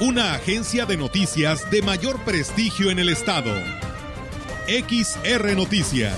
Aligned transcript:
una 0.00 0.32
agencia 0.32 0.86
de 0.86 0.96
noticias 0.96 1.70
de 1.70 1.82
mayor 1.82 2.18
prestigio 2.24 2.90
en 2.90 2.98
el 2.98 3.10
estado. 3.10 3.52
XR 4.66 5.54
Noticias. 5.54 6.16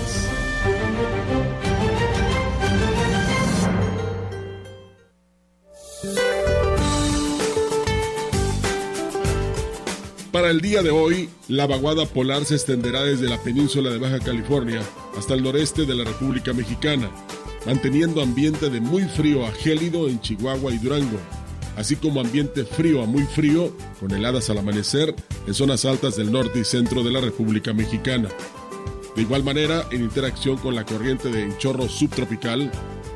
Para 10.31 10.49
el 10.49 10.61
día 10.61 10.81
de 10.81 10.89
hoy, 10.89 11.29
la 11.49 11.67
vaguada 11.67 12.05
polar 12.05 12.45
se 12.45 12.55
extenderá 12.55 13.03
desde 13.03 13.27
la 13.27 13.37
península 13.43 13.89
de 13.89 13.97
Baja 13.97 14.19
California 14.19 14.81
hasta 15.17 15.33
el 15.33 15.43
noreste 15.43 15.85
de 15.85 15.93
la 15.93 16.05
República 16.05 16.53
Mexicana, 16.53 17.11
manteniendo 17.65 18.21
ambiente 18.21 18.69
de 18.69 18.79
muy 18.79 19.03
frío 19.03 19.45
a 19.45 19.51
gélido 19.51 20.07
en 20.07 20.21
Chihuahua 20.21 20.71
y 20.71 20.77
Durango 20.77 21.19
así 21.75 21.95
como 21.95 22.21
ambiente 22.21 22.65
frío 22.65 23.03
a 23.03 23.05
muy 23.05 23.23
frío, 23.23 23.75
con 23.99 24.11
heladas 24.11 24.49
al 24.49 24.59
amanecer 24.59 25.15
en 25.47 25.53
zonas 25.53 25.85
altas 25.85 26.15
del 26.15 26.31
norte 26.31 26.59
y 26.59 26.63
centro 26.63 27.03
de 27.03 27.11
la 27.11 27.21
República 27.21 27.73
Mexicana. 27.73 28.29
De 29.15 29.21
igual 29.21 29.43
manera, 29.43 29.85
en 29.91 30.01
interacción 30.01 30.57
con 30.57 30.75
la 30.75 30.85
corriente 30.85 31.29
de 31.29 31.43
enchorro 31.43 31.87
subtropical, 31.87 32.71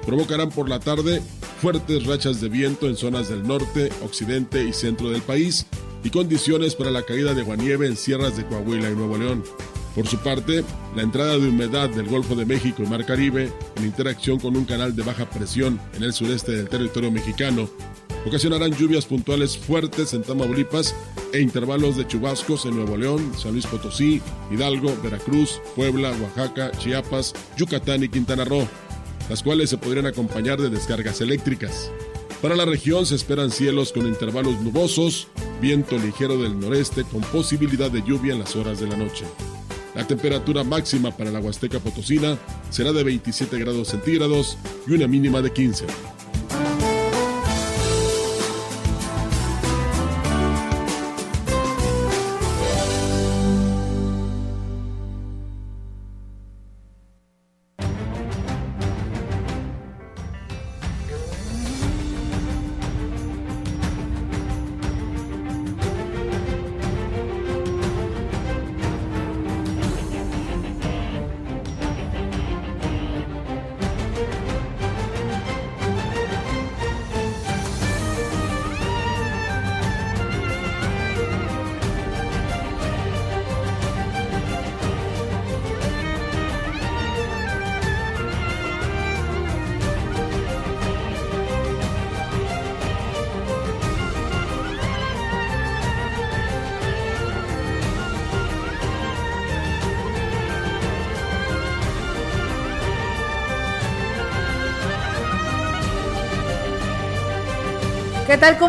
provocarán 0.06 0.50
por 0.50 0.70
la 0.70 0.80
tarde 0.80 1.22
fuertes 1.62 2.06
rachas 2.06 2.40
de 2.40 2.50
viento 2.50 2.88
en 2.88 2.95
zonas 2.95 3.30
del 3.30 3.48
norte, 3.48 3.92
occidente 4.04 4.64
y 4.64 4.73
centro 4.73 5.10
del 5.10 5.22
país 5.22 5.66
y 6.04 6.10
condiciones 6.12 6.76
para 6.76 6.92
la 6.92 7.04
caída 7.04 7.34
de 7.34 7.42
guanieve 7.42 7.88
en 7.88 7.98
sierras 7.98 8.38
de 8.38 8.45
Coahuila 8.45 8.89
y 8.89 8.95
Nuevo 8.95 9.17
León. 9.17 9.44
Por 9.95 10.06
su 10.08 10.20
parte, 10.20 10.64
la 10.95 11.02
entrada 11.02 11.39
de 11.39 11.50
humedad 11.50 11.89
del 11.89 12.08
Golfo 12.08 12.36
de 12.36 12.45
México 12.45 12.84
y 12.84 12.86
Mar 12.86 13.04
Caribe, 13.04 13.52
en 13.78 13.84
interacción 13.84 14.39
con 14.39 14.56
un 14.56 14.66
canal 14.66 14.95
de 14.95 15.02
baja 15.02 15.28
presión 15.28 15.80
en 15.95 16.04
el 16.04 16.14
sureste 16.14 16.52
del 16.52 16.70
territorio 16.70 17.12
mexicano, 17.12 17.67
Ocasionarán 18.26 18.73
lluvias 18.73 19.06
puntuales 19.06 19.58
fuertes 19.58 20.14
en 20.14 20.23
Tamaulipas 20.23 20.96
e 21.34 21.40
intervalos 21.40 21.96
de 21.96 22.08
chubascos 22.08 22.66
en 22.66 22.76
Nuevo 22.76 22.98
León, 22.98 23.32
San 23.38 23.54
Luis 23.54 23.66
Potosí, 23.66 24.22
Hidalgo, 24.52 24.96
Veracruz, 25.02 25.62
Puebla, 25.76 26.12
Oaxaca, 26.22 26.72
Chiapas, 26.72 27.34
Yucatán 27.58 28.04
y 28.04 28.10
Quintana 28.10 28.44
Roo, 28.44 28.68
las 29.30 29.44
cuales 29.44 29.70
se 29.70 29.78
podrían 29.78 30.08
acompañar 30.08 30.60
de 30.60 30.70
descargas 30.70 31.22
eléctricas. 31.22 31.92
Para 32.42 32.56
la 32.56 32.66
región 32.66 33.06
se 33.06 33.16
esperan 33.16 33.50
cielos 33.50 33.92
con 33.92 34.06
intervalos 34.06 34.60
nubosos, 34.62 35.28
viento 35.62 35.98
ligero 35.98 36.38
del 36.38 36.60
noreste 36.60 37.04
con 37.04 37.22
posibilidad 37.22 37.90
de 37.90 38.04
lluvia 38.04 38.34
en 38.34 38.40
las 38.40 38.56
horas 38.56 38.80
de 38.80 38.88
la 38.88 38.95
noche. 38.95 39.26
La 39.95 40.06
temperatura 40.06 40.64
máxima 40.64 41.10
para 41.10 41.32
la 41.32 41.40
Huasteca 41.40 41.80
Potosina 41.80 42.38
será 42.70 42.94
de 42.94 43.04
27 43.04 43.58
grados 43.58 43.88
centígrados 43.88 44.56
y 44.86 44.92
una 44.94 45.08
mínima 45.08 45.42
de 45.42 45.52
15. 45.52 45.86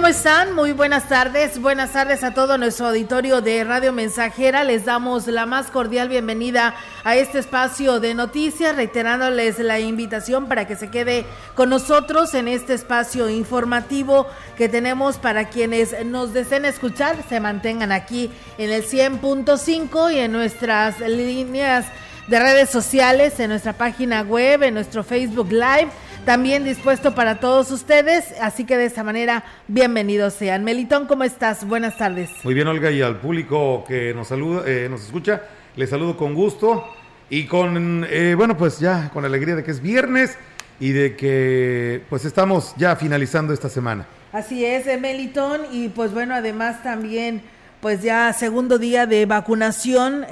Están? 0.08 0.54
Muy 0.54 0.72
buenas 0.72 1.06
tardes. 1.06 1.60
Buenas 1.60 1.92
tardes 1.92 2.24
a 2.24 2.32
todo 2.32 2.56
nuestro 2.56 2.86
auditorio 2.86 3.42
de 3.42 3.62
Radio 3.62 3.92
Mensajera. 3.92 4.64
Les 4.64 4.86
damos 4.86 5.26
la 5.26 5.44
más 5.44 5.66
cordial 5.66 6.08
bienvenida 6.08 6.74
a 7.04 7.16
este 7.16 7.40
espacio 7.40 8.00
de 8.00 8.14
noticias, 8.14 8.74
reiterándoles 8.74 9.58
la 9.58 9.80
invitación 9.80 10.48
para 10.48 10.66
que 10.66 10.76
se 10.76 10.90
quede 10.90 11.26
con 11.54 11.68
nosotros 11.68 12.32
en 12.32 12.48
este 12.48 12.72
espacio 12.72 13.28
informativo 13.28 14.26
que 14.56 14.70
tenemos 14.70 15.18
para 15.18 15.50
quienes 15.50 15.94
nos 16.06 16.32
deseen 16.32 16.64
escuchar, 16.64 17.16
se 17.28 17.38
mantengan 17.38 17.92
aquí 17.92 18.30
en 18.56 18.70
el 18.70 18.86
100.5 18.86 20.14
y 20.14 20.18
en 20.20 20.32
nuestras 20.32 21.00
líneas 21.00 21.84
de 22.28 22.38
redes 22.38 22.70
sociales, 22.70 23.38
en 23.40 23.50
nuestra 23.50 23.74
página 23.74 24.22
web, 24.22 24.62
en 24.62 24.72
nuestro 24.72 25.04
Facebook 25.04 25.50
Live 25.50 25.90
también 26.24 26.64
dispuesto 26.64 27.14
para 27.14 27.40
todos 27.40 27.70
ustedes, 27.70 28.34
así 28.40 28.64
que 28.64 28.76
de 28.76 28.84
esta 28.84 29.02
manera, 29.02 29.44
bienvenidos 29.66 30.34
sean. 30.34 30.64
Melitón, 30.64 31.06
¿cómo 31.06 31.24
estás? 31.24 31.66
Buenas 31.66 31.96
tardes. 31.96 32.30
Muy 32.44 32.54
bien, 32.54 32.66
Olga, 32.68 32.90
y 32.90 33.02
al 33.02 33.16
público 33.16 33.84
que 33.86 34.12
nos 34.14 34.28
saluda, 34.28 34.62
eh, 34.66 34.88
nos 34.90 35.04
escucha, 35.04 35.42
les 35.76 35.90
saludo 35.90 36.16
con 36.16 36.34
gusto 36.34 36.84
y 37.30 37.46
con, 37.46 38.06
eh, 38.08 38.34
bueno, 38.36 38.56
pues 38.56 38.78
ya 38.78 39.10
con 39.10 39.24
alegría 39.24 39.56
de 39.56 39.64
que 39.64 39.70
es 39.70 39.80
viernes 39.80 40.36
y 40.80 40.90
de 40.90 41.16
que 41.16 42.02
pues 42.08 42.24
estamos 42.24 42.74
ya 42.76 42.96
finalizando 42.96 43.52
esta 43.52 43.68
semana. 43.68 44.06
Así 44.32 44.64
es, 44.64 44.86
eh, 44.86 44.98
Melitón, 44.98 45.62
y 45.72 45.88
pues 45.88 46.12
bueno, 46.12 46.34
además 46.34 46.82
también 46.82 47.42
pues 47.80 48.02
ya 48.02 48.32
segundo 48.32 48.78
día 48.78 49.06
de 49.06 49.24
vacunación 49.24 50.26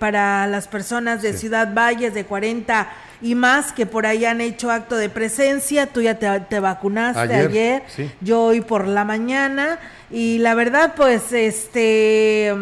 para 0.00 0.48
las 0.48 0.66
personas 0.66 1.22
de 1.22 1.32
Ciudad 1.32 1.72
Valles 1.72 2.12
de 2.12 2.24
40 2.24 2.88
y 3.20 3.34
más 3.34 3.72
que 3.72 3.86
por 3.86 4.06
ahí 4.06 4.24
han 4.24 4.40
hecho 4.40 4.70
acto 4.70 4.96
de 4.96 5.08
presencia. 5.08 5.86
Tú 5.86 6.02
ya 6.02 6.18
te, 6.18 6.60
vacunaste 6.60 7.34
ayer, 7.34 7.82
yo 8.20 8.42
hoy 8.42 8.60
por 8.60 8.86
la 8.86 9.04
mañana 9.04 9.78
y 10.10 10.38
la 10.38 10.54
verdad 10.54 10.94
pues 10.96 11.32
este 11.32 12.54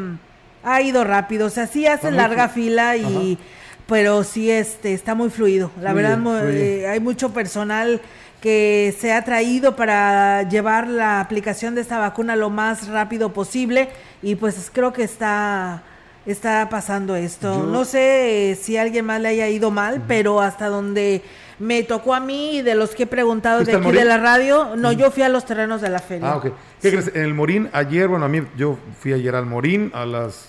ha 0.63 0.83
ido 0.83 1.05
rápido, 1.05 1.47
o 1.47 1.51
sea, 1.51 1.67
sí 1.67 1.87
hace 1.87 2.11
larga 2.11 2.49
fila 2.49 2.97
y 2.97 3.39
pero 3.87 4.25
sí 4.25 4.51
este 4.51 4.95
está 4.95 5.15
muy 5.15 5.31
fluido. 5.31 5.71
La 5.81 5.93
verdad 5.93 6.19
eh, 6.51 6.89
hay 6.89 7.01
mucho 7.01 7.33
personal 7.33 8.01
que 8.41 8.95
se 8.99 9.13
ha 9.13 9.25
traído 9.25 9.77
para 9.77 10.43
llevar 10.49 10.89
la 10.89 11.21
aplicación 11.21 11.75
de 11.75 11.81
esta 11.81 11.99
vacuna 11.99 12.37
lo 12.37 12.51
más 12.51 12.89
rápido 12.89 13.33
posible 13.33 13.89
y 14.23 14.35
pues 14.35 14.71
creo 14.73 14.93
que 14.93 15.05
está 15.05 15.83
está 16.27 16.69
pasando 16.69 17.17
esto. 17.17 17.65
no 17.65 17.85
sé 17.85 18.51
eh, 18.51 18.55
si 18.57 18.77
a 18.77 18.83
alguien 18.83 19.07
más 19.07 19.21
le 19.21 19.29
haya 19.29 19.49
ido 19.49 19.71
mal, 19.71 20.03
pero 20.07 20.41
hasta 20.41 20.69
donde 20.69 21.23
me 21.59 21.83
tocó 21.83 22.15
a 22.15 22.21
mí 22.21 22.59
y 22.59 22.63
de 22.63 22.75
los 22.75 22.95
que 22.95 23.05
he 23.05 23.07
preguntado 23.07 23.65
de 23.65 23.77
aquí 23.77 23.93
de 23.93 24.05
la 24.05 24.19
radio, 24.19 24.77
no, 24.77 24.93
yo 24.93 25.11
fui 25.11 25.23
a 25.23 25.29
los 25.29 25.45
terrenos 25.45 25.81
de 25.81 25.89
la 25.89 26.01
feria. 26.01 26.33
Ah, 26.33 26.37
ok. 26.37 26.53
¿Qué 26.83 26.91
crees? 26.91 27.11
En 27.15 27.23
el 27.23 27.35
Morín, 27.35 27.71
ayer, 27.73 28.09
bueno, 28.09 28.27
a 28.27 28.29
mí 28.29 28.43
yo 28.57 28.79
fui 29.01 29.13
ayer 29.13 29.35
al 29.35 29.47
Morín 29.47 29.91
a 29.95 30.05
las 30.05 30.49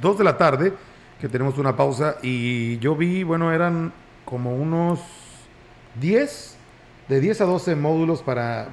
2 0.00 0.18
de 0.18 0.24
la 0.24 0.36
tarde, 0.36 0.72
que 1.20 1.28
tenemos 1.28 1.58
una 1.58 1.76
pausa, 1.76 2.16
y 2.22 2.78
yo 2.78 2.96
vi, 2.96 3.22
bueno, 3.22 3.52
eran 3.52 3.92
como 4.24 4.56
unos 4.56 5.00
10, 6.00 6.56
de 7.08 7.20
10 7.20 7.40
a 7.40 7.44
12 7.44 7.76
módulos 7.76 8.22
para, 8.22 8.68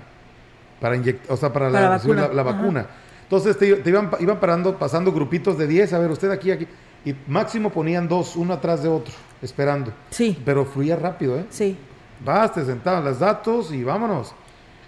para 0.80 0.96
inyectar, 0.96 1.32
o 1.32 1.38
sea, 1.38 1.54
para, 1.54 1.70
la, 1.70 1.90
vacuna. 1.90 2.30
La, 2.34 2.44
vacuna. 2.44 2.88
Entonces 3.28 3.58
te, 3.58 3.90
iban, 3.90 4.10
iban 4.20 4.40
parando, 4.40 4.78
pasando 4.78 5.12
grupitos 5.12 5.58
de 5.58 5.68
10, 5.68 5.92
a 5.92 6.00
ver, 6.00 6.12
usted 6.12 6.32
aquí, 6.32 6.50
aquí. 6.50 6.66
Y 7.04 7.14
máximo 7.28 7.72
ponían 7.72 8.08
dos, 8.08 8.38
uno 8.38 8.54
atrás 8.54 8.84
de 8.84 8.88
otro, 8.88 9.14
esperando. 9.42 9.92
Sí. 10.12 10.42
Pero 10.46 10.64
fluía 10.66 10.96
rápido, 10.96 11.38
¿eh? 11.38 11.46
Sí. 11.50 11.78
Vas, 12.24 12.54
te 12.54 12.64
sentaban 12.64 13.04
los 13.04 13.20
datos 13.20 13.74
y 13.74 13.84
vámonos. 13.84 14.34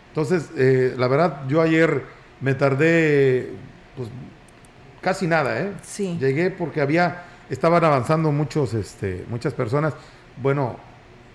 Entonces, 0.08 0.50
eh, 0.58 0.96
la 0.98 1.10
verdad, 1.10 1.44
yo 1.50 1.62
ayer 1.62 2.04
me 2.40 2.54
tardé, 2.54 3.52
pues, 3.98 4.08
casi 5.02 5.28
nada, 5.28 5.60
¿eh? 5.62 5.74
Sí. 5.84 6.18
Llegué 6.18 6.50
porque 6.50 6.80
había, 6.80 7.26
estaban 7.50 7.84
avanzando 7.84 8.32
muchos, 8.32 8.74
este, 8.74 9.26
muchas 9.30 9.54
personas. 9.54 9.94
Bueno, 10.42 10.78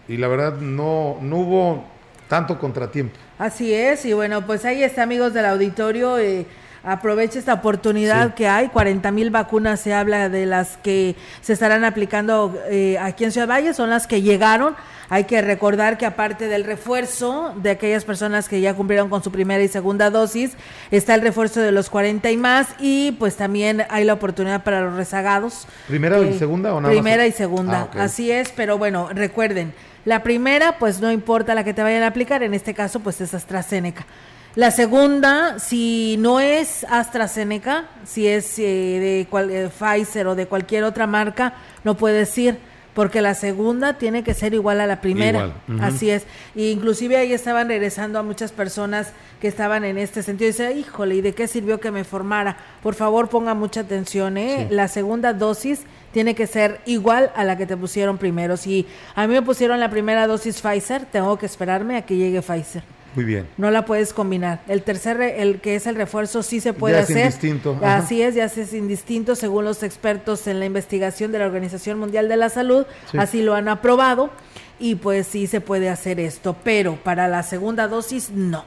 y 0.09 0.17
la 0.17 0.29
verdad 0.29 0.57
no, 0.57 1.19
no 1.21 1.37
hubo 1.37 1.85
tanto 2.29 2.59
contratiempo. 2.59 3.17
Así 3.39 3.75
es, 3.75 4.07
y 4.07 4.15
bueno, 4.15 4.47
pues 4.47 4.65
ahí 4.65 4.83
está, 4.83 5.03
amigos 5.03 5.35
del 5.35 5.45
auditorio. 5.45 6.19
Eh, 6.19 6.47
aproveche 6.85 7.39
esta 7.39 7.55
oportunidad 7.55 8.35
que 8.35 8.47
hay. 8.47 8.69
40 8.69 9.11
mil 9.11 9.31
vacunas 9.31 9.81
se 9.81 9.95
habla 9.95 10.29
de 10.29 10.47
las 10.47 10.77
que 10.77 11.17
se 11.41 11.55
estarán 11.55 11.85
aplicando 11.85 12.57
eh, 12.69 12.99
aquí 12.99 13.25
en 13.25 13.33
Ciudad 13.33 13.49
Valle, 13.49 13.75
son 13.75 13.91
las 13.91 14.07
que 14.07 14.23
llegaron. 14.23 14.77
Hay 15.11 15.25
que 15.25 15.43
recordar 15.43 15.99
que 15.99 16.07
aparte 16.07 16.49
del 16.49 16.65
refuerzo 16.65 17.55
de 17.57 17.71
aquellas 17.71 18.05
personas 18.05 18.49
que 18.49 18.61
ya 18.61 18.75
cumplieron 18.75 19.09
con 19.09 19.23
su 19.23 19.31
primera 19.31 19.63
y 19.63 19.69
segunda 19.69 20.11
dosis, 20.11 20.53
está 20.91 21.15
el 21.15 21.21
refuerzo 21.21 21.61
de 21.61 21.73
los 21.73 21.91
40 21.91 22.31
y 22.31 22.37
más 22.37 22.69
y 22.79 23.13
pues 23.13 23.37
también 23.37 23.85
hay 23.91 24.05
la 24.05 24.15
oportunidad 24.15 24.65
para 24.65 24.81
los 24.81 24.95
rezagados. 24.95 25.67
¿Primera 25.89 26.21
y 26.21 26.39
segunda 26.39 26.75
o 26.75 26.81
nada 26.81 26.93
Primera 26.93 27.27
y 27.27 27.33
segunda, 27.33 27.89
ah, 27.95 28.05
así 28.05 28.31
es, 28.31 28.51
pero 28.51 28.79
bueno, 28.79 29.11
recuerden, 29.13 29.75
la 30.05 30.23
primera 30.23 30.79
pues 30.79 31.01
no 31.01 31.13
importa 31.13 31.55
la 31.55 31.65
que 31.65 31.75
te 31.75 31.83
vayan 31.83 32.03
a 32.03 32.09
aplicar, 32.09 32.43
en 32.43 32.55
este 32.55 32.75
caso 32.75 33.01
pues 33.01 33.21
es 33.21 33.35
AstraZeneca. 33.35 34.07
La 34.57 34.71
segunda, 34.71 35.59
si 35.59 36.17
no 36.21 36.39
es 36.39 36.87
AstraZeneca, 36.89 37.87
si 38.05 38.29
es 38.29 38.57
eh, 38.61 38.63
de 38.63 39.21
eh, 39.23 39.69
Pfizer 39.69 40.29
o 40.29 40.37
de 40.37 40.47
cualquier 40.47 40.85
otra 40.85 41.09
marca, 41.09 41.55
no 41.83 41.97
puedes 41.97 42.37
ir 42.39 42.59
porque 42.95 43.21
la 43.21 43.35
segunda 43.35 43.95
tiene 43.95 44.23
que 44.23 44.35
ser 44.35 44.55
igual 44.55 44.81
a 44.81 44.87
la 44.87 45.01
primera. 45.01 45.53
Así 45.81 46.11
es. 46.11 46.25
Y 46.55 46.71
inclusive 46.71 47.17
ahí 47.17 47.33
estaban 47.33 47.67
regresando 47.67 48.21
a 48.21 48.23
muchas 48.23 48.53
personas 48.53 49.13
que 49.41 49.49
estaban 49.49 49.85
en 49.85 49.99
este 49.99 50.23
sentido. 50.23 50.47
Dice, 50.47 50.73
híjole, 50.73 51.17
¿y 51.17 51.21
de 51.21 51.35
qué 51.35 51.49
sirvió 51.49 51.81
que 51.81 51.91
me 51.91 52.05
formara? 52.05 52.57
Por 52.83 52.95
favor, 52.95 53.29
ponga 53.29 53.55
mucha 53.55 53.81
atención, 53.81 54.39
¿eh? 54.39 54.69
La 54.71 54.87
segunda 54.87 55.33
dosis 55.33 55.81
tiene 56.13 56.37
que 56.37 56.47
ser 56.47 56.81
igual 56.87 57.33
a 57.35 57.43
la 57.43 57.57
que 57.59 57.67
te 57.67 57.77
pusieron 57.77 58.17
primero. 58.17 58.57
Si 58.57 58.87
a 59.17 59.27
mí 59.27 59.35
me 59.35 59.43
pusieron 59.43 59.81
la 59.81 59.91
primera 59.91 60.29
dosis 60.29 60.63
Pfizer, 60.63 61.05
tengo 61.07 61.37
que 61.37 61.47
esperarme 61.47 61.97
a 61.97 62.03
que 62.03 62.15
llegue 62.15 62.43
Pfizer. 62.43 62.94
Muy 63.15 63.25
bien. 63.25 63.47
No 63.57 63.71
la 63.71 63.85
puedes 63.85 64.13
combinar. 64.13 64.61
El 64.67 64.83
tercer, 64.83 65.21
el 65.21 65.61
que 65.61 65.77
es 65.77 65.87
el 65.87 65.95
refuerzo, 65.95 66.43
sí 66.43 66.61
se 66.61 66.73
puede 66.73 66.99
hacer. 66.99 67.19
Es 67.19 67.35
indistinto. 67.35 67.79
Así 67.83 68.23
es, 68.23 68.35
ya 68.35 68.45
es 68.45 68.73
indistinto 68.73 69.37
según 69.37 69.65
los 69.65 69.83
expertos 69.83 70.47
en 70.47 70.59
la 70.59 70.67
investigación 70.67 71.33
de 71.33 71.39
la 71.39 71.47
Organización 71.47 71.99
Mundial 71.99 72.29
de 72.29 72.37
la 72.37 72.49
Salud. 72.49 72.87
Así 73.17 73.43
lo 73.43 73.55
han 73.55 73.69
aprobado 73.69 74.31
y 74.79 74.97
pues 74.97 75.27
sí 75.27 75.47
se 75.47 75.61
puede 75.61 75.89
hacer 75.89 76.19
esto, 76.21 76.57
pero 76.65 76.97
para 76.97 77.29
la 77.29 77.43
segunda 77.43 77.89
dosis 77.89 78.31
no. 78.31 78.65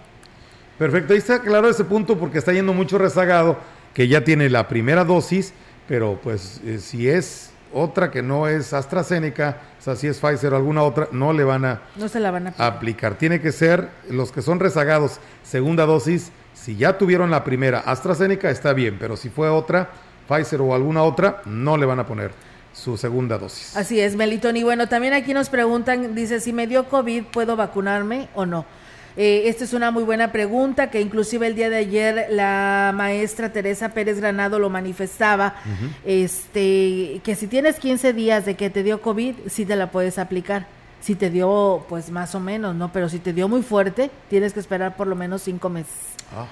Perfecto, 0.78 1.14
ahí 1.14 1.20
está 1.20 1.42
claro 1.42 1.70
ese 1.70 1.84
punto 1.84 2.18
porque 2.18 2.38
está 2.38 2.54
yendo 2.54 2.74
mucho 2.74 2.98
rezagado 2.98 3.58
que 3.94 4.08
ya 4.08 4.24
tiene 4.24 4.50
la 4.50 4.68
primera 4.68 5.04
dosis, 5.04 5.54
pero 5.88 6.20
pues 6.22 6.62
eh, 6.66 6.78
si 6.80 7.10
es 7.10 7.50
otra 7.74 8.12
que 8.12 8.22
no 8.22 8.48
es 8.48 8.74
AstraZeneca, 8.74 9.58
o 9.80 9.81
sea, 9.81 9.96
si 9.96 10.08
es 10.08 10.19
Pfizer 10.19 10.54
o 10.54 10.58
alguna 10.58 10.84
otra, 10.84 11.08
no 11.12 11.34
le 11.34 11.44
van 11.44 11.66
a, 11.66 11.81
no 11.96 12.08
se 12.08 12.19
la 12.19 12.31
van 12.31 12.48
a 12.48 12.68
aplicar. 12.68 13.16
Tiene 13.16 13.42
que 13.42 13.52
ser 13.52 13.90
los 14.10 14.31
que 14.31 14.42
son 14.42 14.60
rezagados, 14.60 15.19
segunda 15.44 15.86
dosis, 15.86 16.31
si 16.54 16.75
ya 16.75 16.98
tuvieron 16.98 17.31
la 17.31 17.44
primera 17.44 17.80
AstraZeneca 17.80 18.50
está 18.50 18.74
bien, 18.74 18.98
pero 19.00 19.16
si 19.16 19.30
fue 19.30 19.50
otra, 19.50 19.90
Pfizer 20.28 20.62
o 20.62 20.75
alguna 20.75 21.04
otra, 21.04 21.42
no 21.46 21.78
le 21.78 21.86
van 21.86 22.00
a 22.00 22.06
poner 22.06 22.31
su 22.74 22.98
segunda 22.98 23.38
dosis. 23.38 23.75
Así 23.75 24.00
es, 24.00 24.16
Melitón. 24.16 24.58
Y 24.58 24.63
bueno, 24.63 24.88
también 24.88 25.13
aquí 25.13 25.34
nos 25.34 25.50
preguntan, 25.50 26.13
dice, 26.13 26.40
si 26.40 26.54
me 26.54 26.68
dio 26.68 26.90
COVID, 26.90 27.25
¿puedo 27.25 27.56
vacunarme 27.56 28.30
o 28.36 28.46
no? 28.46 28.66
Eh, 29.18 29.50
esta 29.50 29.64
es 29.64 29.74
una 29.74 29.90
muy 29.90 30.04
buena 30.04 30.31
pregunta 30.31 30.92
que 30.92 31.02
inclusive 31.02 31.48
el 31.48 31.56
día 31.56 31.72
de 31.72 31.78
ayer 31.78 32.28
la 32.30 32.94
maestra 32.94 33.52
Teresa 33.52 33.90
Pérez 33.90 34.19
Granado 34.19 34.60
lo 34.60 34.69
manifestaba, 34.69 35.56
este, 36.06 37.19
que 37.24 37.36
si 37.36 37.48
tienes 37.48 37.80
15 37.80 38.14
días 38.14 38.46
de 38.46 38.56
que 38.56 38.69
te 38.69 38.84
dio 38.84 39.02
COVID, 39.02 39.34
sí 39.48 39.66
te 39.66 39.75
la 39.75 39.90
puedes 39.90 40.19
aplicar. 40.19 40.68
Si 41.02 41.16
te 41.16 41.31
dio, 41.31 41.86
pues 41.90 42.12
más 42.12 42.36
o 42.36 42.40
menos, 42.40 42.75
¿no? 42.75 42.92
Pero 42.92 43.10
si 43.10 43.18
te 43.18 43.34
dio 43.34 43.48
muy 43.48 43.64
fuerte, 43.64 44.12
tienes 44.30 44.54
que 44.54 44.60
esperar 44.60 44.96
por 44.96 45.08
lo 45.08 45.16
menos 45.16 45.42
cinco 45.42 45.70
meses. 45.70 45.96
Ah. 46.36 46.46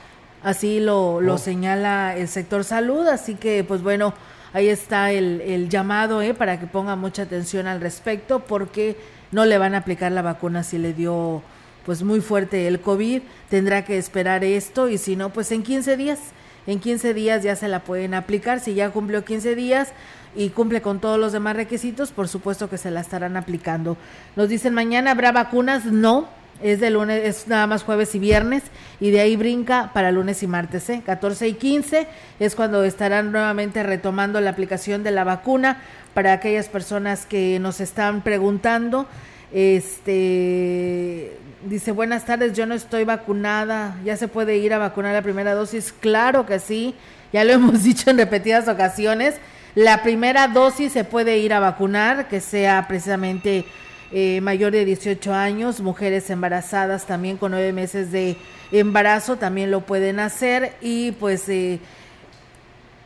Así 0.43 0.79
lo, 0.79 1.21
lo 1.21 1.35
oh. 1.35 1.37
señala 1.37 2.15
el 2.17 2.27
sector 2.27 2.63
salud, 2.63 3.05
así 3.07 3.35
que 3.35 3.63
pues 3.63 3.83
bueno, 3.83 4.13
ahí 4.53 4.69
está 4.69 5.11
el, 5.11 5.41
el 5.41 5.69
llamado 5.69 6.21
¿eh? 6.21 6.33
para 6.33 6.59
que 6.59 6.65
ponga 6.65 6.95
mucha 6.95 7.23
atención 7.23 7.67
al 7.67 7.81
respecto 7.81 8.39
porque 8.39 8.97
no 9.31 9.45
le 9.45 9.57
van 9.57 9.75
a 9.75 9.79
aplicar 9.79 10.11
la 10.11 10.21
vacuna 10.21 10.63
si 10.63 10.77
le 10.77 10.93
dio 10.93 11.43
pues 11.85 12.03
muy 12.03 12.21
fuerte 12.21 12.67
el 12.67 12.79
COVID, 12.79 13.21
tendrá 13.49 13.85
que 13.85 13.97
esperar 13.97 14.43
esto 14.43 14.89
y 14.89 14.97
si 14.97 15.15
no, 15.15 15.31
pues 15.31 15.51
en 15.51 15.63
15 15.63 15.97
días, 15.97 16.19
en 16.67 16.79
15 16.79 17.13
días 17.13 17.43
ya 17.43 17.55
se 17.55 17.67
la 17.67 17.81
pueden 17.81 18.13
aplicar, 18.13 18.59
si 18.59 18.73
ya 18.73 18.89
cumplió 18.89 19.23
15 19.23 19.55
días 19.55 19.93
y 20.35 20.49
cumple 20.49 20.81
con 20.81 20.99
todos 20.99 21.19
los 21.19 21.31
demás 21.31 21.55
requisitos, 21.55 22.11
por 22.11 22.27
supuesto 22.27 22.69
que 22.69 22.77
se 22.77 22.91
la 22.91 23.01
estarán 23.01 23.37
aplicando. 23.37 23.97
Nos 24.35 24.49
dicen 24.49 24.73
mañana 24.73 25.11
habrá 25.11 25.31
vacunas, 25.31 25.85
no, 25.85 26.27
es 26.61 26.79
de 26.79 26.89
lunes, 26.89 27.21
es 27.23 27.47
nada 27.47 27.67
más 27.67 27.83
jueves 27.83 28.15
y 28.15 28.19
viernes, 28.19 28.63
y 28.99 29.11
de 29.11 29.19
ahí 29.19 29.35
brinca 29.35 29.91
para 29.93 30.11
lunes 30.11 30.41
y 30.41 30.47
martes, 30.47 30.89
¿eh? 30.89 31.01
14 31.05 31.47
y 31.47 31.53
15 31.53 32.07
es 32.39 32.55
cuando 32.55 32.83
estarán 32.83 33.31
nuevamente 33.31 33.83
retomando 33.83 34.39
la 34.41 34.51
aplicación 34.51 35.03
de 35.03 35.11
la 35.11 35.23
vacuna 35.23 35.81
para 36.13 36.33
aquellas 36.33 36.69
personas 36.69 37.25
que 37.25 37.59
nos 37.59 37.81
están 37.81 38.21
preguntando. 38.21 39.05
Este 39.51 41.37
Dice, 41.65 41.91
buenas 41.91 42.25
tardes, 42.25 42.53
yo 42.53 42.67
no 42.67 42.75
estoy 42.75 43.05
vacunada, 43.05 43.97
¿ya 44.05 44.17
se 44.17 44.27
puede 44.27 44.57
ir 44.57 44.71
a 44.71 44.77
vacunar 44.77 45.13
la 45.13 45.23
primera 45.23 45.55
dosis? 45.55 45.91
Claro 45.99 46.45
que 46.45 46.59
sí, 46.59 46.93
ya 47.33 47.43
lo 47.43 47.53
hemos 47.53 47.81
dicho 47.83 48.11
en 48.11 48.19
repetidas 48.19 48.67
ocasiones. 48.67 49.37
La 49.73 50.03
primera 50.03 50.47
dosis 50.47 50.91
se 50.91 51.03
puede 51.03 51.39
ir 51.39 51.53
a 51.53 51.59
vacunar, 51.59 52.27
que 52.27 52.39
sea 52.39 52.85
precisamente 52.87 53.65
eh, 54.11 54.41
mayor 54.41 54.73
de 54.73 54.85
18 54.85 55.33
años, 55.33 55.81
mujeres 55.81 56.29
embarazadas 56.29 57.07
también 57.07 57.37
con 57.37 57.51
nueve 57.51 57.73
meses 57.73 58.11
de 58.11 58.37
embarazo 58.71 59.37
también 59.37 59.71
lo 59.71 59.81
pueden 59.81 60.19
hacer 60.19 60.73
y 60.81 61.13
pues 61.13 61.49
eh, 61.49 61.79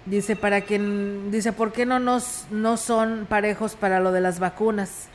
dice 0.05 0.35
para 0.35 0.61
quien 0.61 1.31
dice 1.31 1.53
por 1.53 1.71
qué 1.71 1.85
no 1.85 1.99
nos 1.99 2.45
no 2.51 2.75
son 2.75 3.25
parejos 3.29 3.75
para 3.75 4.01
lo 4.01 4.11
de 4.11 4.19
las 4.19 4.39
vacunas. 4.39 5.07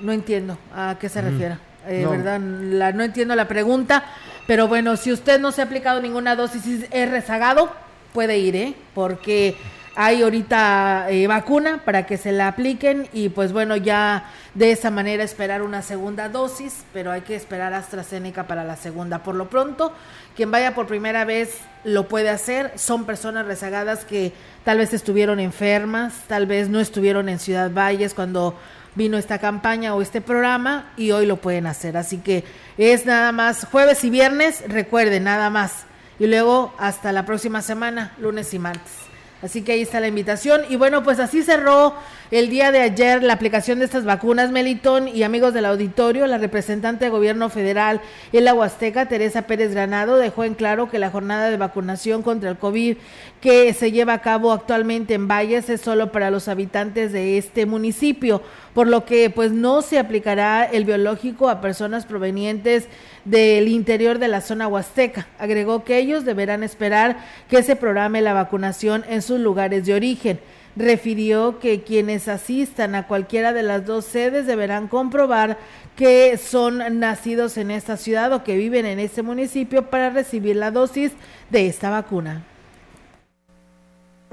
No 0.00 0.12
entiendo 0.12 0.58
a 0.74 0.96
qué 1.00 1.08
se 1.08 1.22
refiere. 1.22 1.58
Eh, 1.86 2.06
¿verdad? 2.08 2.40
La, 2.40 2.92
no 2.92 3.02
entiendo 3.02 3.36
la 3.36 3.46
pregunta, 3.46 4.04
pero 4.46 4.68
bueno, 4.68 4.96
si 4.96 5.12
usted 5.12 5.38
no 5.38 5.52
se 5.52 5.60
ha 5.60 5.64
aplicado 5.64 6.00
ninguna 6.00 6.34
dosis 6.34 6.66
y 6.66 6.86
es 6.90 7.10
rezagado, 7.10 7.70
puede 8.12 8.38
ir, 8.38 8.56
¿eh? 8.56 8.74
Porque 8.94 9.56
hay 9.96 10.22
ahorita 10.22 11.06
eh, 11.08 11.26
vacuna 11.26 11.82
para 11.84 12.04
que 12.04 12.16
se 12.16 12.32
la 12.32 12.48
apliquen 12.48 13.08
y 13.12 13.28
pues 13.28 13.52
bueno, 13.52 13.76
ya 13.76 14.30
de 14.54 14.72
esa 14.72 14.90
manera 14.90 15.22
esperar 15.22 15.62
una 15.62 15.82
segunda 15.82 16.28
dosis, 16.28 16.84
pero 16.92 17.12
hay 17.12 17.20
que 17.20 17.36
esperar 17.36 17.72
AstraZeneca 17.74 18.46
para 18.46 18.64
la 18.64 18.76
segunda. 18.76 19.22
Por 19.22 19.36
lo 19.36 19.48
pronto, 19.48 19.92
quien 20.34 20.50
vaya 20.50 20.74
por 20.74 20.86
primera 20.86 21.24
vez 21.24 21.58
lo 21.84 22.08
puede 22.08 22.30
hacer. 22.30 22.72
Son 22.76 23.04
personas 23.04 23.46
rezagadas 23.46 24.04
que 24.04 24.32
tal 24.64 24.78
vez 24.78 24.92
estuvieron 24.94 25.38
enfermas, 25.38 26.14
tal 26.26 26.46
vez 26.46 26.68
no 26.68 26.80
estuvieron 26.80 27.28
en 27.28 27.38
Ciudad 27.38 27.70
Valles 27.70 28.14
cuando 28.14 28.56
vino 28.94 29.18
esta 29.18 29.38
campaña 29.38 29.94
o 29.94 30.02
este 30.02 30.20
programa 30.20 30.92
y 30.96 31.10
hoy 31.10 31.26
lo 31.26 31.36
pueden 31.36 31.66
hacer. 31.66 31.96
Así 31.96 32.18
que 32.18 32.44
es 32.78 33.06
nada 33.06 33.32
más 33.32 33.66
jueves 33.70 34.04
y 34.04 34.10
viernes, 34.10 34.62
recuerden, 34.68 35.24
nada 35.24 35.50
más. 35.50 35.84
Y 36.18 36.26
luego 36.26 36.72
hasta 36.78 37.12
la 37.12 37.26
próxima 37.26 37.62
semana, 37.62 38.12
lunes 38.18 38.54
y 38.54 38.58
martes. 38.58 39.04
Así 39.44 39.60
que 39.60 39.72
ahí 39.72 39.82
está 39.82 40.00
la 40.00 40.08
invitación. 40.08 40.62
Y 40.70 40.76
bueno, 40.76 41.02
pues 41.02 41.20
así 41.20 41.42
cerró 41.42 41.94
el 42.30 42.48
día 42.48 42.72
de 42.72 42.80
ayer 42.80 43.22
la 43.22 43.34
aplicación 43.34 43.78
de 43.78 43.84
estas 43.84 44.06
vacunas, 44.06 44.50
Melitón 44.50 45.06
y 45.06 45.22
amigos 45.22 45.52
del 45.52 45.66
auditorio. 45.66 46.26
La 46.26 46.38
representante 46.38 47.04
de 47.04 47.10
gobierno 47.10 47.50
federal 47.50 48.00
en 48.32 48.44
la 48.46 48.54
Huasteca, 48.54 49.06
Teresa 49.06 49.42
Pérez 49.42 49.72
Granado, 49.72 50.16
dejó 50.16 50.44
en 50.44 50.54
claro 50.54 50.88
que 50.88 50.98
la 50.98 51.10
jornada 51.10 51.50
de 51.50 51.58
vacunación 51.58 52.22
contra 52.22 52.48
el 52.48 52.56
COVID 52.56 52.96
que 53.42 53.74
se 53.74 53.92
lleva 53.92 54.14
a 54.14 54.22
cabo 54.22 54.50
actualmente 54.50 55.12
en 55.12 55.28
Valles 55.28 55.68
es 55.68 55.82
solo 55.82 56.10
para 56.10 56.30
los 56.30 56.48
habitantes 56.48 57.12
de 57.12 57.36
este 57.36 57.66
municipio, 57.66 58.40
por 58.74 58.88
lo 58.88 59.04
que 59.04 59.30
pues 59.30 59.52
no 59.52 59.80
se 59.80 59.98
aplicará 59.98 60.64
el 60.64 60.84
biológico 60.84 61.48
a 61.48 61.60
personas 61.60 62.04
provenientes 62.04 62.88
del 63.24 63.68
interior 63.68 64.18
de 64.18 64.28
la 64.28 64.40
zona 64.40 64.68
huasteca. 64.68 65.28
Agregó 65.38 65.84
que 65.84 65.98
ellos 65.98 66.24
deberán 66.24 66.62
esperar 66.62 67.18
que 67.48 67.62
se 67.62 67.76
programe 67.76 68.20
la 68.20 68.34
vacunación 68.34 69.04
en 69.08 69.22
sus 69.22 69.40
lugares 69.40 69.86
de 69.86 69.94
origen. 69.94 70.40
Refirió 70.76 71.60
que 71.60 71.82
quienes 71.82 72.26
asistan 72.26 72.96
a 72.96 73.06
cualquiera 73.06 73.52
de 73.52 73.62
las 73.62 73.86
dos 73.86 74.04
sedes 74.04 74.46
deberán 74.46 74.88
comprobar 74.88 75.56
que 75.94 76.36
son 76.36 76.98
nacidos 76.98 77.56
en 77.56 77.70
esta 77.70 77.96
ciudad 77.96 78.32
o 78.32 78.42
que 78.42 78.56
viven 78.56 78.84
en 78.84 78.98
este 78.98 79.22
municipio 79.22 79.88
para 79.88 80.10
recibir 80.10 80.56
la 80.56 80.72
dosis 80.72 81.12
de 81.50 81.68
esta 81.68 81.90
vacuna 81.90 82.42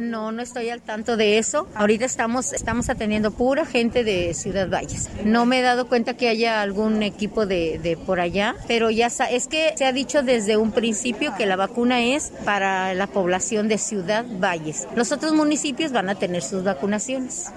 No, 0.01 0.31
no 0.31 0.41
estoy 0.41 0.69
al 0.69 0.81
tanto 0.81 1.15
de 1.15 1.37
eso. 1.37 1.67
Ahorita 1.75 2.05
estamos, 2.05 2.53
estamos 2.53 2.89
atendiendo 2.89 3.29
pura 3.29 3.65
gente 3.65 4.03
de 4.03 4.33
Ciudad 4.33 4.67
Valles. 4.67 5.09
No 5.25 5.45
me 5.45 5.59
he 5.59 5.61
dado 5.61 5.87
cuenta 5.87 6.17
que 6.17 6.27
haya 6.27 6.61
algún 6.61 7.03
equipo 7.03 7.45
de, 7.45 7.79
de 7.81 7.97
por 7.97 8.19
allá, 8.19 8.55
pero 8.67 8.89
ya 8.89 9.07
es 9.07 9.47
que 9.47 9.73
se 9.77 9.85
ha 9.85 9.93
dicho 9.93 10.23
desde 10.23 10.57
un 10.57 10.71
principio 10.71 11.35
que 11.37 11.45
la 11.45 11.55
vacuna 11.55 12.01
es 12.01 12.33
para 12.43 12.95
la 12.95 13.05
población 13.05 13.67
de 13.67 13.77
Ciudad 13.77 14.25
Valles. 14.27 14.87
Los 14.95 15.11
otros 15.11 15.33
municipios 15.33 15.91
van 15.91 16.09
a 16.09 16.15
tener 16.15 16.41
sus 16.41 16.63
vacunaciones. 16.63 17.51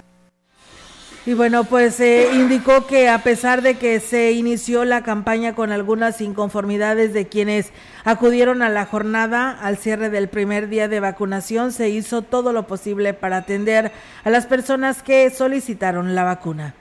Y 1.26 1.32
bueno, 1.32 1.64
pues 1.64 1.94
se 1.94 2.34
indicó 2.34 2.86
que 2.86 3.08
a 3.08 3.22
pesar 3.22 3.62
de 3.62 3.76
que 3.76 3.98
se 3.98 4.32
inició 4.32 4.84
la 4.84 5.02
campaña 5.02 5.54
con 5.54 5.72
algunas 5.72 6.20
inconformidades 6.20 7.14
de 7.14 7.28
quienes 7.28 7.70
acudieron 8.04 8.60
a 8.60 8.68
la 8.68 8.84
jornada 8.84 9.50
al 9.50 9.78
cierre 9.78 10.10
del 10.10 10.28
primer 10.28 10.68
día 10.68 10.86
de 10.86 11.00
vacunación, 11.00 11.72
se 11.72 11.88
hizo 11.88 12.20
todo 12.20 12.52
lo 12.52 12.66
posible 12.66 13.14
para 13.14 13.38
atender 13.38 13.90
a 14.22 14.28
las 14.28 14.44
personas 14.44 15.02
que 15.02 15.30
solicitaron 15.30 16.14
la 16.14 16.24
vacuna 16.24 16.74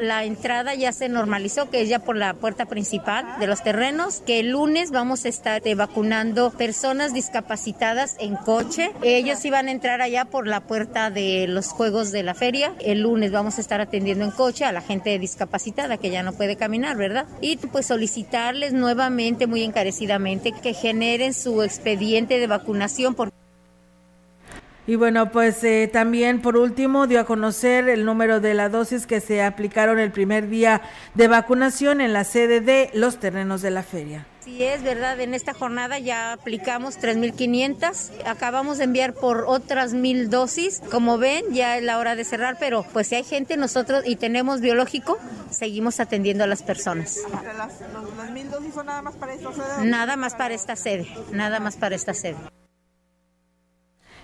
la 0.00 0.24
entrada 0.24 0.74
ya 0.74 0.92
se 0.92 1.08
normalizó, 1.08 1.70
que 1.70 1.82
es 1.82 1.88
ya 1.88 1.98
por 1.98 2.16
la 2.16 2.34
puerta 2.34 2.66
principal 2.66 3.26
de 3.38 3.46
los 3.46 3.62
terrenos, 3.62 4.22
que 4.26 4.40
el 4.40 4.50
lunes 4.50 4.90
vamos 4.90 5.24
a 5.24 5.28
estar 5.28 5.66
eh, 5.66 5.74
vacunando 5.74 6.50
personas 6.50 7.12
discapacitadas 7.12 8.16
en 8.18 8.36
coche. 8.36 8.92
Ellos 9.02 9.44
iban 9.44 9.68
a 9.68 9.72
entrar 9.72 10.00
allá 10.00 10.24
por 10.24 10.46
la 10.46 10.60
puerta 10.60 11.10
de 11.10 11.46
los 11.48 11.68
juegos 11.68 12.12
de 12.12 12.22
la 12.22 12.34
feria. 12.34 12.74
El 12.80 13.02
lunes 13.02 13.32
vamos 13.32 13.58
a 13.58 13.60
estar 13.60 13.80
atendiendo 13.80 14.24
en 14.24 14.30
coche 14.30 14.64
a 14.64 14.72
la 14.72 14.80
gente 14.80 15.18
discapacitada 15.18 15.96
que 15.96 16.10
ya 16.10 16.22
no 16.22 16.32
puede 16.32 16.56
caminar, 16.56 16.96
¿verdad? 16.96 17.26
Y 17.40 17.56
pues 17.56 17.86
solicitarles 17.86 18.72
nuevamente, 18.72 19.46
muy 19.46 19.62
encarecidamente, 19.62 20.52
que 20.52 20.74
generen 20.74 21.34
su 21.34 21.62
expediente 21.62 22.38
de 22.38 22.46
vacunación. 22.46 23.14
Por 23.14 23.32
y 24.88 24.96
bueno, 24.96 25.30
pues 25.30 25.62
eh, 25.64 25.88
también 25.92 26.40
por 26.40 26.56
último 26.56 27.06
dio 27.06 27.20
a 27.20 27.24
conocer 27.24 27.90
el 27.90 28.06
número 28.06 28.40
de 28.40 28.54
la 28.54 28.70
dosis 28.70 29.06
que 29.06 29.20
se 29.20 29.42
aplicaron 29.42 29.98
el 29.98 30.10
primer 30.10 30.48
día 30.48 30.80
de 31.12 31.28
vacunación 31.28 32.00
en 32.00 32.14
la 32.14 32.24
sede 32.24 32.62
de 32.62 32.88
los 32.94 33.20
terrenos 33.20 33.60
de 33.60 33.70
la 33.70 33.82
feria. 33.82 34.26
Sí, 34.40 34.62
es 34.64 34.82
verdad, 34.82 35.20
en 35.20 35.34
esta 35.34 35.52
jornada 35.52 35.98
ya 35.98 36.32
aplicamos 36.32 36.98
3.500, 36.98 38.12
acabamos 38.24 38.78
de 38.78 38.84
enviar 38.84 39.12
por 39.12 39.44
otras 39.46 39.92
mil 39.92 40.30
dosis, 40.30 40.80
como 40.90 41.18
ven 41.18 41.44
ya 41.52 41.76
es 41.76 41.84
la 41.84 41.98
hora 41.98 42.16
de 42.16 42.24
cerrar, 42.24 42.56
pero 42.58 42.82
pues 42.94 43.08
si 43.08 43.16
hay 43.16 43.24
gente 43.24 43.58
nosotros 43.58 44.04
y 44.06 44.16
tenemos 44.16 44.62
biológico, 44.62 45.18
seguimos 45.50 46.00
atendiendo 46.00 46.44
a 46.44 46.46
las 46.46 46.62
personas. 46.62 47.18
¿Las 47.58 48.30
mil 48.30 48.50
dosis 48.50 48.72
son 48.72 48.86
nada 48.86 49.02
más 49.02 49.16
para 49.16 49.34
esta 49.34 49.52
sede? 49.52 49.84
Nada 49.84 50.16
más 50.16 50.34
para 50.34 50.54
esta 50.54 50.76
sede, 50.76 51.06
nada 51.30 51.60
más 51.60 51.76
para 51.76 51.94
esta 51.94 52.14
sede 52.14 52.38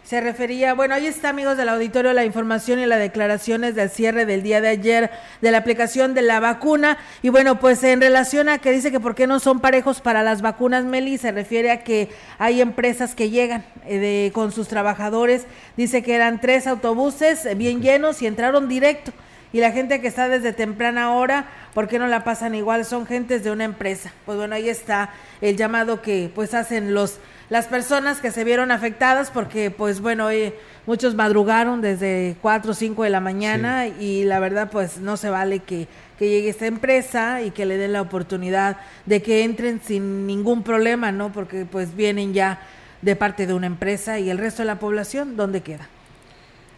se 0.04 0.20
refería, 0.20 0.74
bueno, 0.74 0.94
ahí 0.94 1.06
está 1.06 1.30
amigos 1.30 1.56
del 1.56 1.70
auditorio 1.70 2.12
la 2.12 2.26
información 2.26 2.78
y 2.78 2.84
las 2.84 2.98
declaraciones 2.98 3.74
del 3.74 3.88
cierre 3.88 4.26
del 4.26 4.42
día 4.42 4.60
de 4.60 4.68
ayer 4.68 5.10
de 5.40 5.50
la 5.50 5.58
aplicación 5.58 6.12
de 6.12 6.20
la 6.20 6.40
vacuna 6.40 6.98
y 7.22 7.30
bueno, 7.30 7.58
pues 7.58 7.82
en 7.84 8.02
relación 8.02 8.50
a 8.50 8.58
que 8.58 8.70
dice 8.70 8.92
que 8.92 9.00
por 9.00 9.14
qué 9.14 9.26
no 9.26 9.40
son 9.40 9.60
parejos 9.60 10.02
para 10.02 10.22
las 10.22 10.42
vacunas, 10.42 10.84
Meli, 10.84 11.16
se 11.16 11.32
refiere 11.32 11.70
a 11.70 11.82
que 11.82 12.10
hay 12.38 12.60
empresas 12.60 13.14
que 13.14 13.30
llegan 13.30 13.64
eh, 13.86 13.98
de, 13.98 14.32
con 14.34 14.52
sus 14.52 14.68
trabajadores, 14.68 15.46
dice 15.74 16.02
que 16.02 16.14
eran 16.14 16.38
tres 16.38 16.66
autobuses 16.66 17.56
bien 17.56 17.80
llenos 17.80 18.20
y 18.20 18.26
entraron 18.26 18.68
directo 18.68 19.10
y 19.54 19.60
la 19.60 19.70
gente 19.70 20.00
que 20.00 20.08
está 20.08 20.28
desde 20.28 20.52
temprana 20.52 21.14
hora, 21.14 21.46
¿por 21.74 21.86
qué 21.86 22.00
no 22.00 22.08
la 22.08 22.24
pasan 22.24 22.56
igual? 22.56 22.84
Son 22.84 23.06
gentes 23.06 23.44
de 23.44 23.52
una 23.52 23.62
empresa. 23.62 24.12
Pues 24.26 24.36
bueno, 24.36 24.56
ahí 24.56 24.68
está 24.68 25.10
el 25.40 25.56
llamado 25.56 26.02
que 26.02 26.28
pues 26.34 26.54
hacen 26.54 26.92
los 26.92 27.20
las 27.50 27.66
personas 27.66 28.20
que 28.20 28.30
se 28.30 28.44
vieron 28.44 28.70
afectadas 28.70 29.30
porque 29.30 29.70
pues 29.70 30.00
bueno, 30.00 30.30
eh, 30.30 30.54
muchos 30.86 31.14
madrugaron 31.14 31.80
desde 31.80 32.36
4 32.40 32.70
o 32.70 32.74
5 32.74 33.02
de 33.02 33.10
la 33.10 33.20
mañana 33.20 33.86
y 33.86 34.24
la 34.24 34.40
verdad 34.40 34.70
pues 34.70 34.98
no 34.98 35.16
se 35.16 35.30
vale 35.30 35.60
que, 35.60 35.86
que 36.18 36.28
llegue 36.28 36.48
esta 36.48 36.66
empresa 36.66 37.42
y 37.42 37.50
que 37.50 37.66
le 37.66 37.76
den 37.76 37.92
la 37.92 38.02
oportunidad 38.02 38.78
de 39.06 39.22
que 39.22 39.44
entren 39.44 39.80
sin 39.84 40.26
ningún 40.26 40.62
problema, 40.62 41.12
¿no? 41.12 41.32
Porque 41.32 41.66
pues 41.66 41.94
vienen 41.94 42.32
ya 42.32 42.60
de 43.02 43.16
parte 43.16 43.46
de 43.46 43.54
una 43.54 43.66
empresa 43.66 44.18
y 44.18 44.30
el 44.30 44.38
resto 44.38 44.62
de 44.62 44.66
la 44.66 44.78
población, 44.78 45.36
¿dónde 45.36 45.60
queda? 45.60 45.88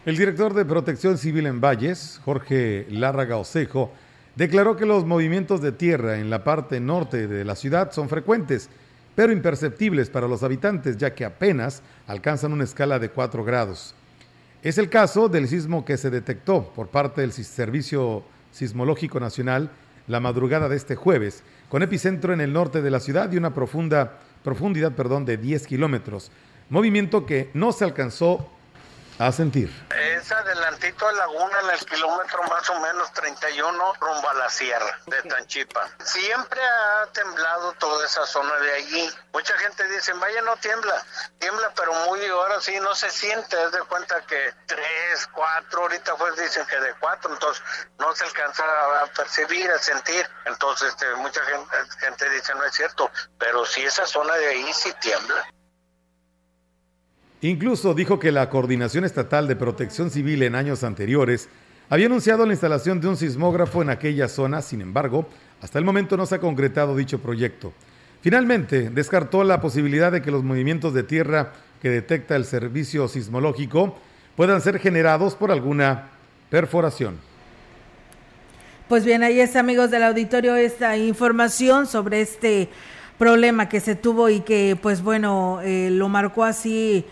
El 0.05 0.17
director 0.17 0.53
de 0.53 0.65
Protección 0.65 1.17
Civil 1.17 1.47
en 1.47 1.61
Valles, 1.61 2.19
Jorge 2.23 2.85
Lárraga 2.89 3.37
Osejo, 3.37 3.91
declaró 4.35 4.75
que 4.75 4.85
los 4.85 5.05
movimientos 5.05 5.61
de 5.61 5.71
tierra 5.71 6.19
en 6.19 6.29
la 6.29 6.43
parte 6.43 6.79
norte 6.79 7.27
de 7.27 7.43
la 7.43 7.55
ciudad 7.55 7.91
son 7.91 8.07
frecuentes 8.07 8.69
pero 9.17 9.33
imperceptibles 9.33 10.11
para 10.11 10.27
los 10.27 10.43
habitantes, 10.43 10.95
ya 10.95 11.15
que 11.15 11.25
apenas 11.25 11.81
alcanzan 12.05 12.53
una 12.53 12.65
escala 12.65 12.99
de 12.99 13.09
4 13.09 13.43
grados. 13.43 13.95
Es 14.61 14.77
el 14.77 14.89
caso 14.89 15.27
del 15.27 15.47
sismo 15.47 15.85
que 15.85 15.97
se 15.97 16.11
detectó 16.11 16.71
por 16.75 16.89
parte 16.89 17.21
del 17.21 17.33
Servicio 17.33 18.23
Sismológico 18.51 19.19
Nacional 19.19 19.71
la 20.05 20.19
madrugada 20.19 20.69
de 20.69 20.75
este 20.75 20.95
jueves, 20.95 21.41
con 21.67 21.81
epicentro 21.81 22.31
en 22.31 22.41
el 22.41 22.53
norte 22.53 22.83
de 22.83 22.91
la 22.91 22.99
ciudad 22.99 23.31
y 23.31 23.37
una 23.37 23.55
profunda, 23.55 24.19
profundidad 24.43 24.91
perdón, 24.91 25.25
de 25.25 25.37
10 25.37 25.65
kilómetros, 25.65 26.31
movimiento 26.69 27.25
que 27.25 27.49
no 27.55 27.71
se 27.71 27.85
alcanzó 27.85 28.47
a 29.17 29.31
sentir. 29.31 29.71
Es 30.27 30.33
adelantito 30.33 31.07
a 31.07 31.13
Laguna, 31.13 31.57
en 31.61 31.69
el 31.69 31.85
kilómetro 31.85 32.43
más 32.49 32.69
o 32.69 32.77
menos 32.81 33.13
31, 33.13 33.93
rumbo 33.93 34.29
a 34.29 34.33
la 34.33 34.49
sierra 34.49 34.99
de 35.05 35.21
Tanchipa. 35.21 35.89
Siempre 36.03 36.61
ha 36.61 37.07
temblado 37.13 37.71
toda 37.79 38.05
esa 38.05 38.25
zona 38.25 38.53
de 38.59 38.73
allí. 38.73 39.09
Mucha 39.31 39.57
gente 39.59 39.87
dice, 39.87 40.11
vaya, 40.11 40.41
no 40.41 40.57
tiembla. 40.57 41.01
Tiembla, 41.39 41.71
pero 41.77 41.93
muy 41.93 42.25
ahora 42.27 42.59
sí 42.59 42.77
no 42.81 42.93
se 42.93 43.09
siente. 43.09 43.55
Es 43.63 43.71
de 43.71 43.79
cuenta 43.83 44.19
que 44.25 44.53
3, 44.65 45.29
4, 45.31 45.81
ahorita 45.81 46.15
pues 46.17 46.35
dicen 46.35 46.65
que 46.65 46.77
de 46.77 46.93
4, 46.95 47.31
entonces 47.31 47.63
no 47.97 48.13
se 48.13 48.25
alcanza 48.25 48.65
a 49.01 49.05
percibir, 49.07 49.71
a 49.71 49.79
sentir. 49.79 50.29
Entonces 50.43 50.89
este, 50.89 51.09
mucha 51.15 51.41
gente, 51.45 51.77
gente 52.01 52.29
dice, 52.31 52.53
no 52.53 52.65
es 52.65 52.75
cierto, 52.75 53.09
pero 53.37 53.65
sí 53.65 53.81
esa 53.85 54.05
zona 54.05 54.35
de 54.35 54.47
ahí 54.47 54.73
sí 54.73 54.91
tiembla. 54.99 55.47
Incluso 57.41 57.93
dijo 57.93 58.17
que 58.17 58.31
la 58.31 58.49
Coordinación 58.49 59.05
Estatal 59.05 59.47
de 59.47 59.55
Protección 59.55 60.09
Civil 60.09 60.41
en 60.41 60.55
años 60.55 60.83
anteriores 60.83 61.49
había 61.89 62.07
anunciado 62.07 62.45
la 62.45 62.53
instalación 62.53 62.99
de 62.99 63.07
un 63.07 63.15
sismógrafo 63.15 63.83
en 63.83 63.91
aquella 63.91 64.27
zona, 64.27 64.61
sin 64.63 64.81
embargo, 64.81 65.27
hasta 65.61 65.77
el 65.77 65.85
momento 65.85 66.17
no 66.17 66.25
se 66.25 66.35
ha 66.35 66.39
concretado 66.39 66.95
dicho 66.95 67.19
proyecto. 67.19 67.73
Finalmente, 68.21 68.89
descartó 68.89 69.43
la 69.43 69.61
posibilidad 69.61 70.11
de 70.11 70.21
que 70.23 70.31
los 70.31 70.43
movimientos 70.43 70.95
de 70.95 71.03
tierra 71.03 71.53
que 71.81 71.89
detecta 71.89 72.35
el 72.35 72.45
servicio 72.45 73.07
sismológico 73.07 73.97
puedan 74.35 74.59
ser 74.59 74.79
generados 74.79 75.35
por 75.35 75.51
alguna 75.51 76.09
perforación. 76.49 77.17
Pues 78.89 79.05
bien, 79.05 79.21
ahí 79.21 79.39
está, 79.39 79.59
amigos 79.59 79.91
del 79.91 80.03
auditorio, 80.03 80.55
esta 80.55 80.97
información 80.97 81.85
sobre 81.85 82.21
este 82.21 82.69
problema 83.19 83.69
que 83.69 83.79
se 83.79 83.95
tuvo 83.95 84.29
y 84.29 84.39
que, 84.41 84.77
pues 84.81 85.03
bueno, 85.03 85.59
eh, 85.63 85.89
lo 85.91 86.09
marcó 86.09 86.43
así 86.43 87.05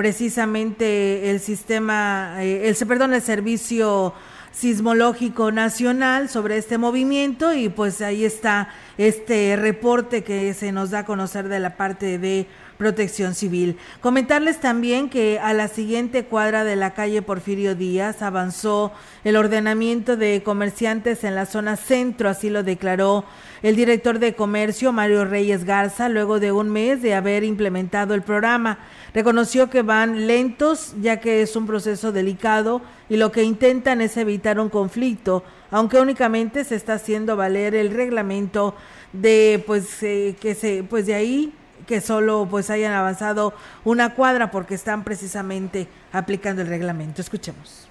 precisamente 0.00 1.30
el 1.30 1.40
sistema, 1.40 2.42
eh, 2.42 2.70
el, 2.70 2.86
perdón, 2.86 3.12
el 3.12 3.20
servicio 3.20 4.14
sismológico 4.50 5.52
nacional 5.52 6.30
sobre 6.30 6.56
este 6.56 6.78
movimiento 6.78 7.52
y 7.52 7.68
pues 7.68 8.00
ahí 8.00 8.24
está 8.24 8.70
este 8.96 9.56
reporte 9.56 10.24
que 10.24 10.54
se 10.54 10.72
nos 10.72 10.88
da 10.88 11.00
a 11.00 11.04
conocer 11.04 11.48
de 11.48 11.60
la 11.60 11.76
parte 11.76 12.16
de 12.16 12.46
Protección 12.80 13.34
Civil. 13.34 13.76
Comentarles 14.00 14.58
también 14.58 15.10
que 15.10 15.38
a 15.38 15.52
la 15.52 15.68
siguiente 15.68 16.24
cuadra 16.24 16.64
de 16.64 16.76
la 16.76 16.94
calle 16.94 17.20
Porfirio 17.20 17.74
Díaz 17.74 18.22
avanzó 18.22 18.90
el 19.22 19.36
ordenamiento 19.36 20.16
de 20.16 20.42
comerciantes 20.42 21.22
en 21.24 21.34
la 21.34 21.44
zona 21.44 21.76
centro, 21.76 22.30
así 22.30 22.48
lo 22.48 22.62
declaró 22.62 23.26
el 23.62 23.76
director 23.76 24.18
de 24.18 24.34
comercio 24.34 24.92
Mario 24.92 25.26
Reyes 25.26 25.64
Garza 25.64 26.08
luego 26.08 26.40
de 26.40 26.52
un 26.52 26.70
mes 26.70 27.02
de 27.02 27.12
haber 27.14 27.44
implementado 27.44 28.14
el 28.14 28.22
programa. 28.22 28.78
Reconoció 29.12 29.68
que 29.68 29.82
van 29.82 30.26
lentos 30.26 30.94
ya 31.02 31.20
que 31.20 31.42
es 31.42 31.56
un 31.56 31.66
proceso 31.66 32.12
delicado 32.12 32.80
y 33.10 33.18
lo 33.18 33.30
que 33.30 33.42
intentan 33.42 34.00
es 34.00 34.16
evitar 34.16 34.58
un 34.58 34.70
conflicto, 34.70 35.44
aunque 35.70 36.00
únicamente 36.00 36.64
se 36.64 36.76
está 36.76 36.94
haciendo 36.94 37.36
valer 37.36 37.74
el 37.74 37.90
reglamento 37.90 38.74
de 39.12 39.62
pues 39.66 40.02
eh, 40.02 40.34
que 40.40 40.54
se 40.54 40.82
pues 40.82 41.04
de 41.04 41.14
ahí 41.14 41.52
que 41.90 42.00
solo 42.00 42.46
pues 42.48 42.70
hayan 42.70 42.92
avanzado 42.92 43.52
una 43.82 44.14
cuadra 44.14 44.52
porque 44.52 44.76
están 44.76 45.02
precisamente 45.02 45.88
aplicando 46.12 46.62
el 46.62 46.68
reglamento. 46.68 47.20
Escuchemos. 47.20 47.89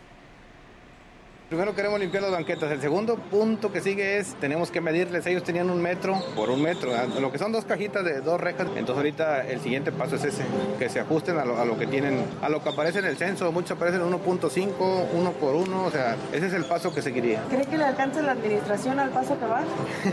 Primero 1.49 1.73
queremos 1.73 1.99
limpiar 1.99 2.21
las 2.21 2.31
banquetas. 2.31 2.71
El 2.71 2.79
segundo 2.79 3.15
punto 3.15 3.71
que 3.71 3.81
sigue 3.81 4.19
es, 4.19 4.35
tenemos 4.35 4.69
que 4.69 4.81
medirles. 4.81 5.25
Ellos 5.25 5.43
tenían 5.43 5.71
un 5.71 5.81
metro 5.81 6.13
por 6.35 6.51
un 6.51 6.61
metro. 6.61 6.91
Lo 7.19 7.31
que 7.31 7.39
son 7.39 7.51
dos 7.51 7.65
cajitas 7.65 8.05
de 8.05 8.21
dos 8.21 8.39
rejas. 8.39 8.67
Entonces 8.75 8.97
ahorita 8.97 9.47
el 9.47 9.59
siguiente 9.59 9.91
paso 9.91 10.17
es 10.17 10.25
ese, 10.25 10.43
que 10.77 10.89
se 10.89 10.99
ajusten 10.99 11.39
a 11.39 11.45
lo, 11.45 11.79
que 11.79 11.87
tienen, 11.87 12.23
a 12.43 12.49
lo 12.49 12.61
que 12.61 12.69
aparece 12.69 12.99
en 12.99 13.05
el 13.05 13.17
censo. 13.17 13.51
Muchos 13.51 13.71
aparecen 13.71 14.01
1.5, 14.01 15.07
uno 15.11 15.31
por 15.31 15.55
uno. 15.55 15.85
O 15.85 15.91
sea, 15.91 16.15
ese 16.31 16.45
es 16.45 16.53
el 16.53 16.65
paso 16.65 16.93
que 16.93 17.01
seguiría. 17.01 17.41
¿Cree 17.49 17.65
que 17.65 17.79
le 17.79 17.85
alcanza 17.85 18.21
la 18.21 18.33
administración 18.33 18.99
al 18.99 19.09
paso 19.09 19.39
que 19.39 19.45
va? 19.47 19.63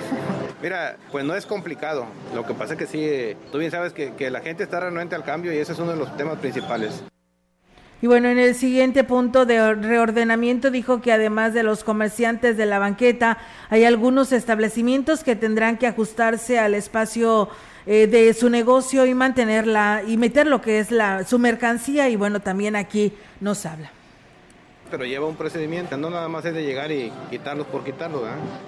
Mira, 0.63 0.97
pues 1.13 1.27
no 1.27 1.35
es 1.35 1.45
complicado. 1.45 2.07
Lo 2.35 2.47
que 2.47 2.55
pasa 2.55 2.73
es 2.73 2.79
que 2.79 2.87
sí, 2.87 3.37
tú 3.53 3.59
bien 3.59 3.71
sabes 3.71 3.93
que, 3.93 4.15
que 4.15 4.31
la 4.31 4.41
gente 4.41 4.63
está 4.63 4.81
realmente 4.81 5.15
al 5.15 5.23
cambio 5.23 5.53
y 5.53 5.59
ese 5.59 5.73
es 5.73 5.79
uno 5.79 5.91
de 5.91 5.99
los 5.99 6.17
temas 6.17 6.39
principales. 6.39 7.05
Y 8.03 8.07
bueno, 8.07 8.29
en 8.29 8.39
el 8.39 8.55
siguiente 8.55 9.05
punto 9.05 9.47
de 9.47 9.75
reordenamiento 9.75 10.71
dijo 10.71 11.01
que 11.01 11.13
además 11.13 11.55
de 11.55 11.63
los 11.63 11.83
comerciantes 11.83 12.57
de 12.57 12.67
la 12.67 12.79
banqueta, 12.79 13.39
hay 13.71 13.85
algunos 13.85 14.33
establecimientos 14.33 15.25
que 15.25 15.35
tendrán 15.35 15.79
que 15.79 15.87
ajustarse 15.87 16.59
al 16.59 16.75
espacio 16.75 17.49
eh, 17.87 18.07
de 18.07 18.35
su 18.35 18.51
negocio 18.51 19.07
y 19.07 19.15
mantenerla 19.15 20.03
y 20.07 20.19
meter 20.19 20.47
lo 20.47 20.61
que 20.61 20.79
es 20.79 20.91
la 20.91 21.25
su 21.25 21.39
mercancía. 21.39 22.11
Y 22.11 22.17
bueno, 22.17 22.41
también 22.41 22.77
aquí 22.77 23.15
nos 23.41 23.65
habla 23.65 23.96
pero 24.91 25.05
lleva 25.05 25.27
un 25.27 25.37
procedimiento, 25.37 25.97
no 25.97 26.11
nada 26.11 26.29
más 26.29 26.45
es 26.45 26.55
de 26.55 26.65
llegar 26.65 26.91
y 26.93 27.13
quitarlos 27.31 27.67
por 27.67 27.85
quitarlos, 27.85 28.23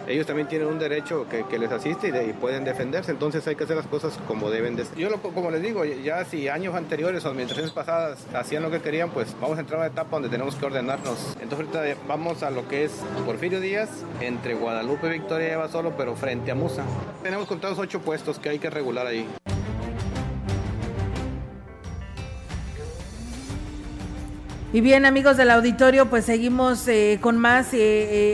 ellos 0.06 0.26
también 0.26 0.48
tienen 0.48 0.68
un 0.68 0.78
derecho 0.78 1.26
que, 1.28 1.58
les 1.58 1.72
asiste 1.72 2.08
y, 2.08 2.32
pueden 2.32 2.64
defenderse, 2.64 3.10
entonces 3.10 3.46
hay 3.48 3.56
que 3.56 3.64
hacer 3.64 3.76
las 3.76 3.87
cosas 3.87 4.18
como 4.28 4.50
deben 4.50 4.76
de 4.76 4.84
ser. 4.84 4.96
Yo 4.96 5.10
como 5.20 5.50
les 5.50 5.62
digo, 5.62 5.84
ya 5.84 6.25
si 6.25 6.48
años 6.48 6.75
anteriores 6.75 7.25
o 7.25 7.28
administraciones 7.28 7.72
pasadas 7.72 8.26
hacían 8.32 8.62
lo 8.62 8.70
que 8.70 8.80
querían, 8.80 9.10
pues 9.10 9.34
vamos 9.40 9.58
a 9.58 9.60
entrar 9.60 9.80
a 9.80 9.82
una 9.84 9.92
etapa 9.92 10.10
donde 10.10 10.28
tenemos 10.28 10.54
que 10.54 10.66
ordenarnos. 10.66 11.37
Entonces 11.40 11.66
ahorita 11.75 12.00
vamos 12.06 12.42
a 12.42 12.50
lo 12.50 12.68
que 12.68 12.84
es 12.84 12.92
Porfirio 13.26 13.60
Díaz, 13.60 13.90
entre 14.20 14.54
Guadalupe, 14.54 15.08
Victoria 15.08 15.48
y 15.48 15.50
Eva 15.52 15.68
Solo, 15.68 15.94
pero 15.96 16.14
frente 16.16 16.50
a 16.50 16.54
Musa. 16.54 16.84
Tenemos 17.22 17.46
contados 17.46 17.78
ocho 17.78 18.00
puestos 18.00 18.38
que 18.38 18.48
hay 18.50 18.58
que 18.58 18.70
regular 18.70 19.06
ahí. 19.06 19.26
Y 24.70 24.82
bien, 24.82 25.06
amigos 25.06 25.38
del 25.38 25.50
auditorio, 25.50 26.10
pues 26.10 26.26
seguimos 26.26 26.87
eh, 26.88 27.18
con 27.22 27.38
más 27.38 27.72
eh, 27.72 27.78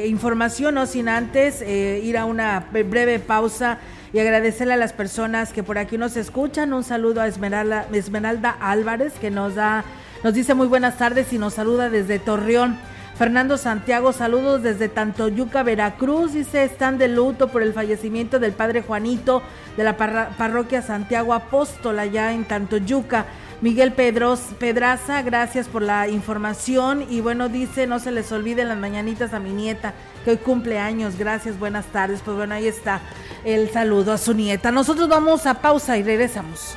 eh, 0.03 0.09
información, 0.09 0.75
no 0.75 0.85
sin 0.87 1.09
antes 1.09 1.63
ir 1.63 2.19
a 2.19 2.25
una 2.25 2.67
breve 2.73 3.21
pausa 3.21 3.79
y 4.13 4.19
agradecerle 4.19 4.75
a 4.75 4.77
las 4.77 4.93
personas 4.93 5.53
que 5.53 5.63
por 5.63 5.79
aquí 5.79 5.97
nos 5.97 6.17
escuchan. 6.17 6.73
Un 6.73 6.83
saludo 6.83 7.21
a 7.21 7.29
Esmeralda, 7.29 8.57
Álvarez, 8.61 9.13
que 9.21 9.31
nos 9.31 9.55
da, 9.55 9.85
nos 10.25 10.35
dice 10.35 10.55
muy 10.55 10.67
buenas 10.67 10.99
tardes 10.99 11.33
y 11.33 11.39
nos 11.39 11.55
saluda 11.55 11.89
desde 11.89 12.19
Torreón. 12.19 12.79
Fernando 13.17 13.57
Santiago, 13.57 14.13
saludos 14.13 14.65
desde 14.65 14.89
Tantoyuca, 14.89 15.63
Veracruz. 15.63 16.33
Dice, 16.33 16.65
están 16.65 16.99
de 16.99 17.07
luto 17.07 17.47
por 17.47 17.63
el 17.63 17.73
fallecimiento 17.73 18.41
del 18.41 18.55
padre 18.55 18.83
Juanito 18.83 19.41
de 19.77 19.85
la 19.85 19.97
parroquia 19.97 20.83
Santiago 20.83 21.33
Apóstol 21.33 22.01
allá 22.01 22.33
en 22.33 22.45
Tantoyuca. 22.45 23.27
Miguel 23.65 23.95
Pedros, 23.95 24.41
Pedraza, 24.59 25.23
gracias 25.23 25.69
por 25.69 25.81
la 25.81 26.07
información. 26.07 27.07
Y 27.09 27.23
bueno, 27.23 27.49
dice, 27.49 27.87
no 27.87 27.99
se 27.99 28.11
les 28.11 28.31
olviden 28.31 28.69
las 28.69 28.77
mañanitas 28.77 29.33
a 29.33 29.41
mi 29.41 29.53
nieta, 29.53 29.95
que 30.23 30.33
hoy 30.33 30.37
cumple 30.37 30.79
años. 30.79 31.17
Gracias, 31.17 31.59
buenas 31.59 31.87
tardes. 31.87 32.21
Pues 32.23 32.37
bueno, 32.37 32.55
ahí 32.55 32.67
está 32.67 33.01
el 33.43 33.71
saludo 33.71 34.13
a 34.13 34.19
su 34.19 34.35
nieta. 34.35 34.71
Nosotros 34.71 35.09
vamos 35.09 35.47
a 35.47 35.63
pausa 35.63 35.97
y 35.97 36.03
regresamos. 36.03 36.77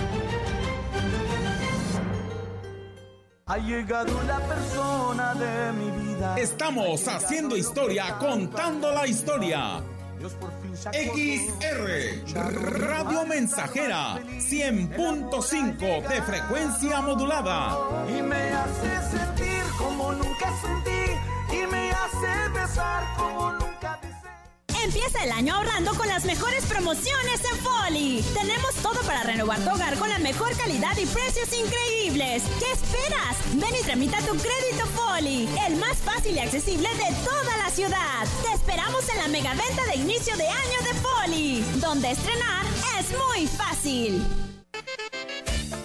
Ha 3.51 3.57
llegado 3.57 4.13
la 4.23 4.39
persona 4.39 5.33
de 5.33 5.73
mi 5.73 5.91
vida. 5.91 6.37
Estamos 6.37 7.05
haciendo 7.05 7.57
historia, 7.57 8.17
contando 8.17 8.93
la 8.93 9.05
historia. 9.05 9.83
XR 10.93 12.33
Radio 12.79 13.25
Mensajera 13.25 14.15
100.5 14.37 16.07
de 16.07 16.21
frecuencia 16.21 17.01
modulada. 17.01 17.75
Y 18.07 18.21
me 18.21 18.53
hace 18.53 19.17
sentir 19.17 19.63
como 19.77 20.13
nunca 20.13 20.49
sentí. 20.61 21.11
Y 21.53 21.67
me 21.69 21.91
hace 21.91 22.49
besar 22.53 23.03
como 23.17 23.51
nunca 23.51 23.80
Empieza 24.83 25.23
el 25.23 25.31
año 25.31 25.55
ahorrando 25.55 25.93
con 25.93 26.07
las 26.07 26.25
mejores 26.25 26.65
promociones 26.65 27.39
en 27.51 27.57
Foli. 27.59 28.23
Tenemos 28.33 28.73
todo 28.81 28.99
para 29.05 29.21
renovar 29.23 29.59
tu 29.59 29.69
hogar 29.69 29.95
con 29.97 30.09
la 30.09 30.17
mejor 30.17 30.57
calidad 30.57 30.97
y 30.97 31.05
precios 31.05 31.49
increíbles. 31.53 32.43
¿Qué 32.59 32.71
esperas? 32.71 33.37
Ven 33.53 33.75
y 33.79 33.83
tramita 33.83 34.17
tu 34.19 34.31
crédito 34.31 34.85
Foli, 34.95 35.47
el 35.67 35.75
más 35.75 35.97
fácil 35.97 36.35
y 36.35 36.39
accesible 36.39 36.89
de 36.89 37.15
toda 37.23 37.57
la 37.57 37.69
ciudad. 37.69 38.27
Te 38.43 38.53
esperamos 38.53 39.07
en 39.09 39.17
la 39.19 39.27
mega 39.27 39.53
venta 39.53 39.85
de 39.85 39.95
inicio 39.97 40.35
de 40.35 40.47
año 40.47 40.79
de 40.83 40.93
Foli, 40.99 41.63
donde 41.75 42.11
estrenar 42.11 42.65
es 42.99 43.07
muy 43.11 43.47
fácil. 43.47 44.23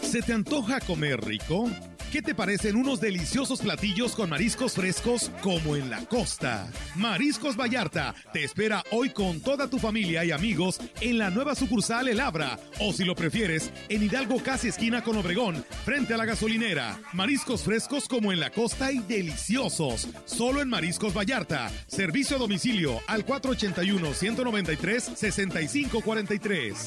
¿Se 0.03 0.23
te 0.23 0.33
antoja 0.33 0.81
comer 0.81 1.21
rico? 1.23 1.69
¿Qué 2.17 2.23
te 2.23 2.35
parecen 2.35 2.77
unos 2.77 2.99
deliciosos 2.99 3.61
platillos 3.61 4.17
con 4.17 4.31
mariscos 4.31 4.73
frescos 4.73 5.31
como 5.43 5.77
en 5.77 5.91
la 5.91 5.99
costa? 6.07 6.67
Mariscos 6.95 7.59
Vallarta 7.59 8.15
te 8.33 8.43
espera 8.43 8.83
hoy 8.91 9.11
con 9.11 9.43
toda 9.43 9.69
tu 9.69 9.79
familia 9.79 10.25
y 10.25 10.31
amigos 10.31 10.81
en 11.03 11.19
la 11.19 11.29
nueva 11.29 11.55
sucursal 11.55 12.09
El 12.09 12.21
Abra 12.21 12.59
o 12.81 12.95
si 12.95 13.05
lo 13.05 13.15
prefieres 13.15 13.71
en 13.91 14.03
Hidalgo 14.03 14.43
casi 14.43 14.69
esquina 14.69 15.05
con 15.05 15.19
Obregón 15.19 15.63
frente 15.85 16.15
a 16.15 16.17
la 16.17 16.25
gasolinera. 16.25 16.99
Mariscos 17.13 17.65
frescos 17.65 18.09
como 18.09 18.33
en 18.33 18.41
la 18.41 18.49
costa 18.49 18.91
y 18.91 19.01
deliciosos. 19.01 20.09
Solo 20.25 20.63
en 20.63 20.71
Mariscos 20.71 21.13
Vallarta. 21.13 21.71
Servicio 21.87 22.37
a 22.37 22.39
domicilio 22.39 22.99
al 23.09 23.27
481 23.27 24.15
193 24.15 25.05
6543. 25.17 26.87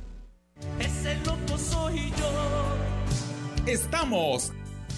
Ese 0.79 1.15
loco 1.25 1.57
soy 1.57 2.11
yo. 2.17 2.75
Estamos, 3.65 4.51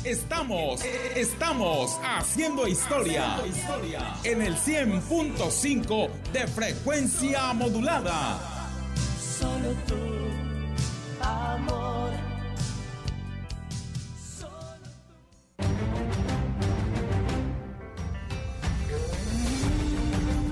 estamos, 0.04 0.84
estamos 1.16 2.00
haciendo 2.04 2.68
historia 2.68 3.38
en 4.24 4.42
el 4.42 4.56
100.5 4.56 6.10
de 6.32 6.48
frecuencia 6.48 7.54
modulada. 7.54 8.70
Solo 9.20 9.74
tú, 9.88 9.96
amor. 11.22 12.12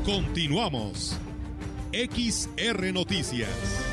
Continuamos. 0.06 1.18
XR 1.94 2.92
Noticias. 2.92 3.91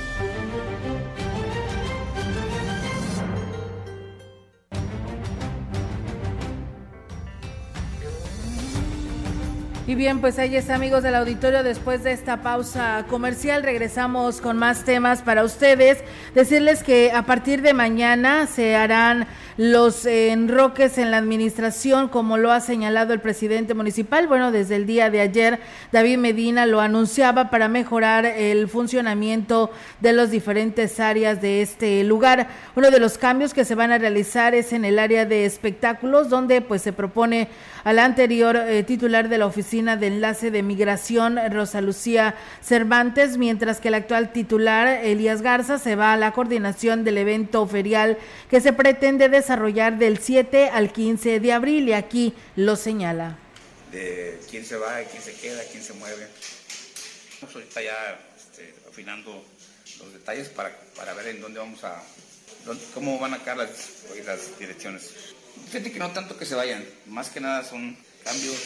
Y 9.88 9.94
bien, 9.94 10.20
pues 10.20 10.38
ahí 10.38 10.54
está, 10.54 10.74
amigos 10.74 11.02
del 11.02 11.14
auditorio. 11.14 11.62
Después 11.62 12.04
de 12.04 12.12
esta 12.12 12.42
pausa 12.42 13.06
comercial, 13.08 13.62
regresamos 13.62 14.42
con 14.42 14.58
más 14.58 14.84
temas 14.84 15.22
para 15.22 15.44
ustedes. 15.44 16.04
Decirles 16.34 16.82
que 16.82 17.10
a 17.10 17.22
partir 17.22 17.62
de 17.62 17.72
mañana 17.72 18.46
se 18.46 18.76
harán 18.76 19.26
los 19.58 20.06
enroques 20.06 20.98
en 20.98 21.10
la 21.10 21.18
administración, 21.18 22.08
como 22.08 22.36
lo 22.38 22.52
ha 22.52 22.60
señalado 22.60 23.12
el 23.12 23.18
presidente 23.18 23.74
municipal. 23.74 24.28
Bueno, 24.28 24.52
desde 24.52 24.76
el 24.76 24.86
día 24.86 25.10
de 25.10 25.20
ayer, 25.20 25.58
David 25.90 26.16
Medina 26.18 26.64
lo 26.64 26.80
anunciaba 26.80 27.50
para 27.50 27.66
mejorar 27.66 28.24
el 28.24 28.68
funcionamiento 28.68 29.72
de 30.00 30.12
las 30.12 30.30
diferentes 30.30 31.00
áreas 31.00 31.42
de 31.42 31.60
este 31.60 32.04
lugar. 32.04 32.46
Uno 32.76 32.92
de 32.92 33.00
los 33.00 33.18
cambios 33.18 33.52
que 33.52 33.64
se 33.64 33.74
van 33.74 33.90
a 33.90 33.98
realizar 33.98 34.54
es 34.54 34.72
en 34.72 34.84
el 34.84 34.96
área 34.96 35.26
de 35.26 35.44
espectáculos, 35.44 36.28
donde 36.28 36.60
pues 36.60 36.82
se 36.82 36.92
propone 36.92 37.48
al 37.82 37.98
anterior 37.98 38.56
eh, 38.56 38.84
titular 38.84 39.28
de 39.28 39.38
la 39.38 39.46
Oficina 39.46 39.96
de 39.96 40.06
Enlace 40.06 40.52
de 40.52 40.62
Migración, 40.62 41.36
Rosa 41.50 41.80
Lucía 41.80 42.36
Cervantes, 42.60 43.38
mientras 43.38 43.80
que 43.80 43.88
el 43.88 43.94
actual 43.94 44.30
titular, 44.30 44.86
Elías 44.86 45.42
Garza, 45.42 45.78
se 45.78 45.96
va 45.96 46.12
a 46.12 46.16
la 46.16 46.30
coordinación 46.30 47.02
del 47.02 47.18
evento 47.18 47.66
ferial 47.66 48.18
que 48.48 48.60
se 48.60 48.72
pretende 48.72 49.28
desarrollar 49.28 49.47
del 49.48 50.18
7 50.18 50.68
al 50.68 50.92
15 50.92 51.40
de 51.40 51.52
abril 51.52 51.88
y 51.88 51.94
aquí 51.94 52.34
lo 52.56 52.76
señala. 52.76 53.38
De 53.90 54.38
quién 54.50 54.64
se 54.64 54.76
va, 54.76 55.00
quién 55.11 55.22
se 55.22 55.34
queda, 55.34 55.62
quién 55.72 55.82
se 55.82 55.94
mueve. 55.94 56.28
Estamos 57.32 57.54
ahorita 57.54 57.82
ya 57.82 58.20
este, 58.37 58.74
afinando 58.88 59.42
los 60.00 60.12
detalles 60.12 60.48
para, 60.48 60.76
para 60.94 61.14
ver 61.14 61.28
en 61.28 61.40
dónde 61.40 61.61
vamos 61.61 61.82
a, 61.84 62.02
cómo 62.92 63.18
van 63.18 63.32
a 63.32 63.38
quedar 63.38 63.56
las, 63.56 64.04
las 64.26 64.58
direcciones. 64.58 65.14
Fíjate 65.70 65.92
que 65.92 65.98
no 65.98 66.11
tanto 66.11 66.37
que 66.37 66.44
se 66.44 66.54
vayan, 66.54 66.84
más 67.06 67.30
que 67.30 67.40
nada 67.40 67.64
son 67.64 67.96
cambios 68.24 68.56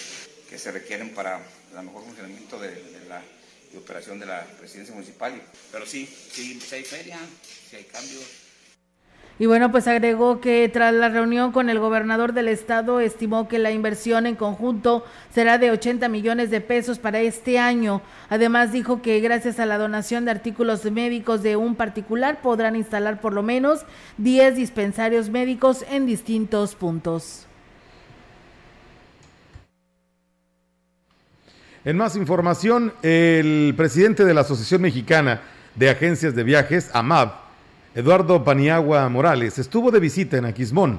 que 0.50 0.58
se 0.58 0.72
requieren 0.72 1.14
para 1.14 1.40
el 1.76 1.82
mejor 1.84 2.04
funcionamiento 2.04 2.58
de, 2.58 2.74
la 3.08 3.22
operación 3.78 4.18
de 4.18 4.26
la 4.26 4.44
presidencia 4.58 4.92
municipal. 4.94 5.40
Pero 5.70 5.86
sí, 5.86 6.06
sí, 6.32 6.60
si 6.60 6.74
hay 6.74 6.84
feria, 6.84 7.18
si 7.70 7.76
hay 7.76 7.84
cambios, 7.84 8.24
y 9.42 9.46
bueno, 9.46 9.72
pues 9.72 9.88
agregó 9.88 10.40
que 10.40 10.70
tras 10.72 10.94
la 10.94 11.08
reunión 11.08 11.50
con 11.50 11.68
el 11.68 11.80
gobernador 11.80 12.32
del 12.32 12.46
estado, 12.46 13.00
estimó 13.00 13.48
que 13.48 13.58
la 13.58 13.72
inversión 13.72 14.26
en 14.26 14.36
conjunto 14.36 15.04
será 15.34 15.58
de 15.58 15.72
80 15.72 16.08
millones 16.08 16.48
de 16.52 16.60
pesos 16.60 17.00
para 17.00 17.18
este 17.18 17.58
año. 17.58 18.02
Además, 18.30 18.70
dijo 18.70 19.02
que 19.02 19.18
gracias 19.18 19.58
a 19.58 19.66
la 19.66 19.78
donación 19.78 20.24
de 20.24 20.30
artículos 20.30 20.84
médicos 20.84 21.42
de 21.42 21.56
un 21.56 21.74
particular 21.74 22.40
podrán 22.40 22.76
instalar 22.76 23.20
por 23.20 23.32
lo 23.32 23.42
menos 23.42 23.80
10 24.18 24.54
dispensarios 24.54 25.28
médicos 25.28 25.84
en 25.90 26.06
distintos 26.06 26.76
puntos. 26.76 27.48
En 31.84 31.96
más 31.96 32.14
información, 32.14 32.92
el 33.02 33.74
presidente 33.76 34.24
de 34.24 34.34
la 34.34 34.42
Asociación 34.42 34.82
Mexicana 34.82 35.40
de 35.74 35.90
Agencias 35.90 36.36
de 36.36 36.44
Viajes, 36.44 36.90
AMAB, 36.94 37.42
Eduardo 37.94 38.42
Paniagua 38.42 39.06
Morales 39.10 39.58
estuvo 39.58 39.90
de 39.90 40.00
visita 40.00 40.38
en 40.38 40.46
Aquismón 40.46 40.98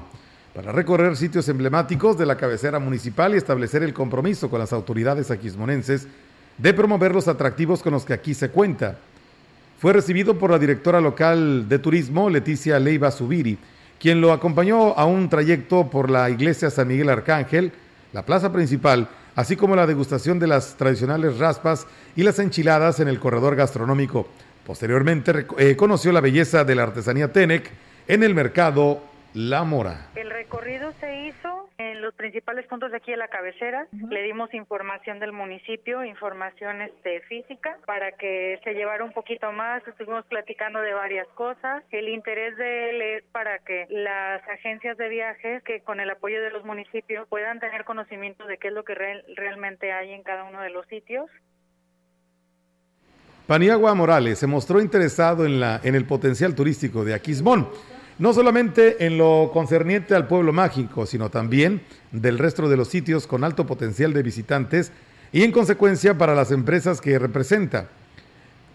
para 0.54 0.70
recorrer 0.70 1.16
sitios 1.16 1.48
emblemáticos 1.48 2.16
de 2.16 2.24
la 2.24 2.36
cabecera 2.36 2.78
municipal 2.78 3.34
y 3.34 3.36
establecer 3.36 3.82
el 3.82 3.92
compromiso 3.92 4.48
con 4.48 4.60
las 4.60 4.72
autoridades 4.72 5.32
aquismonenses 5.32 6.06
de 6.56 6.72
promover 6.72 7.12
los 7.12 7.26
atractivos 7.26 7.82
con 7.82 7.94
los 7.94 8.04
que 8.04 8.12
aquí 8.12 8.32
se 8.32 8.50
cuenta. 8.50 8.96
Fue 9.80 9.92
recibido 9.92 10.38
por 10.38 10.52
la 10.52 10.58
directora 10.60 11.00
local 11.00 11.68
de 11.68 11.80
turismo, 11.80 12.30
Leticia 12.30 12.78
Leiva 12.78 13.10
Subiri, 13.10 13.58
quien 13.98 14.20
lo 14.20 14.30
acompañó 14.30 14.96
a 14.96 15.04
un 15.04 15.28
trayecto 15.28 15.90
por 15.90 16.08
la 16.08 16.30
iglesia 16.30 16.70
San 16.70 16.86
Miguel 16.86 17.08
Arcángel, 17.08 17.72
la 18.12 18.24
plaza 18.24 18.52
principal, 18.52 19.08
así 19.34 19.56
como 19.56 19.74
la 19.74 19.88
degustación 19.88 20.38
de 20.38 20.46
las 20.46 20.76
tradicionales 20.76 21.38
raspas 21.38 21.88
y 22.14 22.22
las 22.22 22.38
enchiladas 22.38 23.00
en 23.00 23.08
el 23.08 23.18
corredor 23.18 23.56
gastronómico. 23.56 24.28
Posteriormente 24.66 25.32
eh, 25.58 25.76
conoció 25.76 26.10
la 26.12 26.20
belleza 26.20 26.64
de 26.64 26.74
la 26.74 26.84
artesanía 26.84 27.32
Tenec 27.32 27.70
en 28.08 28.22
el 28.22 28.34
mercado 28.34 29.02
La 29.34 29.62
Mora. 29.64 30.08
El 30.14 30.30
recorrido 30.30 30.92
se 31.00 31.26
hizo 31.26 31.68
en 31.76 32.00
los 32.00 32.14
principales 32.14 32.66
puntos 32.66 32.90
de 32.90 32.96
aquí 32.96 33.10
de 33.10 33.16
la 33.16 33.28
cabecera. 33.28 33.86
Le 34.08 34.22
dimos 34.22 34.54
información 34.54 35.18
del 35.18 35.32
municipio, 35.32 36.04
información 36.04 36.80
este, 36.80 37.20
física, 37.22 37.76
para 37.84 38.12
que 38.12 38.60
se 38.64 38.74
llevara 38.74 39.04
un 39.04 39.12
poquito 39.12 39.52
más. 39.52 39.86
Estuvimos 39.86 40.24
platicando 40.26 40.80
de 40.80 40.94
varias 40.94 41.26
cosas. 41.34 41.82
El 41.90 42.08
interés 42.08 42.56
de 42.56 42.90
él 42.90 43.02
es 43.02 43.24
para 43.32 43.58
que 43.58 43.86
las 43.90 44.42
agencias 44.48 44.96
de 44.96 45.08
viajes, 45.08 45.62
que 45.64 45.80
con 45.80 46.00
el 46.00 46.10
apoyo 46.10 46.40
de 46.40 46.50
los 46.50 46.64
municipios, 46.64 47.28
puedan 47.28 47.60
tener 47.60 47.84
conocimiento 47.84 48.46
de 48.46 48.56
qué 48.56 48.68
es 48.68 48.74
lo 48.74 48.84
que 48.84 48.94
realmente 48.94 49.92
hay 49.92 50.12
en 50.12 50.22
cada 50.22 50.44
uno 50.44 50.60
de 50.62 50.70
los 50.70 50.86
sitios 50.86 51.28
Paniagua 53.46 53.94
Morales 53.94 54.38
se 54.38 54.46
mostró 54.46 54.80
interesado 54.80 55.44
en, 55.44 55.60
la, 55.60 55.78
en 55.84 55.94
el 55.94 56.06
potencial 56.06 56.54
turístico 56.54 57.04
de 57.04 57.12
Aquismón, 57.12 57.68
no 58.18 58.32
solamente 58.32 59.04
en 59.04 59.18
lo 59.18 59.50
concerniente 59.52 60.14
al 60.14 60.26
pueblo 60.26 60.52
mágico, 60.52 61.04
sino 61.04 61.28
también 61.28 61.82
del 62.10 62.38
resto 62.38 62.68
de 62.68 62.78
los 62.78 62.88
sitios 62.88 63.26
con 63.26 63.44
alto 63.44 63.66
potencial 63.66 64.14
de 64.14 64.22
visitantes 64.22 64.92
y 65.30 65.42
en 65.42 65.52
consecuencia 65.52 66.16
para 66.16 66.34
las 66.34 66.52
empresas 66.52 67.02
que 67.02 67.18
representa. 67.18 67.88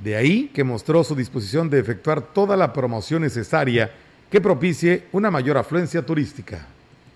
De 0.04 0.16
ahí 0.16 0.52
que 0.54 0.64
mostró 0.64 1.04
su 1.04 1.16
disposición 1.16 1.70
de 1.70 1.80
efectuar 1.80 2.22
toda 2.22 2.56
la 2.56 2.72
promoción 2.72 3.24
necesaria 3.24 3.92
que 4.30 4.40
propicie 4.40 5.06
una 5.12 5.32
mayor 5.32 5.58
afluencia 5.58 6.06
turística 6.06 6.68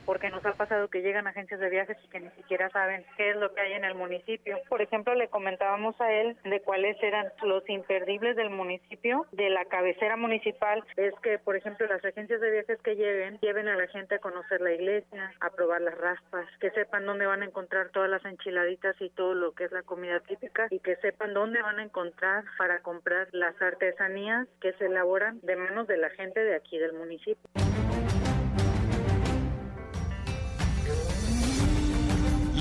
porque 0.05 0.29
nos 0.29 0.45
ha 0.45 0.53
pasado 0.53 0.87
que 0.89 1.01
llegan 1.01 1.27
agencias 1.27 1.59
de 1.59 1.69
viajes 1.69 1.97
y 2.03 2.07
que 2.07 2.19
ni 2.19 2.29
siquiera 2.31 2.69
saben 2.69 3.05
qué 3.17 3.31
es 3.31 3.35
lo 3.35 3.53
que 3.53 3.61
hay 3.61 3.73
en 3.73 3.85
el 3.85 3.95
municipio. 3.95 4.59
Por 4.69 4.81
ejemplo, 4.81 5.13
le 5.15 5.27
comentábamos 5.27 5.99
a 6.01 6.11
él 6.11 6.37
de 6.43 6.61
cuáles 6.61 7.01
eran 7.01 7.31
los 7.43 7.67
imperdibles 7.69 8.35
del 8.35 8.49
municipio, 8.49 9.25
de 9.31 9.49
la 9.49 9.65
cabecera 9.65 10.17
municipal, 10.17 10.83
es 10.97 11.13
que, 11.21 11.39
por 11.39 11.55
ejemplo, 11.55 11.87
las 11.87 12.03
agencias 12.03 12.41
de 12.41 12.51
viajes 12.51 12.79
que 12.81 12.95
lleven, 12.95 13.39
lleven 13.39 13.67
a 13.67 13.75
la 13.75 13.87
gente 13.87 14.15
a 14.15 14.19
conocer 14.19 14.61
la 14.61 14.73
iglesia, 14.73 15.33
a 15.39 15.49
probar 15.49 15.81
las 15.81 15.97
raspas, 15.97 16.47
que 16.59 16.71
sepan 16.71 17.05
dónde 17.05 17.25
van 17.25 17.41
a 17.41 17.45
encontrar 17.45 17.89
todas 17.89 18.09
las 18.09 18.23
enchiladitas 18.25 18.95
y 18.99 19.09
todo 19.09 19.33
lo 19.33 19.53
que 19.53 19.65
es 19.65 19.71
la 19.71 19.83
comida 19.83 20.19
típica 20.21 20.67
y 20.69 20.79
que 20.79 20.95
sepan 20.97 21.33
dónde 21.33 21.61
van 21.61 21.79
a 21.79 21.83
encontrar 21.83 22.43
para 22.57 22.79
comprar 22.79 23.27
las 23.31 23.59
artesanías 23.61 24.47
que 24.61 24.73
se 24.73 24.85
elaboran 24.85 25.39
de 25.41 25.55
manos 25.55 25.87
de 25.87 25.97
la 25.97 26.09
gente 26.11 26.43
de 26.43 26.55
aquí 26.55 26.77
del 26.77 26.93
municipio. 26.93 27.49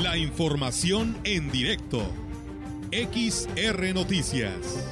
La 0.02 0.16
información 0.16 1.14
en 1.22 1.52
directo. 1.52 2.00
XR 2.90 3.94
Noticias. 3.94 4.90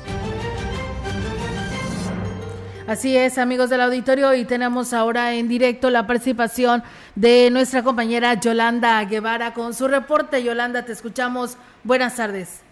Así 2.86 3.16
es, 3.16 3.36
amigos 3.36 3.70
del 3.70 3.80
auditorio, 3.80 4.32
y 4.34 4.44
tenemos 4.44 4.92
ahora 4.92 5.34
en 5.34 5.48
directo 5.48 5.90
la 5.90 6.06
participación 6.06 6.84
de 7.16 7.50
nuestra 7.50 7.82
compañera 7.82 8.34
Yolanda 8.34 9.04
Guevara 9.04 9.52
con 9.52 9.74
su 9.74 9.88
reporte. 9.88 10.44
Yolanda, 10.44 10.84
te 10.84 10.92
escuchamos. 10.92 11.58
Buenas 11.82 12.14
tardes. 12.14 12.64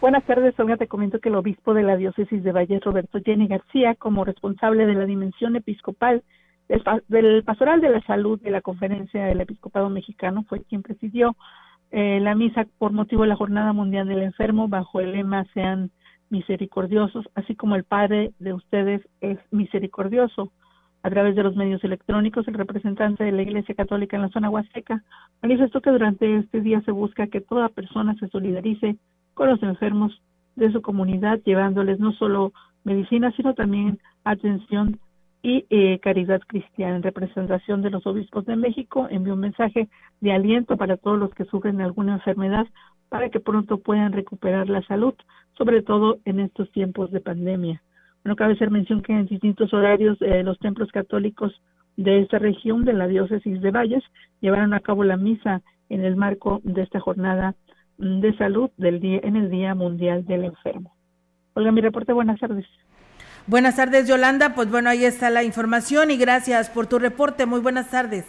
Buenas 0.00 0.24
tardes, 0.24 0.58
Olga. 0.58 0.76
Te 0.76 0.88
comento 0.88 1.20
que 1.20 1.28
el 1.28 1.36
obispo 1.36 1.74
de 1.74 1.84
la 1.84 1.96
diócesis 1.96 2.42
de 2.42 2.50
Valle, 2.50 2.80
Roberto 2.80 3.20
Jenny 3.24 3.46
García, 3.46 3.94
como 3.94 4.24
responsable 4.24 4.84
de 4.84 4.94
la 4.94 5.04
dimensión 5.04 5.54
episcopal 5.54 6.24
del 6.68 7.44
Pastoral 7.44 7.80
de 7.80 7.90
la 7.90 8.00
Salud 8.02 8.40
de 8.40 8.50
la 8.50 8.60
Conferencia 8.60 9.24
del 9.24 9.40
Episcopado 9.40 9.90
Mexicano 9.90 10.44
fue 10.48 10.62
quien 10.64 10.82
presidió 10.82 11.36
eh, 11.90 12.20
la 12.20 12.34
misa 12.34 12.66
por 12.78 12.92
motivo 12.92 13.22
de 13.22 13.28
la 13.28 13.36
Jornada 13.36 13.72
Mundial 13.72 14.08
del 14.08 14.22
Enfermo 14.22 14.68
bajo 14.68 15.00
el 15.00 15.12
lema 15.12 15.44
Sean 15.52 15.90
misericordiosos, 16.30 17.28
así 17.34 17.54
como 17.54 17.76
el 17.76 17.84
Padre 17.84 18.32
de 18.38 18.54
ustedes 18.54 19.02
es 19.20 19.38
misericordioso. 19.50 20.50
A 21.04 21.10
través 21.10 21.34
de 21.34 21.42
los 21.42 21.56
medios 21.56 21.82
electrónicos, 21.84 22.46
el 22.48 22.54
representante 22.54 23.24
de 23.24 23.32
la 23.32 23.42
Iglesia 23.42 23.74
Católica 23.74 24.16
en 24.16 24.22
la 24.22 24.28
zona 24.28 24.48
huasteca 24.48 25.02
manifestó 25.42 25.80
que 25.80 25.90
durante 25.90 26.38
este 26.38 26.60
día 26.60 26.80
se 26.82 26.92
busca 26.92 27.26
que 27.26 27.40
toda 27.40 27.68
persona 27.68 28.14
se 28.20 28.28
solidarice 28.28 28.96
con 29.34 29.50
los 29.50 29.62
enfermos 29.62 30.22
de 30.56 30.72
su 30.72 30.80
comunidad, 30.80 31.40
llevándoles 31.44 31.98
no 31.98 32.12
solo 32.12 32.52
medicina, 32.84 33.32
sino 33.32 33.52
también 33.54 33.98
atención 34.24 34.98
y 35.42 35.66
eh, 35.70 35.98
Caridad 35.98 36.40
Cristiana, 36.46 36.96
en 36.96 37.02
representación 37.02 37.82
de 37.82 37.90
los 37.90 38.06
obispos 38.06 38.46
de 38.46 38.54
México, 38.56 39.08
envió 39.10 39.34
un 39.34 39.40
mensaje 39.40 39.88
de 40.20 40.32
aliento 40.32 40.76
para 40.76 40.96
todos 40.96 41.18
los 41.18 41.34
que 41.34 41.44
sufren 41.46 41.80
alguna 41.80 42.14
enfermedad 42.14 42.66
para 43.08 43.28
que 43.28 43.40
pronto 43.40 43.78
puedan 43.78 44.12
recuperar 44.12 44.68
la 44.68 44.82
salud, 44.82 45.14
sobre 45.58 45.82
todo 45.82 46.18
en 46.24 46.40
estos 46.40 46.70
tiempos 46.70 47.10
de 47.10 47.20
pandemia. 47.20 47.82
Bueno, 48.24 48.36
cabe 48.36 48.54
hacer 48.54 48.70
mención 48.70 49.02
que 49.02 49.12
en 49.12 49.26
distintos 49.26 49.74
horarios 49.74 50.16
eh, 50.22 50.44
los 50.44 50.58
templos 50.60 50.90
católicos 50.92 51.60
de 51.96 52.20
esta 52.20 52.38
región 52.38 52.84
de 52.84 52.92
la 52.92 53.08
diócesis 53.08 53.60
de 53.60 53.70
Valles 53.70 54.04
llevaron 54.40 54.72
a 54.74 54.80
cabo 54.80 55.02
la 55.02 55.16
misa 55.16 55.60
en 55.88 56.04
el 56.04 56.16
marco 56.16 56.60
de 56.62 56.82
esta 56.82 57.00
jornada 57.00 57.54
de 57.98 58.34
salud 58.36 58.70
del 58.76 59.00
día 59.00 59.20
en 59.22 59.36
el 59.36 59.50
Día 59.50 59.74
Mundial 59.74 60.24
del 60.24 60.44
Enfermo. 60.44 60.94
Olga, 61.54 61.72
mi 61.72 61.80
reporte, 61.80 62.12
buenas 62.12 62.40
tardes. 62.40 62.66
Buenas 63.46 63.74
tardes, 63.76 64.06
Yolanda. 64.06 64.54
Pues 64.54 64.70
bueno, 64.70 64.88
ahí 64.88 65.04
está 65.04 65.28
la 65.28 65.42
información 65.42 66.10
y 66.10 66.16
gracias 66.16 66.70
por 66.70 66.86
tu 66.86 66.98
reporte. 66.98 67.44
Muy 67.44 67.60
buenas 67.60 67.88
tardes. 67.90 68.24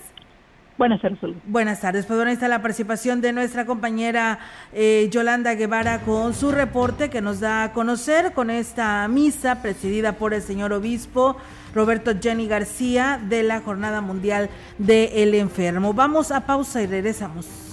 Buenas 0.76 1.02
tardes. 1.02 1.20
Buenas 1.46 1.82
tardes. 1.82 2.06
Pues 2.08 2.18
bueno, 2.18 2.30
ahí 2.30 2.34
está 2.34 2.48
la 2.48 2.64
participación 2.64 3.22
de 3.22 3.32
nuestra 3.32 3.66
compañera 3.66 4.40
eh, 4.74 5.08
Yolanda 5.12 5.54
Guevara 5.54 6.00
con 6.00 6.34
su 6.34 6.52
reporte 6.52 7.12
que 7.12 7.22
nos 7.22 7.40
da 7.40 7.64
a 7.64 7.74
conocer 7.74 8.34
con 8.34 8.50
esta 8.50 9.08
misa 9.08 9.62
presidida 9.62 10.14
por 10.14 10.34
el 10.34 10.42
señor 10.42 10.74
obispo 10.74 11.38
Roberto 11.76 12.14
Jenny 12.20 12.48
García 12.48 13.20
de 13.24 13.44
la 13.44 13.62
Jornada 13.62 14.02
Mundial 14.02 14.50
del 14.80 15.36
Enfermo. 15.36 15.94
Vamos 15.94 16.32
a 16.32 16.48
pausa 16.48 16.82
y 16.82 16.88
regresamos. 16.88 17.73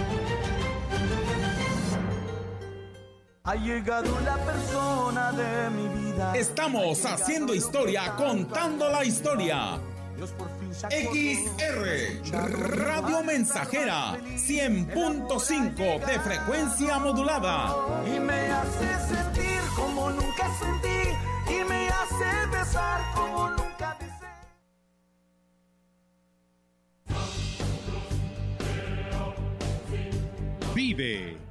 Ha 3.43 3.55
llegado 3.55 4.19
la 4.21 4.37
persona 4.37 5.31
de 5.31 5.69
mi 5.71 5.87
vida. 5.87 6.35
Estamos 6.35 7.03
haciendo 7.03 7.55
historia, 7.55 8.13
contando 8.15 8.87
la 8.87 9.03
historia. 9.03 9.79
XR 10.91 12.21
Radio 12.77 13.23
Mensajera 13.23 14.15
100.5 14.35 16.05
de 16.05 16.19
frecuencia 16.19 16.99
modulada. 16.99 18.03
Y 18.05 18.19
me 18.19 18.51
hace 18.51 19.07
sentir 19.11 19.59
como 19.75 20.11
nunca 20.11 20.47
sentí. 20.59 21.09
Y 21.49 21.63
me 21.67 21.89
hace 21.89 22.45
besar 22.51 23.01
como 23.15 23.49
nunca 23.49 23.97
besé. 23.99 24.27
Vive. 30.75 31.50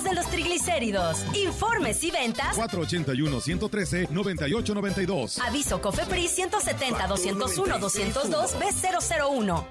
de 0.00 0.14
los 0.14 0.26
triglicéridos. 0.26 1.22
Informes 1.34 2.02
y 2.02 2.10
ventas 2.10 2.56
481-113-9892. 2.56 5.38
Aviso 5.46 5.82
COFEPRIS 5.82 6.38
170-201-202 6.38 8.58
B001. 8.58 9.66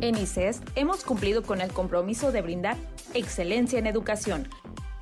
En 0.00 0.16
ICES 0.16 0.60
hemos 0.76 1.02
cumplido 1.04 1.42
con 1.42 1.60
el 1.60 1.72
compromiso 1.72 2.30
de 2.32 2.40
brindar 2.40 2.78
excelencia 3.12 3.78
en 3.78 3.86
educación, 3.86 4.48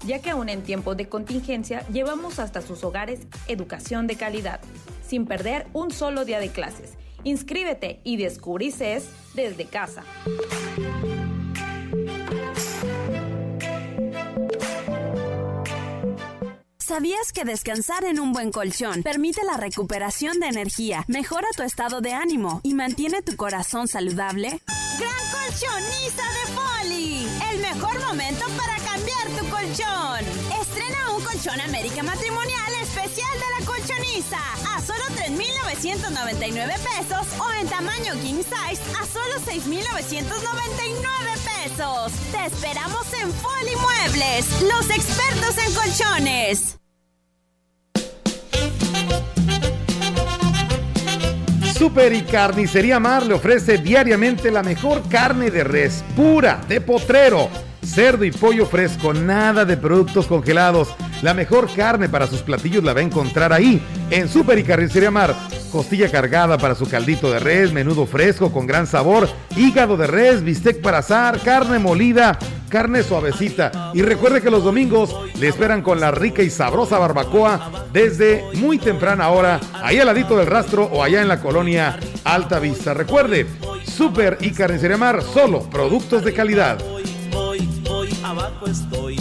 ya 0.04 0.20
que 0.20 0.30
aún 0.30 0.48
en 0.48 0.62
tiempos 0.62 0.96
de 0.96 1.08
contingencia 1.08 1.86
llevamos 1.88 2.38
hasta 2.38 2.62
sus 2.62 2.82
hogares 2.82 3.20
educación 3.46 4.08
de 4.08 4.16
calidad, 4.16 4.60
sin 5.06 5.26
perder 5.26 5.66
un 5.72 5.92
solo 5.92 6.24
día 6.24 6.40
de 6.40 6.48
clases. 6.48 6.94
Inscríbete 7.28 8.00
y 8.04 8.16
descubrí 8.16 8.68
ICES 8.68 9.10
desde 9.34 9.66
casa. 9.66 10.02
¿Sabías 16.78 17.32
que 17.34 17.44
descansar 17.44 18.04
en 18.04 18.18
un 18.18 18.32
buen 18.32 18.50
colchón 18.50 19.02
permite 19.02 19.44
la 19.44 19.58
recuperación 19.58 20.40
de 20.40 20.46
energía, 20.46 21.04
mejora 21.06 21.48
tu 21.54 21.62
estado 21.64 22.00
de 22.00 22.14
ánimo 22.14 22.62
y 22.62 22.72
mantiene 22.72 23.20
tu 23.20 23.36
corazón 23.36 23.88
saludable? 23.88 24.62
¡Gran 24.98 25.24
colchoniza 25.30 26.24
de 26.32 26.44
Poli! 26.54 27.26
El 27.52 27.60
mejor 27.60 28.00
momento 28.06 28.46
para 28.56 28.76
cambiar 28.76 29.26
tu 29.38 29.44
colchón. 29.50 30.24
Estrena 30.62 31.14
un 31.14 31.22
colchón 31.22 31.60
América 31.60 32.02
Matrimonial 32.02 32.77
especial 32.98 33.30
de 33.34 33.46
la 33.58 33.66
colchoniza 33.66 34.38
a 34.74 34.80
solo 34.80 35.04
3,999 35.14 36.74
pesos 36.74 37.26
o 37.38 37.52
en 37.60 37.68
tamaño 37.68 38.12
king 38.22 38.42
size 38.42 38.82
a 39.00 39.06
solo 39.06 39.38
6,999 39.44 41.30
pesos. 41.44 42.12
Te 42.32 42.46
esperamos 42.46 43.06
en 43.22 43.30
Poli 43.32 43.76
Muebles, 43.76 44.46
los 44.62 44.90
expertos 44.90 45.54
en 45.64 45.74
colchones. 45.74 46.78
Super 51.74 52.12
y 52.12 52.22
Carnicería 52.22 52.98
Mar 52.98 53.24
le 53.24 53.34
ofrece 53.34 53.78
diariamente 53.78 54.50
la 54.50 54.64
mejor 54.64 55.08
carne 55.08 55.52
de 55.52 55.62
res 55.62 56.02
pura, 56.16 56.60
de 56.68 56.80
potrero, 56.80 57.48
cerdo 57.84 58.24
y 58.24 58.32
pollo 58.32 58.66
fresco, 58.66 59.14
nada 59.14 59.64
de 59.64 59.76
productos 59.76 60.26
congelados. 60.26 60.88
La 61.22 61.34
mejor 61.34 61.68
carne 61.74 62.08
para 62.08 62.28
sus 62.28 62.42
platillos 62.42 62.84
la 62.84 62.94
va 62.94 63.00
a 63.00 63.02
encontrar 63.02 63.52
ahí, 63.52 63.82
en 64.10 64.28
Super 64.28 64.58
y 64.58 64.62
Carnicería 64.62 65.10
Mar. 65.10 65.34
Costilla 65.72 66.10
cargada 66.10 66.56
para 66.58 66.74
su 66.74 66.88
caldito 66.88 67.30
de 67.30 67.40
res, 67.40 67.72
menudo 67.72 68.06
fresco 68.06 68.52
con 68.52 68.66
gran 68.66 68.86
sabor, 68.86 69.28
hígado 69.56 69.96
de 69.96 70.06
res, 70.06 70.42
bistec 70.42 70.80
para 70.80 70.98
asar, 70.98 71.40
carne 71.40 71.78
molida, 71.78 72.38
carne 72.68 73.02
suavecita. 73.02 73.90
Y 73.94 74.02
recuerde 74.02 74.40
que 74.40 74.50
los 74.50 74.62
domingos 74.62 75.14
le 75.38 75.48
esperan 75.48 75.82
con 75.82 75.98
la 76.00 76.10
rica 76.10 76.42
y 76.42 76.50
sabrosa 76.50 76.98
barbacoa 76.98 77.86
desde 77.92 78.44
muy 78.54 78.78
temprana 78.78 79.28
hora, 79.28 79.60
ahí 79.82 79.98
al 79.98 80.06
ladito 80.06 80.36
del 80.36 80.46
rastro 80.46 80.84
o 80.84 81.02
allá 81.02 81.20
en 81.20 81.28
la 81.28 81.40
colonia 81.40 81.98
Alta 82.24 82.60
Vista. 82.60 82.94
Recuerde, 82.94 83.46
Super 83.84 84.38
y 84.40 84.52
Carnicería 84.52 84.96
Mar, 84.96 85.22
solo 85.22 85.68
productos 85.68 86.24
de 86.24 86.32
calidad. 86.32 86.78
Hoy, 87.34 87.68
hoy, 87.90 88.08
abajo 88.22 88.66
estoy, 88.66 89.20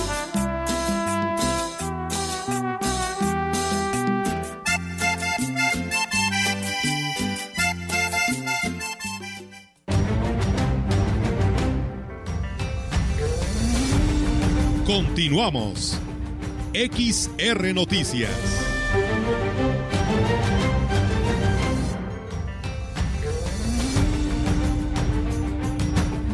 Continuamos. 14.93 15.97
XR 16.73 17.73
Noticias. 17.73 18.29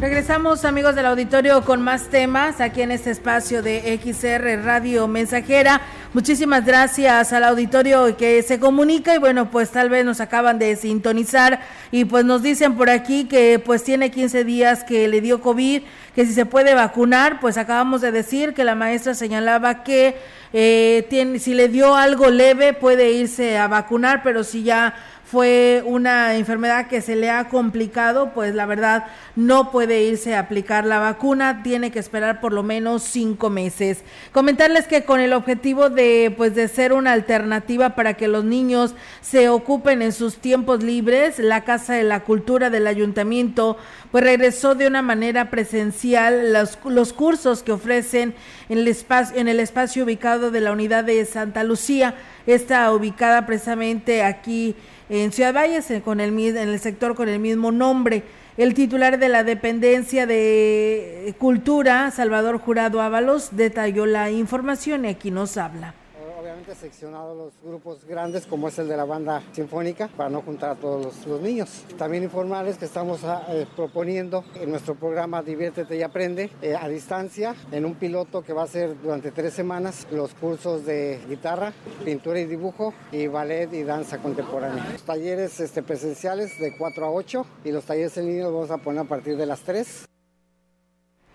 Regresamos 0.02 0.66
amigos 0.66 0.96
del 0.96 1.06
auditorio 1.06 1.64
con 1.66 1.84
más 1.84 2.10
temas 2.10 2.60
aquí 2.60 2.82
en 2.82 2.90
este 2.90 3.12
espacio 3.12 3.62
de 3.62 4.00
XR 4.04 4.64
Radio 4.66 5.08
Mensajera. 5.08 5.82
Muchísimas 6.18 6.66
gracias 6.66 7.32
al 7.32 7.44
auditorio 7.44 8.18
que 8.18 8.42
se 8.42 8.60
comunica 8.60 9.14
y 9.14 9.20
bueno, 9.20 9.52
pues 9.52 9.70
tal 9.70 9.92
vez 9.92 10.04
nos 10.04 10.20
acaban 10.20 10.58
de 10.58 10.76
sintonizar 10.76 11.60
y 11.92 12.06
pues 12.06 12.26
nos 12.26 12.42
dicen 12.42 12.76
por 12.76 12.90
aquí 12.90 13.26
que 13.26 13.62
pues 13.64 13.84
tiene 13.84 14.10
15 14.10 14.44
días 14.44 14.84
que 14.84 15.08
le 15.08 15.22
dio 15.22 15.42
COVID, 15.42 15.84
que 16.16 16.26
si 16.26 16.34
se 16.34 16.48
puede 16.48 16.74
vacunar, 16.74 17.40
pues 17.40 17.60
acabamos 17.60 18.02
de 18.02 18.12
decir 18.12 18.56
que 18.56 18.64
la 18.64 18.74
maestra 18.74 19.14
señalaba 19.14 19.84
que 19.84 20.18
eh, 20.54 21.06
tiene, 21.08 21.38
si 21.38 21.54
le 21.54 21.68
dio 21.68 21.94
algo 21.94 22.32
leve 22.32 22.74
puede 22.74 23.12
irse 23.12 23.60
a 23.60 23.68
vacunar, 23.68 24.24
pero 24.24 24.44
si 24.44 24.64
ya 24.64 24.96
fue 25.30 25.84
una 25.86 26.36
enfermedad 26.36 26.88
que 26.88 27.02
se 27.02 27.18
le 27.18 27.30
ha 27.30 27.50
complicado, 27.50 28.32
pues 28.34 28.56
la 28.56 28.66
verdad 28.66 29.08
no 29.36 29.72
puede 29.72 30.04
irse 30.04 30.36
a 30.36 30.40
aplicar 30.40 30.86
la 30.86 31.00
vacuna, 31.00 31.64
tiene 31.64 31.92
que 31.92 32.00
esperar 32.00 32.40
por 32.40 32.54
lo 32.54 32.64
menos 32.64 33.04
cinco 33.04 33.50
meses. 33.50 34.06
Comentarles 34.32 34.88
que 34.88 35.04
con 35.04 35.20
el 35.20 35.34
objetivo 35.34 35.90
de 35.90 36.34
pues 36.38 36.56
de 36.56 36.70
ser 36.70 36.94
una 36.94 37.12
alternativa 37.12 37.94
para 37.94 38.14
que 38.14 38.30
los 38.30 38.46
niños 38.46 38.96
se 39.20 39.50
ocupen 39.50 40.02
en 40.02 40.14
sus 40.14 40.38
tiempos 40.38 40.82
libres, 40.82 41.40
la 41.40 41.66
Casa 41.66 41.96
de 41.96 42.04
la 42.04 42.22
Cultura 42.22 42.70
del 42.70 42.88
Ayuntamiento 42.88 43.76
pues 44.12 44.24
regresó 44.24 44.76
de 44.76 44.88
una 44.88 45.02
manera 45.02 45.50
presencial 45.50 46.54
los, 46.54 46.80
los 46.86 47.12
cursos 47.12 47.64
que 47.64 47.74
ofrecen 47.74 48.34
en 48.70 48.78
el 48.78 48.88
espacio 48.88 49.36
en 49.36 49.50
el 49.50 49.60
espacio 49.60 50.06
ubicado 50.06 50.52
de 50.52 50.62
la 50.62 50.72
unidad 50.72 51.04
de 51.04 51.26
Santa 51.26 51.66
Lucía, 51.66 52.16
está 52.46 52.90
ubicada 52.94 53.46
precisamente 53.46 54.24
aquí 54.24 54.74
en 55.10 55.32
Ciudad 55.32 55.54
Valles, 55.54 55.92
con 56.04 56.20
el, 56.20 56.38
en 56.38 56.58
el 56.70 56.80
sector 56.80 57.16
con 57.16 57.30
el 57.30 57.40
mismo 57.40 57.72
nombre. 57.72 58.24
El 58.58 58.74
titular 58.74 59.20
de 59.20 59.30
la 59.30 59.44
dependencia 59.44 60.26
de 60.26 61.36
Cultura, 61.38 62.10
Salvador 62.12 62.58
Jurado 62.58 63.02
Ábalos, 63.02 63.50
detalló 63.52 64.06
la 64.06 64.32
información 64.32 65.06
y 65.06 65.10
aquí 65.10 65.30
nos 65.30 65.58
habla. 65.58 65.94
Obviamente 66.68 66.90
seccionado 66.90 67.34
los 67.34 67.54
grupos 67.64 68.04
grandes 68.04 68.46
como 68.46 68.68
es 68.68 68.78
el 68.78 68.90
de 68.90 68.98
la 68.98 69.06
banda 69.06 69.42
sinfónica 69.54 70.10
para 70.10 70.30
no 70.30 70.42
juntar 70.42 70.72
a 70.72 70.76
todos 70.76 71.06
los, 71.06 71.26
los 71.26 71.42
niños. 71.42 71.86
También 71.98 72.24
informarles 72.24 72.78
que 72.78 72.84
estamos 72.84 73.24
ah, 73.24 73.46
eh, 73.50 73.66
proponiendo 73.74 74.44
en 74.56 74.72
nuestro 74.72 74.96
programa 74.96 75.42
Diviértete 75.42 75.96
y 75.96 76.02
Aprende 76.02 76.50
eh, 76.62 76.76
a 76.76 76.90
distancia 76.90 77.56
en 77.72 77.86
un 77.86 77.96
piloto 77.96 78.42
que 78.42 78.52
va 78.52 78.64
a 78.64 78.68
ser 78.68 79.02
durante 79.02 79.32
tres 79.32 79.54
semanas 79.54 80.08
los 80.12 80.34
cursos 80.34 80.86
de 80.86 81.22
guitarra, 81.30 81.72
pintura 82.04 82.40
y 82.42 82.46
dibujo 82.46 82.94
y 83.14 83.28
ballet 83.28 83.72
y 83.74 83.84
danza 83.84 84.18
contemporánea. 84.18 84.90
Los 84.92 85.04
talleres 85.04 85.62
este, 85.62 85.84
presenciales 85.84 86.60
de 86.60 86.76
4 86.78 87.06
a 87.06 87.12
8 87.12 87.46
y 87.64 87.72
los 87.72 87.86
talleres 87.86 88.18
en 88.18 88.26
línea 88.26 88.44
los 88.44 88.54
vamos 88.54 88.72
a 88.72 88.78
poner 88.78 89.02
a 89.02 89.08
partir 89.08 89.38
de 89.38 89.46
las 89.46 89.62
3. 89.62 90.08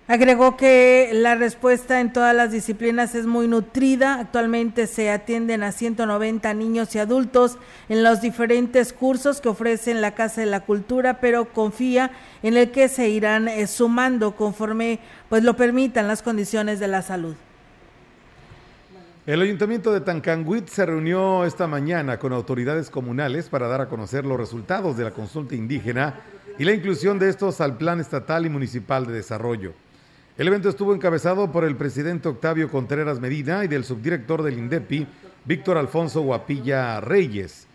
Agregó 0.08 0.56
que 0.56 1.10
la 1.12 1.36
respuesta 1.36 2.00
en 2.00 2.12
todas 2.12 2.34
las 2.34 2.50
disciplinas 2.50 3.14
es 3.14 3.24
muy 3.24 3.46
nutrida. 3.46 4.16
Actualmente 4.16 4.88
se 4.88 5.10
atienden 5.10 5.62
a 5.62 5.70
190 5.70 6.52
niños 6.54 6.94
y 6.96 6.98
adultos 6.98 7.56
en 7.88 8.02
los 8.02 8.20
diferentes 8.20 8.92
cursos 8.92 9.40
que 9.40 9.48
ofrecen 9.48 10.00
la 10.00 10.14
Casa 10.14 10.40
de 10.40 10.48
la 10.48 10.60
Cultura, 10.60 11.20
pero 11.20 11.52
confía 11.52 12.10
en 12.42 12.56
el 12.56 12.72
que 12.72 12.88
se 12.88 13.08
irán 13.10 13.46
eh, 13.46 13.68
sumando 13.68 14.34
conforme 14.34 14.98
pues 15.28 15.44
lo 15.44 15.56
permitan 15.56 16.08
las 16.08 16.20
condiciones 16.20 16.80
de 16.80 16.88
la 16.88 17.02
salud. 17.02 17.36
El 19.24 19.40
Ayuntamiento 19.40 19.92
de 19.92 20.00
Tancanguit 20.00 20.66
se 20.66 20.84
reunió 20.84 21.44
esta 21.44 21.68
mañana 21.68 22.18
con 22.18 22.32
autoridades 22.32 22.90
comunales 22.90 23.48
para 23.48 23.68
dar 23.68 23.80
a 23.82 23.88
conocer 23.88 24.24
los 24.24 24.36
resultados 24.36 24.96
de 24.96 25.04
la 25.04 25.12
consulta 25.12 25.54
indígena 25.54 26.16
y 26.58 26.64
la 26.64 26.72
inclusión 26.72 27.20
de 27.20 27.28
estos 27.28 27.60
al 27.60 27.76
Plan 27.76 28.00
Estatal 28.00 28.44
y 28.46 28.48
Municipal 28.48 29.06
de 29.06 29.12
Desarrollo. 29.12 29.74
El 30.38 30.48
evento 30.48 30.70
estuvo 30.70 30.94
encabezado 30.94 31.52
por 31.52 31.62
el 31.62 31.76
presidente 31.76 32.26
Octavio 32.26 32.70
Contreras 32.70 33.20
Medina 33.20 33.64
y 33.64 33.68
del 33.68 33.84
subdirector 33.84 34.42
del 34.42 34.58
INDEPI, 34.58 35.06
Víctor 35.44 35.76
Alfonso 35.76 36.22
Guapilla 36.22 37.02
Reyes. 37.02 37.66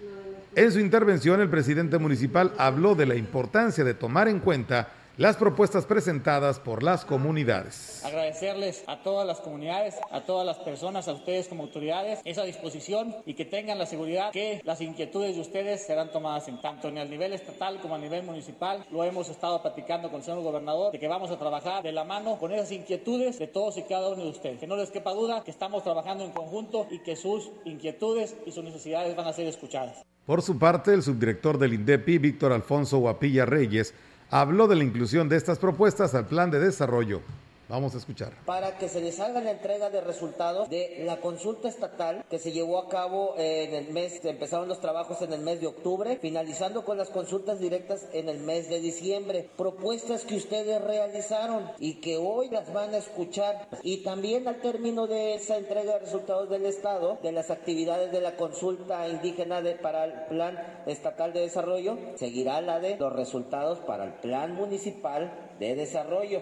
En 0.56 0.72
su 0.72 0.80
intervención, 0.80 1.40
el 1.40 1.50
presidente 1.50 2.00
municipal 2.00 2.52
habló 2.58 2.96
de 2.96 3.06
la 3.06 3.14
importancia 3.14 3.84
de 3.84 3.94
tomar 3.94 4.28
en 4.28 4.40
cuenta 4.40 4.90
las 5.18 5.36
propuestas 5.36 5.88
presentadas 5.88 6.60
por 6.60 6.84
las 6.84 7.04
comunidades. 7.04 8.06
Agradecerles 8.06 8.84
a 8.86 9.02
todas 9.02 9.26
las 9.26 9.42
comunidades, 9.42 9.96
a 10.12 10.22
todas 10.22 10.46
las 10.46 10.58
personas, 10.60 11.08
a 11.08 11.14
ustedes 11.14 11.48
como 11.48 11.64
autoridades, 11.64 12.20
esa 12.24 12.44
disposición 12.44 13.16
y 13.26 13.34
que 13.34 13.44
tengan 13.44 13.80
la 13.80 13.88
seguridad 13.88 14.32
que 14.32 14.62
las 14.64 14.80
inquietudes 14.80 15.34
de 15.34 15.42
ustedes 15.42 15.88
serán 15.88 16.12
tomadas 16.12 16.48
en 16.48 16.62
tanto 16.62 16.88
en 16.88 17.00
el 17.00 17.10
nivel 17.10 17.34
estatal 17.34 17.80
como 17.82 17.96
a 17.96 17.98
nivel 17.98 18.24
municipal. 18.24 18.86
Lo 18.92 19.04
hemos 19.04 19.28
estado 19.30 19.60
platicando 19.64 20.10
con 20.12 20.20
el 20.20 20.24
señor 20.24 20.44
gobernador 20.44 20.92
de 20.92 21.00
que 21.00 21.08
vamos 21.08 21.32
a 21.32 21.40
trabajar 21.40 21.82
de 21.82 21.94
la 21.94 22.04
mano 22.04 22.38
con 22.38 22.52
esas 22.52 22.72
inquietudes 22.72 23.40
de 23.40 23.48
todos 23.48 23.76
y 23.80 23.84
cada 23.84 24.10
uno 24.10 24.24
de 24.24 24.30
ustedes. 24.30 24.60
Que 24.60 24.68
no 24.68 24.76
les 24.76 24.92
quepa 24.92 25.14
duda 25.14 25.44
que 25.44 25.50
estamos 25.50 25.84
trabajando 25.84 26.26
en 26.26 26.32
conjunto 26.32 26.86
y 26.92 27.00
que 27.00 27.16
sus 27.16 27.50
inquietudes 27.66 28.36
y 28.46 28.52
sus 28.52 28.64
necesidades 28.64 29.16
van 29.16 29.26
a 29.26 29.34
ser 29.34 29.48
escuchadas. 29.48 30.06
Por 30.28 30.42
su 30.42 30.60
parte, 30.60 30.94
el 30.94 31.04
subdirector 31.04 31.58
del 31.58 31.74
INDEPI, 31.74 32.18
Víctor 32.18 32.52
Alfonso 32.52 32.98
Guapilla 32.98 33.46
Reyes, 33.46 33.94
habló 34.30 34.68
de 34.68 34.76
la 34.76 34.84
inclusión 34.84 35.30
de 35.30 35.38
estas 35.38 35.60
propuestas 35.60 36.14
al 36.16 36.26
plan 36.26 36.52
de 36.52 36.60
desarrollo. 36.60 37.22
Vamos 37.70 37.94
a 37.96 37.98
escuchar. 37.98 38.32
Para 38.46 38.78
que 38.78 38.88
se 38.88 39.02
les 39.02 39.20
haga 39.20 39.42
la 39.42 39.52
entrega 39.52 39.90
de 39.90 40.00
resultados 40.00 40.70
de 40.70 41.04
la 41.06 41.20
consulta 41.20 41.68
estatal 41.68 42.24
que 42.30 42.40
se 42.40 42.54
llevó 42.54 42.80
a 42.80 42.88
cabo 42.88 43.36
en 43.38 43.74
el 43.74 43.92
mes, 43.92 44.24
empezaron 44.24 44.70
los 44.70 44.80
trabajos 44.80 45.22
en 45.22 45.34
el 45.34 45.42
mes 45.42 45.60
de 45.60 45.68
octubre, 45.68 46.18
finalizando 46.22 46.86
con 46.86 46.98
las 46.98 47.10
consultas 47.10 47.60
directas 47.60 48.08
en 48.14 48.30
el 48.30 48.40
mes 48.40 48.70
de 48.70 48.80
diciembre. 48.80 49.50
Propuestas 49.58 50.24
que 50.24 50.36
ustedes 50.36 50.82
realizaron 50.82 51.70
y 51.78 51.96
que 51.96 52.16
hoy 52.18 52.50
las 52.50 52.72
van 52.72 52.94
a 52.94 52.98
escuchar. 52.98 53.68
Y 53.84 54.04
también 54.04 54.48
al 54.48 54.62
término 54.62 55.08
de 55.08 55.36
esa 55.36 55.58
entrega 55.58 55.94
de 55.94 56.00
resultados 56.00 56.50
del 56.50 56.66
Estado, 56.66 57.20
de 57.22 57.34
las 57.34 57.52
actividades 57.52 58.12
de 58.14 58.22
la 58.22 58.38
consulta 58.38 59.08
indígena 59.10 59.62
para 59.82 60.06
el 60.06 60.14
Plan 60.28 60.84
Estatal 60.86 61.34
de 61.34 61.42
Desarrollo, 61.42 61.98
seguirá 62.16 62.62
la 62.62 62.80
de 62.80 62.96
los 62.96 63.12
resultados 63.12 63.80
para 63.80 64.06
el 64.06 64.14
Plan 64.14 64.56
Municipal 64.56 65.56
de 65.60 65.76
Desarrollo. 65.76 66.42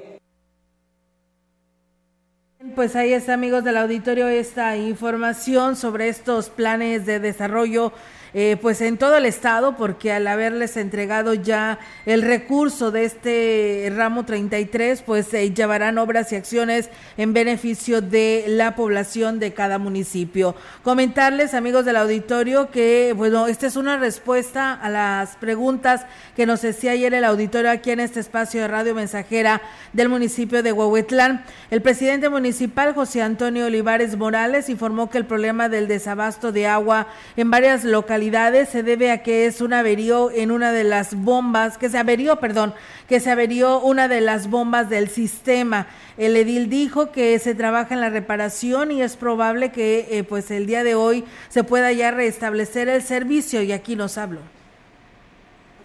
Pues 2.74 2.95
ahí 2.95 3.13
está, 3.13 3.36
amigos 3.36 3.63
del 3.63 3.78
auditorio, 3.78 4.28
esta 4.28 4.76
información 4.76 5.76
sobre 5.76 6.09
estos 6.09 6.49
planes 6.49 7.05
de 7.05 7.20
desarrollo 7.20 7.93
eh, 8.38 8.57
pues 8.61 8.81
en 8.81 8.97
todo 8.97 9.15
el 9.15 9.25
estado, 9.25 9.77
porque 9.77 10.11
al 10.11 10.27
haberles 10.27 10.75
entregado 10.75 11.33
ya 11.33 11.79
el 12.05 12.21
recurso 12.21 12.91
de 12.91 13.05
este 13.05 13.89
ramo 13.95 14.25
33, 14.25 15.03
pues 15.03 15.27
se 15.27 15.53
llevarán 15.53 15.97
obras 15.97 16.33
y 16.33 16.36
acciones 16.36 16.89
en 17.15 17.31
beneficio 17.31 18.01
de 18.01 18.43
la 18.49 18.75
población 18.75 19.39
de 19.39 19.53
cada 19.53 19.77
municipio. 19.77 20.53
Comentarles, 20.83 21.53
amigos 21.53 21.86
del 21.86 21.95
auditorio, 21.95 22.71
que 22.71 23.13
bueno, 23.15 23.47
esta 23.47 23.67
es 23.67 23.77
una 23.77 23.95
respuesta 23.95 24.73
a 24.73 24.89
las 24.89 25.38
preguntas 25.38 26.05
que 26.36 26.45
nos 26.45 26.61
decía 26.61 26.91
ayer 26.91 27.13
el 27.13 27.23
auditorio 27.23 27.71
aquí 27.71 27.91
en 27.91 28.01
este 28.01 28.19
espacio 28.19 28.59
de 28.59 28.67
radio 28.67 28.93
mensajera 28.95 29.61
del 29.93 30.09
municipio 30.09 30.61
de 30.61 30.73
Huehuetlán. 30.73 31.45
El 31.71 31.81
presidente 31.81 32.27
municipal, 32.27 32.93
José 32.93 33.21
Antonio 33.21 33.67
Olivares 33.67 34.17
Morales, 34.17 34.67
informó 34.67 35.09
que 35.09 35.19
el 35.19 35.25
problema 35.25 35.69
del 35.69 35.88
desabasto 35.88 36.51
de 36.51 36.67
agua 36.67 37.07
en 37.38 37.49
varias 37.49 37.86
localidades 37.86 38.24
se 38.32 38.84
debe 38.84 39.11
a 39.11 39.23
que 39.23 39.45
es 39.45 39.61
un 39.61 39.73
averío 39.73 40.32
en 40.32 40.51
una 40.51 40.71
de 40.71 40.84
las 40.84 41.15
bombas, 41.15 41.78
que 41.78 41.89
se 41.89 41.97
averió, 41.97 42.38
perdón, 42.38 42.73
que 43.07 43.19
se 43.19 43.30
averió 43.30 43.80
una 43.80 44.07
de 44.07 44.21
las 44.21 44.49
bombas 44.49 44.89
del 44.89 45.09
sistema. 45.09 45.88
El 46.17 46.36
edil 46.36 46.69
dijo 46.69 47.11
que 47.11 47.38
se 47.39 47.55
trabaja 47.55 47.93
en 47.93 48.01
la 48.01 48.09
reparación 48.09 48.91
y 48.91 49.01
es 49.01 49.15
probable 49.15 49.71
que 49.71 50.07
eh, 50.09 50.23
pues 50.23 50.49
el 50.51 50.65
día 50.65 50.84
de 50.84 50.95
hoy 50.95 51.23
se 51.49 51.63
pueda 51.63 51.91
ya 51.91 52.11
restablecer 52.11 52.89
el 52.89 53.03
servicio 53.03 53.61
y 53.61 53.71
aquí 53.71 53.95
nos 53.95 54.17
hablo 54.17 54.55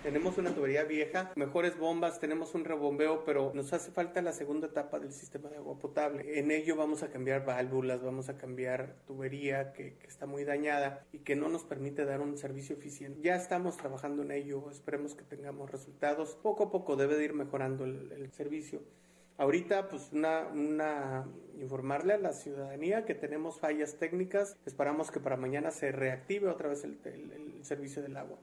tenemos 0.03 0.39
una 0.39 0.55
tubería 0.55 0.85
vieja, 0.85 1.33
mejores 1.37 1.79
bombas, 1.79 2.21
tenemos 2.21 2.55
un 2.55 2.65
rebombeo, 2.65 3.25
pero 3.25 3.53
nos 3.55 3.73
hace 3.73 3.91
falta 3.91 4.23
la 4.23 4.33
segunda 4.33 4.69
etapa 4.69 4.99
del 4.99 5.13
sistema 5.13 5.49
de 5.49 5.57
agua 5.57 5.79
potable. 5.79 6.39
En 6.39 6.51
ello 6.51 6.77
vamos 6.77 7.03
a 7.03 7.11
cambiar 7.11 7.45
válvulas, 7.45 8.03
vamos 8.03 8.29
a 8.29 8.37
cambiar 8.37 8.97
tubería 9.07 9.73
que, 9.73 9.99
está 10.07 10.27
muy 10.27 10.45
dañada 10.45 11.05
y 11.13 11.19
que 11.19 11.37
no 11.37 11.49
nos 11.49 11.65
permite 11.65 12.05
dar 12.05 12.21
un 12.21 12.39
servicio 12.39 12.77
eficiente. 12.77 13.21
Ya 13.23 13.37
estamos 13.37 13.77
trabajando 13.77 14.23
en 14.23 14.33
ello, 14.33 14.71
esperemos 14.71 15.15
que 15.15 15.25
tengamos 15.25 15.71
resultados. 15.71 16.37
Poco 16.43 16.65
a 16.65 16.71
poco 16.71 16.97
debe 16.97 17.17
de 17.17 17.25
ir 17.25 17.35
mejorando 17.35 17.85
el, 17.85 18.31
servicio. 18.33 18.83
Ahorita, 19.37 19.89
pues, 19.89 20.13
una, 20.13 20.47
una, 20.49 21.27
informarle 21.59 22.15
a 22.15 22.19
la 22.19 22.33
ciudadanía 22.33 23.05
que 23.05 23.15
tenemos 23.15 23.59
fallas 23.59 23.97
técnicas. 23.99 24.57
Esperamos 24.67 25.11
que 25.11 25.19
para 25.19 25.37
mañana 25.37 25.71
se 25.71 25.93
reactive 25.93 26.49
otra 26.49 26.69
vez 26.69 26.85
el, 26.85 27.01
el 27.05 27.65
servicio 27.65 28.03
del 28.03 28.17
agua. 28.17 28.39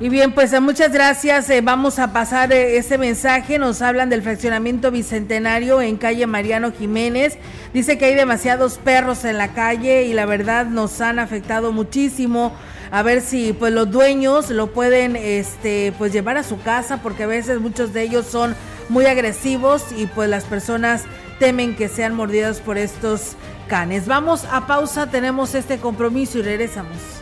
Y 0.00 0.08
bien, 0.08 0.32
pues 0.32 0.52
eh, 0.52 0.60
muchas 0.60 0.92
gracias. 0.92 1.48
Eh, 1.50 1.60
vamos 1.60 1.98
a 1.98 2.12
pasar 2.12 2.52
eh, 2.52 2.76
ese 2.76 2.98
mensaje. 2.98 3.58
Nos 3.58 3.82
hablan 3.82 4.10
del 4.10 4.22
fraccionamiento 4.22 4.90
bicentenario 4.90 5.80
en 5.80 5.96
calle 5.96 6.26
Mariano 6.26 6.72
Jiménez. 6.72 7.38
Dice 7.72 7.98
que 7.98 8.06
hay 8.06 8.14
demasiados 8.14 8.78
perros 8.78 9.24
en 9.24 9.38
la 9.38 9.54
calle 9.54 10.04
y 10.04 10.12
la 10.12 10.26
verdad 10.26 10.66
nos 10.66 11.00
han 11.00 11.18
afectado 11.18 11.72
muchísimo. 11.72 12.52
A 12.90 13.02
ver 13.02 13.20
si 13.22 13.52
pues 13.52 13.72
los 13.72 13.90
dueños 13.90 14.50
lo 14.50 14.72
pueden 14.72 15.16
este 15.16 15.94
pues 15.96 16.12
llevar 16.12 16.36
a 16.36 16.42
su 16.42 16.60
casa 16.60 16.98
porque 16.98 17.22
a 17.22 17.26
veces 17.26 17.60
muchos 17.60 17.94
de 17.94 18.02
ellos 18.02 18.26
son 18.26 18.54
muy 18.90 19.06
agresivos 19.06 19.84
y 19.96 20.06
pues 20.06 20.28
las 20.28 20.44
personas 20.44 21.04
temen 21.38 21.74
que 21.74 21.88
sean 21.88 22.14
mordidas 22.14 22.60
por 22.60 22.76
estos 22.76 23.36
canes. 23.68 24.06
Vamos 24.06 24.44
a 24.50 24.66
pausa, 24.66 25.06
tenemos 25.06 25.54
este 25.54 25.78
compromiso 25.78 26.38
y 26.38 26.42
regresamos. 26.42 27.21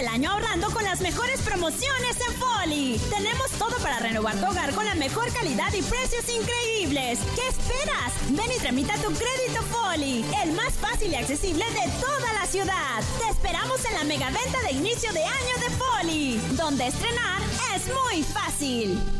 El 0.00 0.08
año 0.08 0.30
ahorrando 0.30 0.70
con 0.70 0.82
las 0.82 1.02
mejores 1.02 1.42
promociones 1.42 2.16
en 2.26 2.34
Foli. 2.36 3.00
Tenemos 3.10 3.50
todo 3.58 3.76
para 3.82 3.98
renovar 3.98 4.34
tu 4.36 4.46
hogar 4.46 4.74
con 4.74 4.86
la 4.86 4.94
mejor 4.94 5.30
calidad 5.34 5.70
y 5.74 5.82
precios 5.82 6.24
increíbles. 6.26 7.18
¿Qué 7.36 7.46
esperas? 7.48 8.12
Ven 8.30 8.50
y 8.50 8.58
tramita 8.58 8.94
tu 8.94 9.12
crédito 9.12 9.62
Foli, 9.70 10.24
el 10.42 10.52
más 10.52 10.72
fácil 10.72 11.12
y 11.12 11.16
accesible 11.16 11.66
de 11.66 11.90
toda 12.00 12.32
la 12.32 12.46
ciudad. 12.46 13.02
Te 13.18 13.30
esperamos 13.30 13.84
en 13.84 13.94
la 13.94 14.04
mega 14.04 14.30
venta 14.30 14.62
de 14.62 14.72
inicio 14.72 15.12
de 15.12 15.22
año 15.22 15.54
de 15.60 15.70
Foli, 15.76 16.40
donde 16.56 16.86
estrenar 16.86 17.42
es 17.76 17.82
muy 17.88 18.22
fácil. 18.22 19.19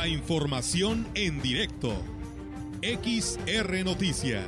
La 0.00 0.08
información 0.08 1.06
en 1.14 1.42
directo. 1.42 1.90
XR 2.80 3.84
Noticias. 3.84 4.46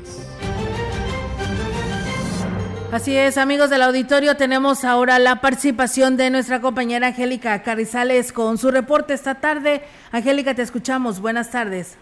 Así 2.90 3.14
es, 3.14 3.36
amigos 3.36 3.68
del 3.68 3.82
auditorio, 3.82 4.34
tenemos 4.38 4.82
ahora 4.86 5.18
la 5.18 5.42
participación 5.42 6.16
de 6.16 6.30
nuestra 6.30 6.62
compañera 6.62 7.08
Angélica 7.08 7.62
Carrizales 7.62 8.32
con 8.32 8.56
su 8.56 8.70
reporte 8.70 9.12
esta 9.12 9.40
tarde. 9.40 9.82
Angélica, 10.10 10.54
te 10.54 10.62
escuchamos. 10.62 11.20
Buenas 11.20 11.50
tardes. 11.50 11.98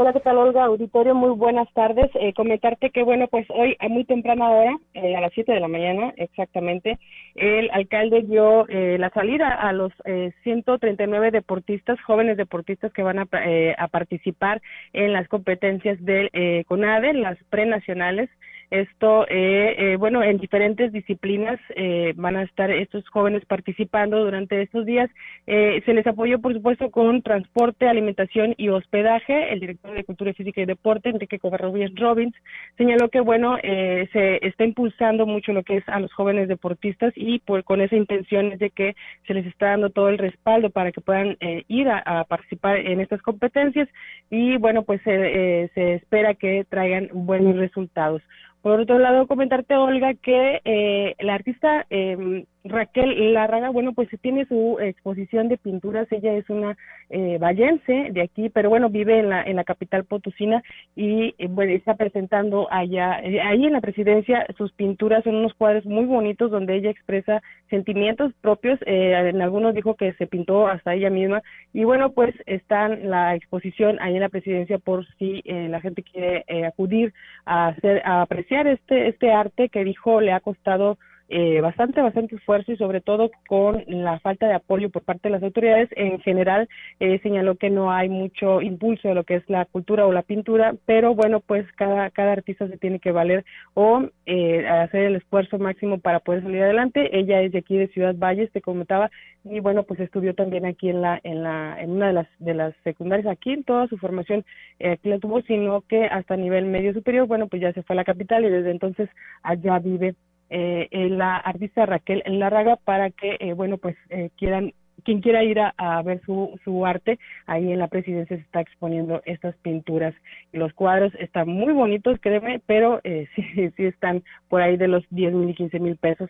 Hola, 0.00 0.12
¿qué 0.12 0.20
tal, 0.20 0.38
Olga? 0.38 0.64
Auditorio, 0.64 1.12
muy 1.12 1.32
buenas 1.36 1.66
tardes. 1.74 2.08
Eh, 2.14 2.32
comentarte 2.32 2.90
que, 2.90 3.02
bueno, 3.02 3.26
pues 3.26 3.46
hoy 3.50 3.76
a 3.80 3.88
muy 3.88 4.04
temprana 4.04 4.48
hora, 4.48 4.78
eh, 4.94 5.16
a 5.16 5.20
las 5.20 5.32
7 5.34 5.52
de 5.52 5.58
la 5.58 5.66
mañana 5.66 6.14
exactamente, 6.16 7.00
el 7.40 7.70
alcalde 7.72 8.22
dio 8.22 8.68
eh, 8.68 8.96
la 8.98 9.10
salida 9.10 9.48
a 9.54 9.72
los 9.72 9.92
eh, 10.04 10.32
139 10.42 11.30
deportistas, 11.30 12.00
jóvenes 12.02 12.36
deportistas 12.36 12.92
que 12.92 13.02
van 13.02 13.18
a, 13.18 13.28
eh, 13.44 13.74
a 13.78 13.88
participar 13.88 14.60
en 14.92 15.12
las 15.12 15.28
competencias 15.28 16.02
del 16.04 16.30
eh, 16.32 16.64
CONADE, 16.66 17.14
las 17.14 17.38
prenacionales. 17.50 18.30
Esto, 18.70 19.26
eh, 19.30 19.74
eh, 19.78 19.96
bueno, 19.96 20.22
en 20.22 20.36
diferentes 20.36 20.92
disciplinas 20.92 21.58
eh, 21.74 22.12
van 22.16 22.36
a 22.36 22.42
estar 22.42 22.70
estos 22.70 23.08
jóvenes 23.08 23.46
participando 23.46 24.22
durante 24.22 24.60
estos 24.60 24.84
días. 24.84 25.08
Eh, 25.46 25.80
se 25.86 25.94
les 25.94 26.06
apoyó, 26.06 26.38
por 26.38 26.52
supuesto, 26.52 26.90
con 26.90 27.22
transporte, 27.22 27.88
alimentación 27.88 28.54
y 28.58 28.68
hospedaje. 28.68 29.54
El 29.54 29.60
director 29.60 29.94
de 29.94 30.04
Cultura 30.04 30.34
Física 30.34 30.60
y 30.60 30.66
Deporte, 30.66 31.08
Enrique 31.08 31.38
Covarrubias 31.38 31.94
Robbins, 31.94 32.34
señaló 32.76 33.08
que, 33.08 33.20
bueno, 33.20 33.56
eh, 33.62 34.06
se 34.12 34.46
está 34.46 34.66
impulsando 34.66 35.24
mucho 35.24 35.54
lo 35.54 35.62
que 35.62 35.78
es 35.78 35.88
a 35.88 35.98
los 36.00 36.12
jóvenes 36.12 36.46
deportistas 36.46 37.14
y 37.16 37.38
por, 37.38 37.64
con 37.64 37.80
esa 37.80 37.96
intención 37.96 38.52
es 38.52 38.58
de 38.58 38.68
que 38.68 38.94
se 39.26 39.32
les 39.32 39.46
está 39.46 39.68
dando 39.68 39.88
todo 39.88 40.10
el 40.10 40.18
respaldo 40.18 40.68
para 40.68 40.92
que 40.92 41.00
puedan 41.00 41.38
eh, 41.40 41.64
ir 41.68 41.88
a, 41.88 42.02
a 42.04 42.24
participar 42.24 42.76
en 42.76 43.00
estas 43.00 43.22
competencias 43.22 43.88
y, 44.28 44.58
bueno, 44.58 44.82
pues 44.82 45.00
se 45.02 45.94
espera 45.94 46.34
que 46.34 46.66
traigan 46.68 47.08
buenos 47.14 47.56
resultados. 47.56 48.20
Por 48.68 48.80
otro 48.80 48.98
lado, 48.98 49.26
comentarte, 49.26 49.74
Olga, 49.76 50.12
que 50.12 50.60
eh, 50.62 51.16
la 51.20 51.32
artista 51.32 51.86
eh, 51.88 52.44
Raquel 52.68 53.34
Larraga, 53.34 53.70
bueno, 53.70 53.92
pues 53.92 54.08
tiene 54.20 54.46
su 54.46 54.78
exposición 54.80 55.48
de 55.48 55.58
pinturas. 55.58 56.10
Ella 56.10 56.34
es 56.34 56.48
una 56.50 56.76
eh, 57.10 57.38
de 57.86 58.22
aquí, 58.22 58.48
pero 58.48 58.68
bueno, 58.68 58.90
vive 58.90 59.18
en 59.18 59.28
la, 59.30 59.42
en 59.42 59.56
la 59.56 59.64
capital 59.64 60.04
potosina 60.04 60.62
y 60.94 61.34
eh, 61.38 61.48
bueno, 61.48 61.72
está 61.72 61.94
presentando 61.94 62.68
allá, 62.70 63.20
eh, 63.22 63.40
ahí 63.40 63.64
en 63.64 63.72
la 63.72 63.80
presidencia, 63.80 64.46
sus 64.56 64.72
pinturas 64.72 65.24
son 65.24 65.36
unos 65.36 65.54
cuadros 65.54 65.86
muy 65.86 66.04
bonitos 66.04 66.50
donde 66.50 66.76
ella 66.76 66.90
expresa 66.90 67.42
sentimientos 67.70 68.32
propios. 68.40 68.78
Eh, 68.86 69.12
en 69.12 69.42
algunos 69.42 69.74
dijo 69.74 69.94
que 69.94 70.12
se 70.14 70.26
pintó 70.26 70.68
hasta 70.68 70.94
ella 70.94 71.10
misma. 71.10 71.42
Y 71.72 71.84
bueno, 71.84 72.12
pues 72.12 72.34
está 72.46 72.88
la 72.88 73.34
exposición 73.34 73.98
ahí 74.00 74.14
en 74.14 74.20
la 74.20 74.28
presidencia 74.28 74.78
por 74.78 75.06
si 75.18 75.42
eh, 75.44 75.68
la 75.68 75.80
gente 75.80 76.02
quiere 76.02 76.44
acudir 76.66 77.12
a, 77.44 77.68
hacer, 77.68 78.02
a 78.04 78.22
apreciar 78.22 78.66
este, 78.66 79.08
este 79.08 79.32
arte 79.32 79.68
que 79.68 79.84
dijo 79.84 80.20
le 80.20 80.32
ha 80.32 80.40
costado 80.40 80.98
eh, 81.28 81.60
bastante, 81.60 82.00
bastante 82.00 82.36
esfuerzo 82.36 82.72
y 82.72 82.76
sobre 82.76 83.00
todo 83.00 83.30
con 83.48 83.84
la 83.86 84.18
falta 84.20 84.46
de 84.46 84.54
apoyo 84.54 84.90
por 84.90 85.02
parte 85.02 85.28
de 85.28 85.32
las 85.32 85.42
autoridades. 85.42 85.88
En 85.92 86.20
general, 86.20 86.68
eh, 87.00 87.20
señaló 87.22 87.56
que 87.56 87.70
no 87.70 87.92
hay 87.92 88.08
mucho 88.08 88.62
impulso 88.62 89.08
de 89.08 89.14
lo 89.14 89.24
que 89.24 89.36
es 89.36 89.48
la 89.48 89.64
cultura 89.66 90.06
o 90.06 90.12
la 90.12 90.22
pintura, 90.22 90.74
pero 90.86 91.14
bueno, 91.14 91.40
pues 91.40 91.66
cada, 91.76 92.10
cada 92.10 92.32
artista 92.32 92.66
se 92.68 92.78
tiene 92.78 92.98
que 92.98 93.12
valer 93.12 93.44
o 93.74 94.04
eh, 94.26 94.66
hacer 94.66 95.02
el 95.04 95.16
esfuerzo 95.16 95.58
máximo 95.58 95.98
para 95.98 96.20
poder 96.20 96.42
salir 96.42 96.62
adelante. 96.62 97.18
Ella 97.18 97.42
es 97.42 97.52
de 97.52 97.58
aquí 97.58 97.76
de 97.76 97.88
Ciudad 97.88 98.14
Valles, 98.16 98.50
te 98.52 98.60
comentaba, 98.60 99.10
y 99.44 99.60
bueno, 99.60 99.82
pues 99.84 100.00
estudió 100.00 100.34
también 100.34 100.66
aquí 100.66 100.88
en 100.88 101.02
la, 101.02 101.20
en 101.22 101.42
la, 101.42 101.76
en 101.80 101.90
una 101.90 102.08
de 102.08 102.12
las, 102.12 102.26
de 102.38 102.54
las 102.54 102.74
secundarias 102.84 103.26
aquí, 103.26 103.52
en 103.52 103.64
toda 103.64 103.86
su 103.88 103.96
formación 103.98 104.44
eh, 104.78 104.92
aquí 104.92 105.08
la 105.08 105.18
tuvo, 105.18 105.42
sino 105.42 105.82
que 105.82 106.04
hasta 106.06 106.36
nivel 106.36 106.66
medio 106.66 106.92
superior, 106.92 107.26
bueno, 107.26 107.48
pues 107.48 107.62
ya 107.62 107.72
se 107.72 107.82
fue 107.82 107.94
a 107.94 107.98
la 107.98 108.04
capital 108.04 108.44
y 108.44 108.50
desde 108.50 108.70
entonces 108.70 109.08
allá 109.42 109.78
vive 109.78 110.14
eh, 110.50 110.88
eh, 110.90 111.08
la 111.08 111.36
artista 111.36 111.86
Raquel 111.86 112.22
Larraga 112.26 112.76
para 112.76 113.10
que, 113.10 113.36
eh, 113.40 113.52
bueno, 113.52 113.78
pues 113.78 113.96
eh, 114.10 114.30
quieran 114.36 114.72
quien 115.04 115.20
quiera 115.20 115.42
ir 115.44 115.60
a, 115.60 115.74
a 115.78 116.02
ver 116.02 116.20
su, 116.26 116.58
su 116.64 116.84
arte, 116.84 117.18
ahí 117.46 117.72
en 117.72 117.78
la 117.78 117.88
presidencia 117.88 118.36
se 118.36 118.42
está 118.42 118.60
exponiendo 118.60 119.22
estas 119.24 119.56
pinturas. 119.56 120.14
Los 120.52 120.72
cuadros 120.74 121.14
están 121.18 121.48
muy 121.48 121.72
bonitos, 121.72 122.18
créeme, 122.20 122.60
pero 122.66 123.00
eh, 123.04 123.26
sí, 123.36 123.70
sí 123.76 123.84
están 123.84 124.22
por 124.48 124.60
ahí 124.60 124.76
de 124.76 124.88
los 124.88 125.04
10 125.10 125.32
mil 125.32 125.50
y 125.50 125.54
15 125.54 125.78
mil 125.78 125.96
pesos 125.96 126.28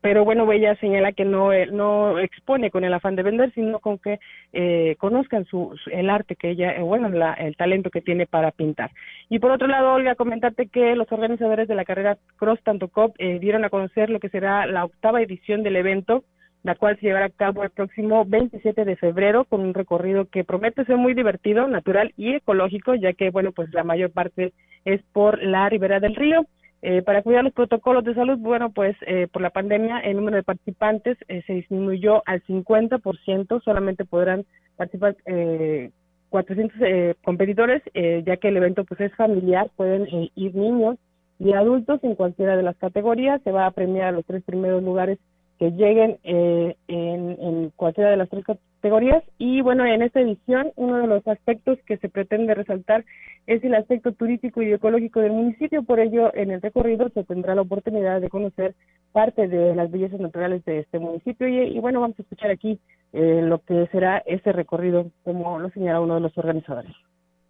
pero 0.00 0.24
bueno, 0.24 0.50
ella 0.50 0.74
señala 0.76 1.12
que 1.12 1.24
no, 1.24 1.52
eh, 1.52 1.66
no 1.70 2.18
expone 2.18 2.70
con 2.70 2.84
el 2.84 2.94
afán 2.94 3.16
de 3.16 3.22
vender, 3.22 3.52
sino 3.54 3.78
con 3.80 3.98
que 3.98 4.18
eh, 4.52 4.96
conozcan 4.98 5.44
su, 5.44 5.74
el 5.92 6.08
arte 6.10 6.36
que 6.36 6.50
ella, 6.50 6.72
eh, 6.76 6.80
bueno, 6.82 7.08
la- 7.10 7.34
el 7.34 7.56
talento 7.56 7.90
que 7.90 8.00
tiene 8.00 8.26
para 8.26 8.50
pintar. 8.50 8.90
Y 9.28 9.38
por 9.38 9.50
otro 9.50 9.68
lado, 9.68 9.92
Olga, 9.94 10.14
comentarte 10.14 10.68
que 10.68 10.94
los 10.96 11.10
organizadores 11.12 11.68
de 11.68 11.74
la 11.74 11.84
carrera 11.84 12.16
Cross 12.36 12.60
Tanto 12.62 12.88
Cop 12.88 13.14
eh, 13.18 13.38
dieron 13.40 13.64
a 13.64 13.70
conocer 13.70 14.10
lo 14.10 14.20
que 14.20 14.28
será 14.30 14.66
la 14.66 14.84
octava 14.84 15.20
edición 15.22 15.62
del 15.62 15.76
evento, 15.76 16.24
la 16.62 16.74
cual 16.74 16.96
se 16.98 17.06
llevará 17.06 17.26
a 17.26 17.30
cabo 17.30 17.62
el 17.64 17.70
próximo 17.70 18.24
27 18.26 18.84
de 18.84 18.96
febrero 18.96 19.44
con 19.46 19.60
un 19.62 19.72
recorrido 19.72 20.26
que 20.26 20.44
promete 20.44 20.84
ser 20.84 20.96
muy 20.98 21.14
divertido, 21.14 21.66
natural 21.68 22.12
y 22.18 22.34
ecológico, 22.34 22.94
ya 22.94 23.14
que, 23.14 23.30
bueno, 23.30 23.52
pues 23.52 23.72
la 23.72 23.82
mayor 23.84 24.10
parte 24.12 24.52
es 24.84 25.00
por 25.12 25.42
la 25.42 25.68
ribera 25.70 26.00
del 26.00 26.14
río. 26.14 26.44
Eh, 26.82 27.02
para 27.02 27.22
cuidar 27.22 27.44
los 27.44 27.52
protocolos 27.52 28.04
de 28.04 28.14
salud, 28.14 28.38
bueno, 28.38 28.70
pues 28.72 28.96
eh, 29.06 29.28
por 29.30 29.42
la 29.42 29.50
pandemia 29.50 29.98
el 29.98 30.16
número 30.16 30.38
de 30.38 30.42
participantes 30.42 31.18
eh, 31.28 31.42
se 31.46 31.52
disminuyó 31.52 32.22
al 32.24 32.42
50%, 32.44 33.62
solamente 33.62 34.06
podrán 34.06 34.46
participar 34.76 35.16
eh, 35.26 35.90
400 36.30 36.78
eh, 36.80 37.14
competidores, 37.22 37.82
eh, 37.92 38.22
ya 38.24 38.38
que 38.38 38.48
el 38.48 38.56
evento 38.56 38.84
pues 38.84 39.00
es 39.00 39.14
familiar, 39.14 39.70
pueden 39.76 40.06
eh, 40.06 40.30
ir 40.34 40.54
niños 40.54 40.96
y 41.38 41.52
adultos 41.52 42.00
en 42.02 42.14
cualquiera 42.14 42.56
de 42.56 42.62
las 42.62 42.76
categorías, 42.76 43.42
se 43.42 43.52
va 43.52 43.66
a 43.66 43.72
premiar 43.72 44.08
a 44.08 44.12
los 44.12 44.24
tres 44.24 44.42
primeros 44.44 44.82
lugares 44.82 45.18
que 45.60 45.72
lleguen 45.72 46.18
eh, 46.24 46.74
en, 46.88 47.70
cualquiera 47.76 48.10
de 48.10 48.16
las 48.16 48.30
tres 48.30 48.46
categorías. 48.46 49.22
Y 49.36 49.60
bueno, 49.60 49.84
en 49.84 50.00
esta 50.00 50.18
edición, 50.18 50.72
uno 50.76 50.96
de 50.96 51.06
los 51.06 51.28
aspectos 51.28 51.78
que 51.86 51.98
se 51.98 52.08
pretende 52.08 52.54
resaltar 52.54 53.04
es 53.46 53.62
el 53.62 53.74
aspecto 53.74 54.12
turístico 54.12 54.62
y 54.62 54.72
ecológico 54.72 55.20
del 55.20 55.32
municipio. 55.32 55.82
Por 55.82 56.00
ello, 56.00 56.34
en 56.34 56.50
el 56.50 56.62
recorrido 56.62 57.10
se 57.10 57.24
tendrá 57.24 57.54
la 57.54 57.60
oportunidad 57.60 58.22
de 58.22 58.30
conocer 58.30 58.74
parte 59.12 59.48
de 59.48 59.74
las 59.74 59.90
bellezas 59.90 60.18
naturales 60.18 60.64
de 60.64 60.78
este 60.78 60.98
municipio. 60.98 61.46
Y, 61.46 61.76
y 61.76 61.78
bueno, 61.78 62.00
vamos 62.00 62.18
a 62.18 62.22
escuchar 62.22 62.50
aquí 62.50 62.80
eh, 63.12 63.42
lo 63.42 63.58
que 63.58 63.86
será 63.92 64.22
ese 64.24 64.52
recorrido, 64.52 65.10
como 65.24 65.58
lo 65.58 65.68
señala 65.70 66.00
uno 66.00 66.14
de 66.14 66.20
los 66.20 66.38
organizadores. 66.38 66.92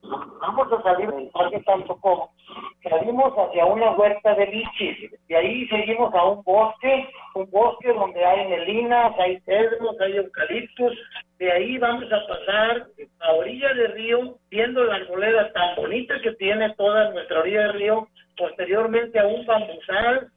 Vamos 0.03 0.72
a 0.72 0.82
salir 0.82 1.11
del 1.11 1.28
parque 1.28 1.61
tanto 1.61 1.96
como 2.01 2.30
salimos 2.82 3.32
hacia 3.36 3.66
una 3.66 3.92
huerta 3.92 4.34
de 4.34 4.46
lichis, 4.46 5.11
de 5.28 5.36
ahí 5.36 5.66
seguimos 5.68 6.12
a 6.14 6.24
un 6.24 6.42
bosque, 6.42 7.09
un 7.34 7.51
bosque 7.51 7.92
donde 7.92 8.24
hay 8.24 8.48
melinas, 8.48 9.12
hay 9.18 9.38
cedros, 9.40 10.01
hay 10.01 10.16
eucaliptos, 10.16 10.92
de 11.38 11.53
ahí 11.53 11.78
vamos 11.78 12.11
a 12.12 12.26
pasar 12.26 12.86
a 13.20 13.32
orilla 13.34 13.72
de 13.74 13.88
río, 13.88 14.36
viendo 14.51 14.84
la 14.84 14.96
arboleda 14.96 15.53
tan 15.53 15.76
bonita 15.76 16.20
que 16.20 16.32
tiene 16.32 16.74
toda 16.74 17.11
nuestra 17.11 17.40
orilla 17.40 17.62
de 17.68 17.72
río, 17.72 18.09
posteriormente 18.36 19.18
a 19.18 19.26
un 19.26 19.44
bambusal, 19.44 20.28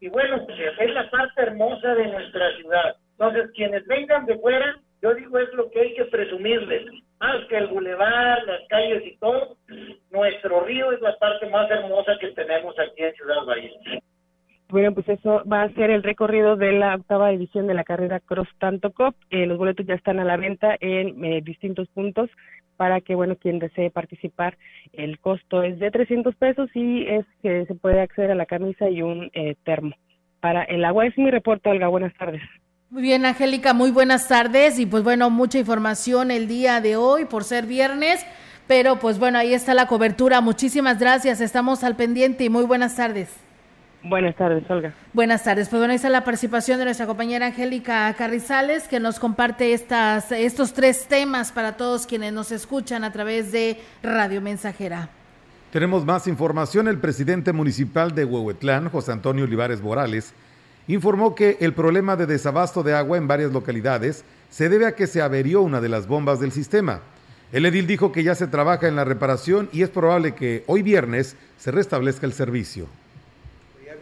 y 0.00 0.08
bueno, 0.08 0.46
es 0.48 0.94
la 0.94 1.10
parte 1.10 1.42
hermosa 1.42 1.94
de 1.94 2.06
nuestra 2.06 2.56
ciudad. 2.56 2.96
Entonces, 3.12 3.50
quienes 3.54 3.84
vengan 3.86 4.26
de 4.26 4.38
fuera, 4.38 4.76
yo 5.02 5.14
digo 5.14 5.38
es 5.38 5.52
lo 5.54 5.68
que 5.70 5.80
hay 5.80 5.94
que 5.94 6.04
presumirles, 6.06 6.86
más 7.20 7.44
que 7.48 7.56
el 7.56 7.68
bulevar, 7.68 8.44
las 8.44 8.60
calles 8.68 9.02
y 9.04 9.16
todo, 9.18 9.56
nuestro 10.10 10.64
río 10.64 10.92
es 10.92 11.00
la 11.00 11.16
parte 11.18 11.46
más 11.48 11.70
hermosa 11.70 12.12
que 12.20 12.28
tenemos 12.28 12.78
aquí 12.78 13.02
en 13.02 13.14
Ciudad 13.14 13.44
Valle. 13.46 13.72
Bueno, 14.70 14.92
pues 14.92 15.08
eso 15.08 15.42
va 15.50 15.62
a 15.62 15.72
ser 15.72 15.90
el 15.90 16.02
recorrido 16.02 16.56
de 16.56 16.72
la 16.72 16.94
octava 16.94 17.32
edición 17.32 17.66
de 17.66 17.74
la 17.74 17.84
carrera 17.84 18.20
Cross 18.20 18.48
Tanto 18.58 18.92
Cop. 18.92 19.14
Eh, 19.30 19.46
los 19.46 19.56
boletos 19.56 19.86
ya 19.86 19.94
están 19.94 20.20
a 20.20 20.24
la 20.24 20.36
venta 20.36 20.76
en 20.78 21.24
eh, 21.24 21.40
distintos 21.42 21.88
puntos 21.88 22.28
para 22.76 23.00
que, 23.00 23.14
bueno, 23.14 23.36
quien 23.36 23.58
desee 23.58 23.90
participar, 23.90 24.58
el 24.92 25.18
costo 25.20 25.62
es 25.62 25.78
de 25.78 25.90
300 25.90 26.36
pesos 26.36 26.70
y 26.74 27.06
es 27.06 27.24
que 27.42 27.64
se 27.64 27.74
puede 27.74 28.00
acceder 28.02 28.30
a 28.30 28.34
la 28.34 28.46
camisa 28.46 28.90
y 28.90 29.00
un 29.00 29.30
eh, 29.32 29.56
termo. 29.64 29.96
Para 30.40 30.64
el 30.64 30.84
agua 30.84 31.06
es 31.06 31.16
mi 31.16 31.30
reporte, 31.30 31.70
Olga. 31.70 31.88
Buenas 31.88 32.14
tardes. 32.14 32.42
Muy 32.90 33.02
bien, 33.02 33.26
Angélica, 33.26 33.74
muy 33.74 33.90
buenas 33.90 34.28
tardes 34.28 34.78
y 34.78 34.86
pues 34.86 35.04
bueno, 35.04 35.28
mucha 35.28 35.58
información 35.58 36.30
el 36.30 36.48
día 36.48 36.80
de 36.80 36.96
hoy 36.96 37.26
por 37.26 37.44
ser 37.44 37.66
viernes, 37.66 38.24
pero 38.66 38.98
pues 38.98 39.18
bueno, 39.18 39.38
ahí 39.38 39.52
está 39.52 39.74
la 39.74 39.86
cobertura. 39.86 40.40
Muchísimas 40.40 40.98
gracias, 40.98 41.42
estamos 41.42 41.84
al 41.84 41.96
pendiente 41.96 42.44
y 42.44 42.48
muy 42.48 42.64
buenas 42.64 42.96
tardes. 42.96 43.28
Buenas 44.02 44.36
tardes, 44.36 44.64
Olga. 44.70 44.94
Buenas 45.12 45.44
tardes. 45.44 45.68
Pues 45.68 45.80
bueno, 45.80 45.92
ahí 45.92 45.96
está 45.96 46.08
la 46.08 46.24
participación 46.24 46.78
de 46.78 46.86
nuestra 46.86 47.06
compañera 47.06 47.48
Angélica 47.48 48.14
Carrizales, 48.14 48.88
que 48.88 49.00
nos 49.00 49.18
comparte 49.18 49.74
estas, 49.74 50.32
estos 50.32 50.72
tres 50.72 51.08
temas 51.08 51.52
para 51.52 51.76
todos 51.76 52.06
quienes 52.06 52.32
nos 52.32 52.52
escuchan 52.52 53.04
a 53.04 53.12
través 53.12 53.52
de 53.52 53.82
Radio 54.02 54.40
Mensajera. 54.40 55.10
Tenemos 55.72 56.06
más 56.06 56.26
información. 56.26 56.88
El 56.88 57.00
presidente 57.00 57.52
municipal 57.52 58.14
de 58.14 58.24
Huehuetlán, 58.24 58.88
José 58.88 59.12
Antonio 59.12 59.44
Olivares 59.44 59.82
Morales, 59.82 60.32
informó 60.88 61.34
que 61.34 61.56
el 61.60 61.72
problema 61.74 62.16
de 62.16 62.26
desabasto 62.26 62.82
de 62.82 62.94
agua 62.94 63.16
en 63.16 63.28
varias 63.28 63.52
localidades 63.52 64.24
se 64.50 64.68
debe 64.68 64.86
a 64.86 64.96
que 64.96 65.06
se 65.06 65.22
averió 65.22 65.62
una 65.62 65.80
de 65.80 65.88
las 65.88 66.08
bombas 66.08 66.40
del 66.40 66.50
sistema. 66.50 67.02
El 67.52 67.64
edil 67.64 67.86
dijo 67.86 68.10
que 68.10 68.24
ya 68.24 68.34
se 68.34 68.48
trabaja 68.48 68.88
en 68.88 68.96
la 68.96 69.04
reparación 69.04 69.68
y 69.72 69.82
es 69.82 69.90
probable 69.90 70.34
que 70.34 70.64
hoy 70.66 70.82
viernes 70.82 71.36
se 71.56 71.70
restablezca 71.70 72.26
el 72.26 72.32
servicio 72.32 72.88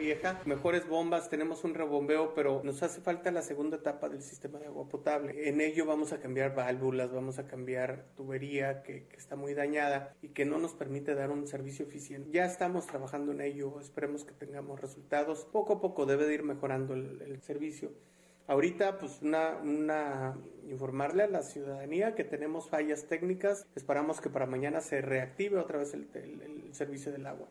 vieja, 0.07 0.40
mejores 0.44 0.86
bombas, 0.86 1.28
tenemos 1.28 1.64
un 1.64 1.74
rebombeo, 1.74 2.32
pero 2.32 2.62
nos 2.62 2.80
hace 2.84 3.00
falta 3.00 3.32
la 3.32 3.42
segunda 3.42 3.78
etapa 3.78 4.09
del 4.09 4.22
sistema 4.22 4.61
de 4.61 4.66
agua 4.66 4.88
potable. 4.88 5.48
En 5.48 5.61
ello 5.61 5.84
vamos 5.84 6.12
a 6.12 6.20
cambiar 6.20 6.54
válvulas, 6.54 7.11
vamos 7.11 7.40
a 7.40 7.48
cambiar 7.48 8.04
tubería 8.14 8.84
que, 8.84 9.09
está 9.16 9.34
muy 9.34 9.52
dañada 9.54 10.14
y 10.22 10.28
que 10.28 10.44
no 10.44 10.59
nos 10.59 10.74
permite 10.74 11.16
dar 11.16 11.32
un 11.32 11.48
servicio 11.48 11.86
eficiente. 11.86 12.30
Ya 12.30 12.44
estamos 12.44 12.86
trabajando 12.86 13.32
en 13.32 13.40
ello, 13.40 13.80
esperemos 13.80 14.24
que 14.24 14.32
tengamos 14.32 14.80
resultados. 14.80 15.44
Poco 15.44 15.72
a 15.72 15.80
poco 15.80 16.07
debe 16.07 16.26
de 16.26 16.34
ir 16.34 16.44
mejorando 16.44 16.94
el, 16.94 17.42
servicio. 17.42 17.90
Ahorita, 18.46 18.98
pues, 18.98 19.22
una, 19.22 19.57
una, 19.57 20.38
informarle 20.68 21.24
a 21.24 21.28
la 21.28 21.42
ciudadanía 21.42 22.14
que 22.14 22.22
tenemos 22.22 22.68
fallas 22.68 23.09
técnicas. 23.09 23.66
Esperamos 23.74 24.20
que 24.20 24.30
para 24.30 24.46
mañana 24.46 24.80
se 24.80 25.00
reactive 25.00 25.59
otra 25.59 25.78
vez 25.78 25.94
el 25.94 26.70
servicio 26.72 27.11
del 27.11 27.26
agua. 27.26 27.48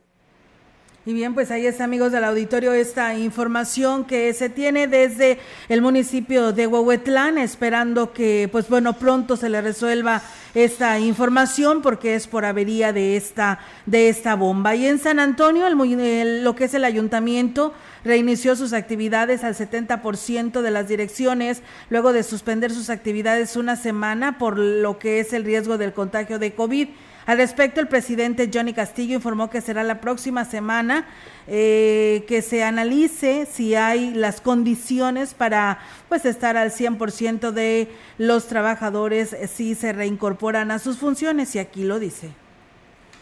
Y 1.07 1.13
bien, 1.13 1.35
pues 1.35 1.51
ahí 1.51 1.67
está, 1.67 1.83
amigos 1.83 2.11
del 2.11 2.23
auditorio, 2.23 2.73
esta 2.73 3.13
información 3.13 4.05
que 4.05 4.33
se 4.33 4.49
tiene 4.49 4.87
desde 4.87 5.37
el 5.69 5.83
municipio 5.83 6.51
de 6.51 6.65
Huehuetlán, 6.65 7.37
esperando 7.37 8.11
que, 8.11 8.49
pues 8.51 8.67
bueno, 8.69 8.93
pronto 8.93 9.37
se 9.37 9.49
le 9.49 9.61
resuelva 9.61 10.23
esta 10.55 10.97
información 10.97 11.83
porque 11.83 12.15
es 12.15 12.25
por 12.25 12.43
avería 12.43 12.91
de 12.91 13.17
esta, 13.17 13.59
de 13.85 14.09
esta 14.09 14.33
bomba. 14.33 14.73
Y 14.73 14.87
en 14.87 14.97
San 14.97 15.19
Antonio, 15.19 15.67
el, 15.67 16.43
lo 16.43 16.55
que 16.55 16.63
es 16.63 16.73
el 16.73 16.83
ayuntamiento, 16.83 17.71
reinició 18.03 18.55
sus 18.55 18.73
actividades 18.73 19.43
al 19.43 19.53
70% 19.53 20.61
de 20.63 20.71
las 20.71 20.87
direcciones, 20.87 21.61
luego 21.91 22.13
de 22.13 22.23
suspender 22.23 22.71
sus 22.71 22.89
actividades 22.89 23.55
una 23.55 23.75
semana 23.75 24.39
por 24.39 24.57
lo 24.57 24.97
que 24.97 25.19
es 25.19 25.33
el 25.33 25.43
riesgo 25.43 25.77
del 25.77 25.93
contagio 25.93 26.39
de 26.39 26.55
COVID. 26.55 26.87
Al 27.25 27.37
respecto, 27.37 27.81
el 27.81 27.87
presidente 27.87 28.51
Johnny 28.53 28.73
Castillo 28.73 29.15
informó 29.15 29.49
que 29.49 29.61
será 29.61 29.83
la 29.83 29.99
próxima 29.99 30.45
semana 30.45 31.07
eh, 31.47 32.23
que 32.27 32.43
se 32.43 32.63
analice 32.63 33.47
si 33.47 33.73
hay 33.73 34.13
las 34.13 34.41
condiciones 34.41 35.33
para 35.33 35.79
pues 36.07 36.25
estar 36.25 36.55
al 36.55 36.69
100% 36.69 37.51
de 37.51 37.89
los 38.19 38.47
trabajadores 38.47 39.33
eh, 39.33 39.47
si 39.47 39.73
se 39.73 39.91
reincorporan 39.91 40.69
a 40.69 40.77
sus 40.77 40.99
funciones 40.99 41.55
y 41.55 41.59
aquí 41.59 41.83
lo 41.83 41.97
dice. 41.97 42.31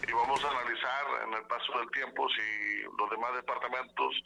Y 0.06 0.12
vamos 0.12 0.44
a 0.44 0.50
analizar 0.50 1.04
en 1.26 1.34
el 1.34 1.42
paso 1.44 1.78
del 1.78 1.90
tiempo 1.90 2.28
si 2.28 2.82
los 2.98 3.10
demás 3.10 3.34
departamentos 3.36 4.22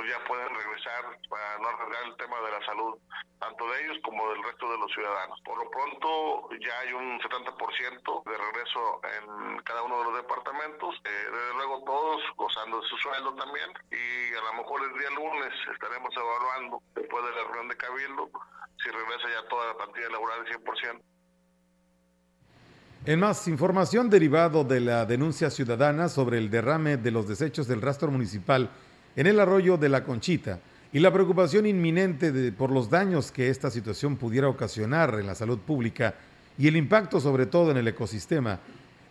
pues 0.00 0.16
ya 0.16 0.24
pueden 0.24 0.48
regresar 0.48 1.04
para 1.28 1.58
no 1.60 1.68
arriesgar 1.68 2.08
el 2.08 2.16
tema 2.16 2.40
de 2.40 2.50
la 2.56 2.64
salud, 2.64 2.96
tanto 3.38 3.68
de 3.68 3.84
ellos 3.84 3.98
como 4.02 4.32
del 4.32 4.42
resto 4.42 4.64
de 4.72 4.78
los 4.78 4.90
ciudadanos. 4.96 5.38
Por 5.44 5.58
lo 5.60 5.68
pronto 5.68 6.48
ya 6.56 6.72
hay 6.80 6.92
un 6.94 7.20
70% 7.20 8.24
de 8.24 8.36
regreso 8.40 8.80
en 9.04 9.60
cada 9.60 9.82
uno 9.82 9.98
de 9.98 10.04
los 10.04 10.16
departamentos, 10.16 10.96
eh, 11.04 11.28
desde 11.28 11.52
luego 11.52 11.84
todos 11.84 12.22
gozando 12.34 12.80
de 12.80 12.88
su 12.88 12.96
sueldo 12.96 13.34
también 13.34 13.68
y 13.92 14.32
a 14.32 14.40
lo 14.40 14.64
mejor 14.64 14.80
el 14.88 14.98
día 14.98 15.10
lunes 15.10 15.52
estaremos 15.68 16.08
evaluando 16.16 16.80
después 16.96 17.22
de 17.22 17.30
la 17.36 17.44
reunión 17.44 17.68
de 17.68 17.76
Cabildo 17.76 18.30
si 18.80 18.88
regresa 18.88 19.28
ya 19.28 19.48
toda 19.50 19.66
la 19.66 19.76
plantilla 19.76 20.08
laboral 20.08 20.40
al 20.40 20.46
100%. 20.48 21.02
En 23.04 23.20
más 23.20 23.48
información 23.48 24.08
derivado 24.08 24.64
de 24.64 24.80
la 24.80 25.04
denuncia 25.04 25.50
ciudadana 25.50 26.08
sobre 26.08 26.38
el 26.38 26.48
derrame 26.48 26.96
de 26.96 27.10
los 27.10 27.28
desechos 27.28 27.68
del 27.68 27.82
rastro 27.82 28.10
municipal 28.10 28.70
en 29.16 29.26
el 29.26 29.40
arroyo 29.40 29.76
de 29.76 29.88
la 29.88 30.04
Conchita 30.04 30.60
y 30.92 30.98
la 30.98 31.12
preocupación 31.12 31.66
inminente 31.66 32.52
por 32.52 32.70
los 32.70 32.90
daños 32.90 33.30
que 33.30 33.48
esta 33.48 33.70
situación 33.70 34.16
pudiera 34.16 34.48
ocasionar 34.48 35.16
en 35.20 35.26
la 35.26 35.34
salud 35.34 35.58
pública 35.58 36.14
y 36.58 36.68
el 36.68 36.76
impacto 36.76 37.20
sobre 37.20 37.46
todo 37.46 37.70
en 37.70 37.76
el 37.76 37.88
ecosistema, 37.88 38.60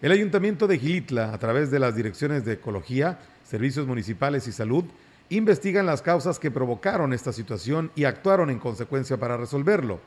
el 0.01 0.11
Ayuntamiento 0.11 0.67
de 0.67 0.77
Gilitla, 0.77 1.33
a 1.33 1.37
través 1.39 1.71
de 1.71 1.79
las 1.79 1.95
direcciones 1.95 2.45
de 2.45 2.53
Ecología, 2.53 3.19
Servicios 3.43 3.85
Municipales 3.85 4.47
y 4.47 4.51
Salud, 4.51 4.85
investigan 5.29 5.85
las 5.85 6.01
causas 6.01 6.39
que 6.39 6.51
provocaron 6.51 7.13
esta 7.13 7.33
situación 7.33 7.91
y 7.95 8.05
actuaron 8.05 8.49
en 8.49 8.59
consecuencia 8.59 9.17
para 9.17 9.35
resolverlo. 9.35 9.99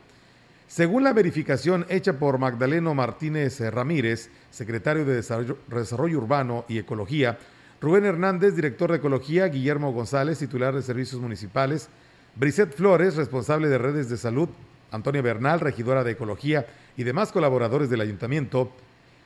Según 0.67 1.03
la 1.03 1.13
verificación 1.13 1.85
hecha 1.89 2.13
por 2.13 2.39
Magdaleno 2.39 2.95
Martínez 2.95 3.59
Ramírez, 3.59 4.29
secretario 4.49 5.05
de 5.05 5.15
Desarrollo 5.15 6.17
Urbano 6.17 6.65
y 6.67 6.79
Ecología, 6.79 7.37
Rubén 7.83 8.05
Hernández, 8.05 8.55
director 8.55 8.89
de 8.89 8.99
Ecología, 8.99 9.49
Guillermo 9.49 9.91
González, 9.91 10.39
titular 10.39 10.73
de 10.73 10.81
Servicios 10.81 11.19
Municipales, 11.19 11.89
Brisette 12.33 12.73
Flores, 12.73 13.17
responsable 13.17 13.67
de 13.67 13.77
redes 13.77 14.07
de 14.07 14.15
salud, 14.15 14.47
Antonia 14.89 15.21
Bernal, 15.21 15.59
regidora 15.59 16.05
de 16.05 16.11
Ecología 16.11 16.65
y 16.95 17.03
demás 17.03 17.33
colaboradores 17.33 17.89
del 17.89 17.99
ayuntamiento, 17.99 18.71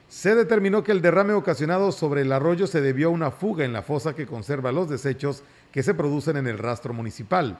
se 0.10 0.34
determinó 0.34 0.84
que 0.84 0.91
el 0.91 1.03
derrame 1.03 1.34
ocasionado 1.34 1.91
sobre 1.91 2.22
el 2.22 2.32
arroyo 2.32 2.66
se 2.66 2.82
debió 2.82 3.10
a 3.10 3.12
una 3.12 3.30
fuga 3.30 3.64
en 3.64 3.74
la 3.74 3.84
fosa 3.84 4.16
que 4.16 4.26
conserva 4.26 4.72
los 4.72 4.89
desechos 4.89 5.43
que 5.72 5.84
se 5.84 5.93
producen 5.93 6.38
en 6.38 6.47
el 6.47 6.58
rastro 6.58 6.95
municipal. 6.95 7.60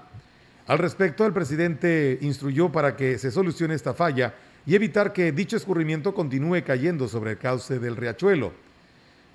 Al 0.66 0.80
respecto, 0.80 1.28
el 1.28 1.32
presidente 1.32 2.18
instruyó 2.22 2.72
para 2.72 2.96
que 2.96 3.20
se 3.20 3.30
solucione 3.30 3.76
esta 3.76 3.94
falla 3.94 4.34
y 4.66 4.74
evitar 4.74 5.14
que 5.14 5.32
dicho 5.32 5.58
escurrimiento 5.58 6.16
continúe 6.16 6.64
cayendo 6.66 7.08
sobre 7.08 7.34
el 7.34 7.38
cauce 7.38 7.78
del 7.78 7.96
riachuelo. 7.98 8.66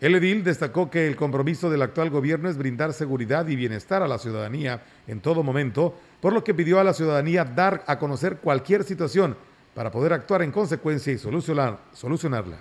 El 0.02 0.16
edil 0.16 0.42
destacó 0.42 0.90
que 0.90 1.06
el 1.06 1.14
compromiso 1.14 1.70
del 1.70 1.80
actual 1.80 2.10
gobierno 2.10 2.48
es 2.48 2.58
brindar 2.58 2.92
seguridad 2.92 3.46
y 3.46 3.54
bienestar 3.54 4.02
a 4.02 4.08
la 4.08 4.18
ciudadanía 4.18 4.82
en 5.06 5.20
todo 5.20 5.44
momento, 5.44 5.94
por 6.20 6.32
lo 6.32 6.42
que 6.42 6.54
pidió 6.54 6.80
a 6.80 6.84
la 6.84 6.92
ciudadanía 6.92 7.44
dar 7.44 7.84
a 7.86 8.00
conocer 8.00 8.38
cualquier 8.38 8.82
situación 8.82 9.36
para 9.76 9.92
poder 9.92 10.12
actuar 10.12 10.42
en 10.42 10.50
consecuencia 10.50 11.12
y 11.12 11.18
solucionar, 11.18 11.78
solucionarla. 11.92 12.56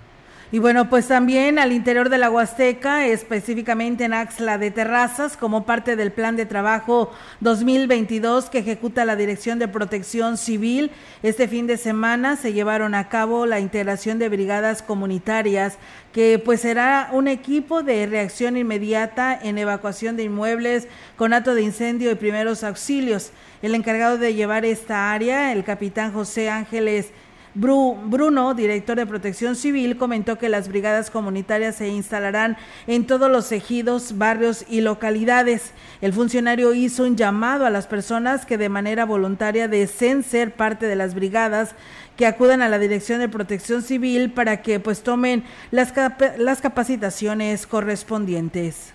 Y 0.54 0.58
bueno, 0.58 0.90
pues 0.90 1.08
también 1.08 1.58
al 1.58 1.72
interior 1.72 2.10
de 2.10 2.18
la 2.18 2.30
Huasteca, 2.30 3.06
específicamente 3.06 4.04
en 4.04 4.12
Axla 4.12 4.58
de 4.58 4.70
Terrazas, 4.70 5.38
como 5.38 5.64
parte 5.64 5.96
del 5.96 6.12
plan 6.12 6.36
de 6.36 6.44
trabajo 6.44 7.10
2022 7.40 8.50
que 8.50 8.58
ejecuta 8.58 9.06
la 9.06 9.16
Dirección 9.16 9.58
de 9.58 9.66
Protección 9.66 10.36
Civil, 10.36 10.90
este 11.22 11.48
fin 11.48 11.66
de 11.66 11.78
semana 11.78 12.36
se 12.36 12.52
llevaron 12.52 12.94
a 12.94 13.08
cabo 13.08 13.46
la 13.46 13.60
integración 13.60 14.18
de 14.18 14.28
brigadas 14.28 14.82
comunitarias 14.82 15.78
que 16.12 16.38
pues 16.38 16.60
será 16.60 17.08
un 17.12 17.28
equipo 17.28 17.82
de 17.82 18.04
reacción 18.04 18.58
inmediata 18.58 19.38
en 19.42 19.56
evacuación 19.56 20.18
de 20.18 20.24
inmuebles 20.24 20.86
con 21.16 21.32
acto 21.32 21.54
de 21.54 21.62
incendio 21.62 22.10
y 22.10 22.16
primeros 22.16 22.62
auxilios. 22.62 23.30
El 23.62 23.74
encargado 23.74 24.18
de 24.18 24.34
llevar 24.34 24.66
esta 24.66 25.12
área, 25.12 25.50
el 25.50 25.64
capitán 25.64 26.12
José 26.12 26.50
Ángeles 26.50 27.10
Bruno, 27.54 28.54
director 28.54 28.96
de 28.96 29.06
Protección 29.06 29.56
Civil, 29.56 29.98
comentó 29.98 30.38
que 30.38 30.48
las 30.48 30.68
brigadas 30.68 31.10
comunitarias 31.10 31.76
se 31.76 31.88
instalarán 31.88 32.56
en 32.86 33.06
todos 33.06 33.30
los 33.30 33.52
ejidos, 33.52 34.16
barrios 34.16 34.64
y 34.70 34.80
localidades. 34.80 35.72
El 36.00 36.14
funcionario 36.14 36.72
hizo 36.72 37.02
un 37.02 37.16
llamado 37.16 37.66
a 37.66 37.70
las 37.70 37.86
personas 37.86 38.46
que 38.46 38.56
de 38.56 38.70
manera 38.70 39.04
voluntaria 39.04 39.68
deseen 39.68 40.22
ser 40.22 40.54
parte 40.54 40.86
de 40.86 40.96
las 40.96 41.14
brigadas 41.14 41.74
que 42.16 42.26
acudan 42.26 42.62
a 42.62 42.70
la 42.70 42.78
Dirección 42.78 43.20
de 43.20 43.28
Protección 43.28 43.82
Civil 43.82 44.32
para 44.32 44.62
que 44.62 44.80
pues 44.80 45.02
tomen 45.02 45.44
las, 45.70 45.92
las 46.38 46.60
capacitaciones 46.62 47.66
correspondientes. 47.66 48.94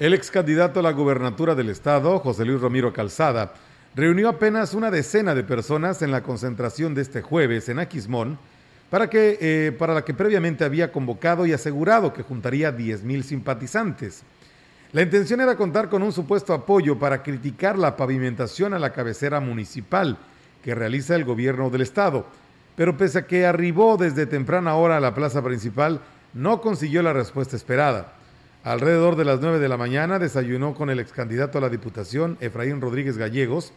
El 0.00 0.12
ex 0.12 0.30
candidato 0.30 0.80
a 0.80 0.82
la 0.82 0.90
gubernatura 0.90 1.54
del 1.54 1.70
estado, 1.70 2.18
José 2.18 2.44
Luis 2.44 2.60
Romero 2.60 2.92
Calzada, 2.92 3.54
reunió 3.94 4.28
apenas 4.28 4.74
una 4.74 4.90
decena 4.90 5.34
de 5.34 5.44
personas 5.44 6.02
en 6.02 6.10
la 6.10 6.22
concentración 6.22 6.94
de 6.94 7.02
este 7.02 7.22
jueves 7.22 7.68
en 7.68 7.78
Aquismón, 7.78 8.38
para, 8.90 9.08
que, 9.08 9.38
eh, 9.40 9.72
para 9.72 9.94
la 9.94 10.04
que 10.04 10.14
previamente 10.14 10.64
había 10.64 10.92
convocado 10.92 11.46
y 11.46 11.52
asegurado 11.52 12.12
que 12.12 12.22
juntaría 12.22 12.76
10.000 12.76 13.22
simpatizantes. 13.22 14.22
La 14.92 15.02
intención 15.02 15.40
era 15.40 15.56
contar 15.56 15.88
con 15.88 16.02
un 16.02 16.12
supuesto 16.12 16.52
apoyo 16.54 16.98
para 16.98 17.22
criticar 17.22 17.76
la 17.76 17.96
pavimentación 17.96 18.74
a 18.74 18.78
la 18.78 18.92
cabecera 18.92 19.40
municipal 19.40 20.16
que 20.62 20.74
realiza 20.74 21.16
el 21.16 21.24
gobierno 21.24 21.70
del 21.70 21.80
estado, 21.80 22.26
pero 22.76 22.96
pese 22.96 23.18
a 23.18 23.26
que 23.26 23.46
arribó 23.46 23.96
desde 23.96 24.26
temprana 24.26 24.76
hora 24.76 24.96
a 24.96 25.00
la 25.00 25.14
plaza 25.14 25.42
principal, 25.42 26.00
no 26.32 26.60
consiguió 26.60 27.02
la 27.02 27.12
respuesta 27.12 27.56
esperada. 27.56 28.13
Alrededor 28.64 29.16
de 29.16 29.26
las 29.26 29.42
9 29.42 29.58
de 29.58 29.68
la 29.68 29.76
mañana 29.76 30.18
desayunó 30.18 30.74
con 30.74 30.88
el 30.88 30.98
ex 30.98 31.12
candidato 31.12 31.58
a 31.58 31.60
la 31.60 31.68
Diputación, 31.68 32.38
Efraín 32.40 32.80
Rodríguez 32.80 33.18
Gallegos, 33.18 33.74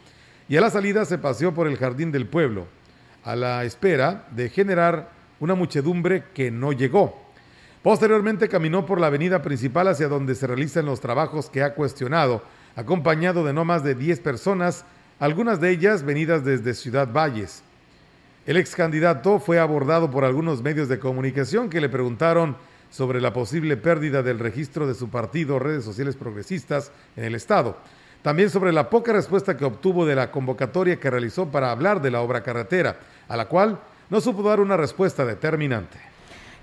y 0.47 0.55
a 0.55 0.61
la 0.61 0.69
salida 0.69 1.03
se 1.03 1.17
paseó 1.17 1.53
por 1.53 1.67
el 1.67 1.75
Jardín 1.75 2.13
del 2.13 2.25
Pueblo, 2.25 2.67
a 3.25 3.35
la 3.35 3.65
espera 3.65 4.25
de 4.31 4.47
generar 4.47 5.09
una 5.41 5.55
muchedumbre 5.55 6.23
que 6.33 6.51
no 6.51 6.71
llegó. 6.71 7.21
Posteriormente 7.83 8.47
caminó 8.47 8.85
por 8.85 9.01
la 9.01 9.07
avenida 9.07 9.41
principal 9.41 9.89
hacia 9.89 10.07
donde 10.07 10.35
se 10.35 10.47
realizan 10.47 10.85
los 10.85 11.01
trabajos 11.01 11.49
que 11.49 11.63
ha 11.63 11.73
cuestionado, 11.73 12.41
acompañado 12.77 13.43
de 13.43 13.51
no 13.51 13.65
más 13.65 13.83
de 13.83 13.93
10 13.93 14.21
personas, 14.21 14.85
algunas 15.19 15.59
de 15.59 15.69
ellas 15.69 16.03
venidas 16.03 16.45
desde 16.45 16.73
Ciudad 16.73 17.11
Valles. 17.11 17.61
El 18.45 18.55
ex 18.55 18.73
candidato 18.73 19.39
fue 19.39 19.59
abordado 19.59 20.09
por 20.09 20.23
algunos 20.23 20.61
medios 20.61 20.88
de 20.88 20.97
comunicación 20.97 21.69
que 21.69 21.81
le 21.81 21.89
preguntaron 21.89 22.55
sobre 22.89 23.21
la 23.21 23.33
posible 23.33 23.77
pérdida 23.77 24.23
del 24.23 24.39
registro 24.39 24.88
de 24.88 24.95
su 24.95 25.09
partido 25.09 25.59
Redes 25.59 25.83
Sociales 25.83 26.15
Progresistas 26.15 26.91
en 27.15 27.25
el 27.25 27.35
Estado. 27.35 27.77
También 28.21 28.49
sobre 28.49 28.73
la 28.73 28.89
poca 28.89 29.13
respuesta 29.13 29.55
que 29.55 29.65
obtuvo 29.65 30.05
de 30.05 30.15
la 30.15 30.31
convocatoria 30.31 30.99
que 30.99 31.09
realizó 31.09 31.47
para 31.47 31.71
hablar 31.71 32.01
de 32.01 32.11
la 32.11 32.21
obra 32.21 32.43
carretera, 32.43 32.97
a 33.27 33.38
la 33.38 33.47
cual 33.47 33.79
no 34.09 34.21
supo 34.21 34.43
dar 34.43 34.59
una 34.59 34.77
respuesta 34.77 35.25
determinante. 35.25 36.07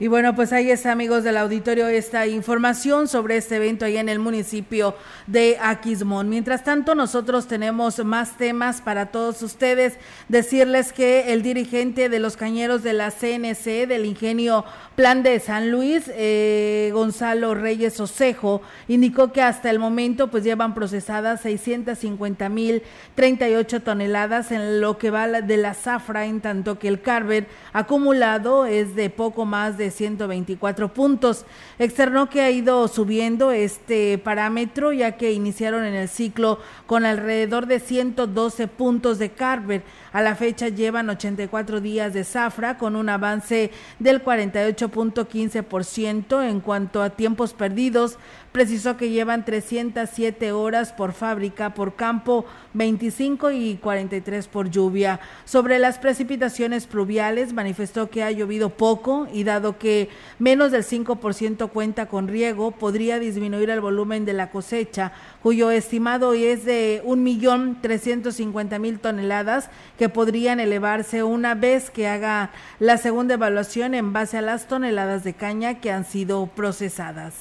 Y 0.00 0.08
bueno, 0.08 0.34
pues 0.34 0.52
ahí 0.52 0.72
está, 0.72 0.90
amigos 0.90 1.22
del 1.22 1.36
auditorio, 1.36 1.86
esta 1.86 2.26
información 2.26 3.06
sobre 3.06 3.36
este 3.36 3.56
evento 3.56 3.84
ahí 3.84 3.96
en 3.96 4.08
el 4.08 4.18
municipio 4.18 4.96
de 5.28 5.56
Aquismón. 5.62 6.28
Mientras 6.28 6.64
tanto, 6.64 6.96
nosotros 6.96 7.46
tenemos 7.46 8.04
más 8.04 8.36
temas 8.36 8.80
para 8.80 9.06
todos 9.06 9.40
ustedes. 9.42 9.94
Decirles 10.28 10.92
que 10.92 11.32
el 11.32 11.42
dirigente 11.42 12.08
de 12.08 12.18
los 12.18 12.36
cañeros 12.36 12.82
de 12.82 12.92
la 12.92 13.12
CNC, 13.12 13.86
del 13.86 14.04
ingenio 14.04 14.64
Plan 14.96 15.22
de 15.22 15.38
San 15.38 15.70
Luis, 15.70 16.10
eh, 16.14 16.90
Gonzalo 16.92 17.54
Reyes 17.54 18.00
Osejo, 18.00 18.62
indicó 18.88 19.32
que 19.32 19.42
hasta 19.42 19.70
el 19.70 19.78
momento 19.78 20.28
pues 20.28 20.42
llevan 20.42 20.74
procesadas 20.74 21.40
650 21.42 22.48
mil 22.48 22.82
38 23.14 23.82
toneladas 23.82 24.50
en 24.50 24.80
lo 24.80 24.98
que 24.98 25.10
va 25.10 25.28
de 25.28 25.56
la 25.56 25.74
zafra, 25.74 26.26
en 26.26 26.40
tanto 26.40 26.80
que 26.80 26.88
el 26.88 27.00
carver 27.00 27.46
acumulado 27.72 28.66
es 28.66 28.96
de 28.96 29.08
poco 29.08 29.44
más 29.44 29.78
de 29.78 29.83
124 29.90 30.92
puntos. 30.92 31.44
Externó 31.78 32.28
que 32.28 32.40
ha 32.40 32.50
ido 32.50 32.88
subiendo 32.88 33.50
este 33.52 34.18
parámetro 34.18 34.92
ya 34.92 35.16
que 35.16 35.32
iniciaron 35.32 35.84
en 35.84 35.94
el 35.94 36.08
ciclo 36.08 36.58
con 36.86 37.04
alrededor 37.04 37.66
de 37.66 37.80
112 37.80 38.68
puntos 38.68 39.18
de 39.18 39.30
Carver. 39.30 39.82
A 40.14 40.22
la 40.22 40.34
fecha 40.36 40.68
llevan 40.68 41.10
84 41.10 41.80
días 41.80 42.14
de 42.14 42.22
zafra 42.22 42.78
con 42.78 42.94
un 42.94 43.08
avance 43.08 43.72
del 43.98 44.22
48.15% 44.22 46.48
en 46.48 46.60
cuanto 46.60 47.02
a 47.02 47.10
tiempos 47.10 47.52
perdidos. 47.52 48.16
Precisó 48.52 48.96
que 48.96 49.10
llevan 49.10 49.44
307 49.44 50.52
horas 50.52 50.92
por 50.92 51.14
fábrica, 51.14 51.74
por 51.74 51.96
campo 51.96 52.44
25 52.74 53.50
y 53.50 53.74
43 53.74 54.46
por 54.46 54.70
lluvia. 54.70 55.18
Sobre 55.44 55.80
las 55.80 55.98
precipitaciones 55.98 56.86
pluviales, 56.86 57.52
manifestó 57.52 58.08
que 58.08 58.22
ha 58.22 58.30
llovido 58.30 58.70
poco 58.70 59.26
y 59.32 59.42
dado 59.42 59.78
que 59.78 60.10
menos 60.38 60.70
del 60.70 60.84
5% 60.84 61.70
cuenta 61.70 62.06
con 62.06 62.28
riego, 62.28 62.70
podría 62.70 63.18
disminuir 63.18 63.70
el 63.70 63.80
volumen 63.80 64.24
de 64.24 64.34
la 64.34 64.52
cosecha, 64.52 65.10
cuyo 65.42 65.72
estimado 65.72 66.34
es 66.34 66.64
de 66.64 67.02
1.350.000 67.04 69.00
toneladas, 69.00 69.70
podrían 70.08 70.60
elevarse 70.60 71.22
una 71.22 71.54
vez 71.54 71.90
que 71.90 72.08
haga 72.08 72.50
la 72.78 72.96
segunda 72.96 73.34
evaluación 73.34 73.94
en 73.94 74.12
base 74.12 74.38
a 74.38 74.42
las 74.42 74.68
toneladas 74.68 75.24
de 75.24 75.34
caña 75.34 75.80
que 75.80 75.90
han 75.90 76.04
sido 76.04 76.46
procesadas. 76.46 77.34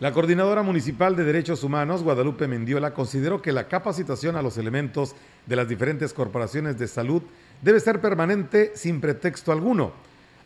La 0.00 0.12
coordinadora 0.12 0.62
municipal 0.62 1.14
de 1.14 1.24
Derechos 1.24 1.62
Humanos, 1.62 2.02
Guadalupe 2.02 2.48
Mendiola, 2.48 2.92
consideró 2.92 3.40
que 3.40 3.52
la 3.52 3.68
capacitación 3.68 4.36
a 4.36 4.42
los 4.42 4.58
elementos 4.58 5.14
de 5.46 5.56
las 5.56 5.68
diferentes 5.68 6.12
corporaciones 6.12 6.78
de 6.78 6.88
salud 6.88 7.22
debe 7.62 7.80
ser 7.80 8.00
permanente 8.00 8.72
sin 8.74 9.00
pretexto 9.00 9.52
alguno. 9.52 9.92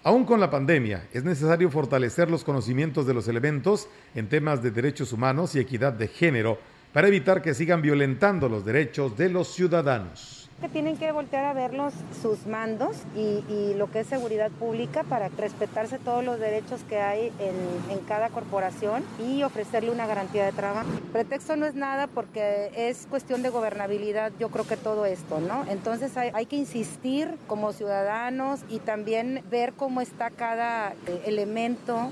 Aún 0.05 0.25
con 0.25 0.39
la 0.39 0.51
pandemia, 0.51 1.09
es 1.12 1.25
necesario 1.25 1.71
fortalecer 1.71 2.31
los 2.31 2.45
conocimientos 2.45 3.07
de 3.07 3.14
los 3.14 3.27
elementos 3.27 3.89
en 4.14 4.29
temas 4.29 4.62
de 4.62 4.71
derechos 4.71 5.12
humanos 5.12 5.55
y 5.55 5.61
equidad 5.61 5.93
de 5.93 6.09
género 6.09 6.59
para 6.93 7.09
evitar 7.09 7.43
que 7.43 7.55
sigan 7.55 7.83
violentando 7.83 8.49
los 8.49 8.64
derechos 8.64 9.16
de 9.16 9.31
los 9.31 9.49
ciudadanos 9.49 10.47
que 10.61 10.69
tienen 10.69 10.97
que 10.97 11.13
voltear 11.13 11.45
a 11.45 11.53
ver 11.53 11.73
sus 12.21 12.47
mandos 12.47 12.97
y, 13.15 13.75
lo 13.75 13.91
que 13.91 14.01
es 14.01 14.07
seguridad 14.09 14.51
pública 14.51 15.05
para 15.05 15.29
respetarse 15.29 15.99
todos 15.99 16.25
los 16.25 16.41
derechos 16.41 16.81
que 16.89 16.99
hay 16.99 17.33
en, 17.39 17.99
cada 18.09 18.31
corporación 18.31 19.05
y 19.25 19.43
ofrecerle 19.43 19.91
una 19.91 20.07
garantía 20.07 20.45
de 20.45 20.53
trabajo. 20.53 20.89
Pretexto 21.13 21.57
no 21.57 21.67
es 21.67 21.75
nada 21.75 22.07
porque 22.07 22.71
es 22.75 23.07
cuestión 23.11 23.43
de 23.43 23.51
gobernabilidad, 23.51 24.33
yo 24.41 24.49
creo 24.49 24.67
que 24.67 24.77
todo 24.77 25.05
esto, 25.05 25.41
¿no? 25.41 25.65
Entonces 25.69 26.17
hay, 26.17 26.31
hay 26.33 26.47
que 26.47 26.57
insistir 26.57 27.37
como 27.47 27.73
ciudadanos 27.73 28.61
y 28.69 28.79
también 28.79 29.43
ver 29.51 29.75
cómo 29.75 30.01
está 30.01 30.31
cada 30.31 30.93
eh, 31.07 31.23
elemento 31.27 32.11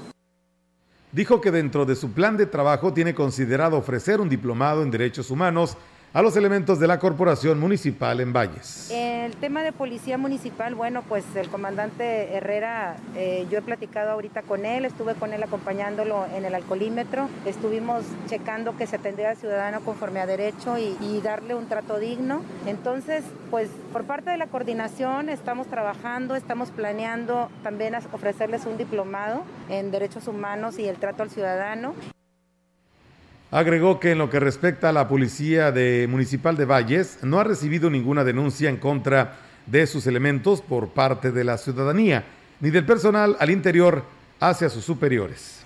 dijo 1.13 1.41
que 1.41 1.51
dentro 1.51 1.87
de 1.87 1.97
su 1.97 2.13
plan 2.13 2.37
de 2.37 2.45
trabajo 2.45 2.93
tiene 2.93 3.15
considerado 3.15 3.79
ofrecer 3.79 4.21
un 4.21 4.29
diplomado 4.29 4.83
en 4.83 4.91
derechos 4.91 5.31
humanos 5.31 5.79
a 6.17 6.23
los 6.23 6.35
elementos 6.35 6.81
de 6.81 6.87
la 6.87 6.99
Corporación 6.99 7.61
Municipal 7.61 8.21
en 8.21 8.33
Valles. 8.33 8.91
El 8.91 9.37
tema 9.37 9.63
de 9.63 9.73
policía 9.73 10.17
municipal, 10.17 10.75
bueno, 10.75 11.03
pues 11.07 11.27
el 11.37 11.51
comandante 11.51 12.35
Herrera, 12.35 12.97
eh, 13.15 13.47
yo 13.51 13.59
he 13.59 13.61
platicado 13.61 14.13
ahorita 14.13 14.41
con 14.41 14.65
él, 14.65 14.87
estuve 14.87 15.13
con 15.13 15.35
él 15.35 15.43
acompañándolo 15.43 16.25
en 16.35 16.47
el 16.47 16.55
alcoholímetro, 16.55 17.29
estuvimos 17.45 18.03
checando 18.31 18.75
que 18.79 18.87
se 18.87 18.97
atendiera 18.97 19.33
al 19.33 19.37
ciudadano 19.37 19.83
conforme 19.83 20.21
a 20.21 20.27
derecho 20.27 20.79
y, 20.79 20.97
y 21.03 21.21
darle 21.23 21.55
un 21.55 21.69
trato 21.69 21.99
digno. 21.99 22.41
Entonces, 22.65 23.23
pues 23.51 23.69
por 23.93 24.05
parte 24.05 24.31
de 24.31 24.39
la 24.39 24.47
coordinación 24.47 25.29
estamos 25.29 25.67
trabajando, 25.67 26.35
estamos 26.35 26.71
planeando 26.71 27.51
también 27.63 27.95
ofrecerles 27.95 28.65
un 28.65 28.79
diplomado 28.79 29.43
en 29.69 29.91
derechos 29.91 30.29
humanos 30.29 30.79
y 30.79 30.89
el 30.89 30.97
trato 30.97 31.25
al 31.25 31.29
ciudadano. 31.29 31.93
Agregó 33.57 33.99
que 34.01 34.11
en 34.11 34.19
lo 34.19 34.29
que 34.29 34.39
respecta 34.39 34.91
a 34.91 34.93
la 34.93 35.09
policía 35.09 35.73
de 35.73 36.07
municipal 36.11 36.59
de 36.59 36.67
Valles, 36.67 37.21
no 37.23 37.41
ha 37.41 37.45
recibido 37.45 37.89
ninguna 37.89 38.23
denuncia 38.23 38.69
en 38.69 38.77
contra 38.77 39.39
de 39.65 39.87
sus 39.87 40.07
elementos 40.07 40.61
por 40.61 40.89
parte 40.89 41.33
de 41.33 41.43
la 41.43 41.57
ciudadanía, 41.57 42.23
ni 42.61 42.69
del 42.69 42.85
personal 42.85 43.35
al 43.41 43.49
interior 43.49 44.05
hacia 44.41 44.69
sus 44.69 44.85
superiores. 44.85 45.63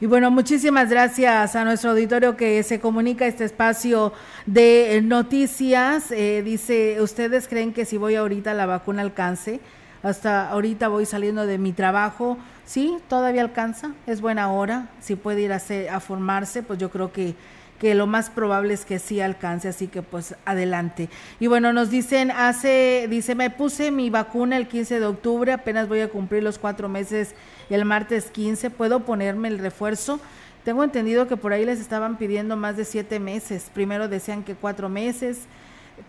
Y 0.00 0.06
bueno, 0.06 0.30
muchísimas 0.30 0.88
gracias 0.88 1.54
a 1.56 1.64
nuestro 1.64 1.90
auditorio 1.90 2.38
que 2.38 2.62
se 2.62 2.80
comunica 2.80 3.26
este 3.26 3.44
espacio 3.44 4.14
de 4.46 5.02
noticias. 5.04 6.10
Eh, 6.12 6.40
dice, 6.42 7.02
¿ustedes 7.02 7.48
creen 7.48 7.74
que 7.74 7.84
si 7.84 7.98
voy 7.98 8.14
ahorita 8.14 8.54
la 8.54 8.64
vacuna 8.64 9.02
alcance? 9.02 9.60
Hasta 10.02 10.48
ahorita 10.48 10.88
voy 10.88 11.04
saliendo 11.04 11.46
de 11.46 11.58
mi 11.58 11.74
trabajo. 11.74 12.38
Sí, 12.66 12.98
todavía 13.08 13.42
alcanza, 13.42 13.92
es 14.08 14.20
buena 14.20 14.50
hora. 14.50 14.88
Si 15.00 15.14
puede 15.14 15.40
ir 15.42 15.52
a, 15.52 15.62
a 15.92 16.00
formarse, 16.00 16.64
pues 16.64 16.80
yo 16.80 16.90
creo 16.90 17.12
que, 17.12 17.36
que 17.78 17.94
lo 17.94 18.08
más 18.08 18.28
probable 18.28 18.74
es 18.74 18.84
que 18.84 18.98
sí 18.98 19.20
alcance, 19.20 19.68
así 19.68 19.86
que 19.86 20.02
pues 20.02 20.34
adelante. 20.44 21.08
Y 21.38 21.46
bueno, 21.46 21.72
nos 21.72 21.90
dicen, 21.90 22.32
hace, 22.32 23.06
dice, 23.08 23.36
me 23.36 23.50
puse 23.50 23.92
mi 23.92 24.10
vacuna 24.10 24.56
el 24.56 24.66
15 24.66 24.98
de 24.98 25.06
octubre, 25.06 25.52
apenas 25.52 25.88
voy 25.88 26.00
a 26.00 26.10
cumplir 26.10 26.42
los 26.42 26.58
cuatro 26.58 26.88
meses 26.88 27.36
el 27.70 27.84
martes 27.84 28.32
15, 28.32 28.70
¿puedo 28.70 29.00
ponerme 29.04 29.46
el 29.46 29.60
refuerzo? 29.60 30.18
Tengo 30.64 30.82
entendido 30.82 31.28
que 31.28 31.36
por 31.36 31.52
ahí 31.52 31.64
les 31.64 31.78
estaban 31.78 32.16
pidiendo 32.16 32.56
más 32.56 32.76
de 32.76 32.84
siete 32.84 33.20
meses. 33.20 33.70
Primero 33.72 34.08
decían 34.08 34.42
que 34.42 34.56
cuatro 34.56 34.88
meses, 34.88 35.42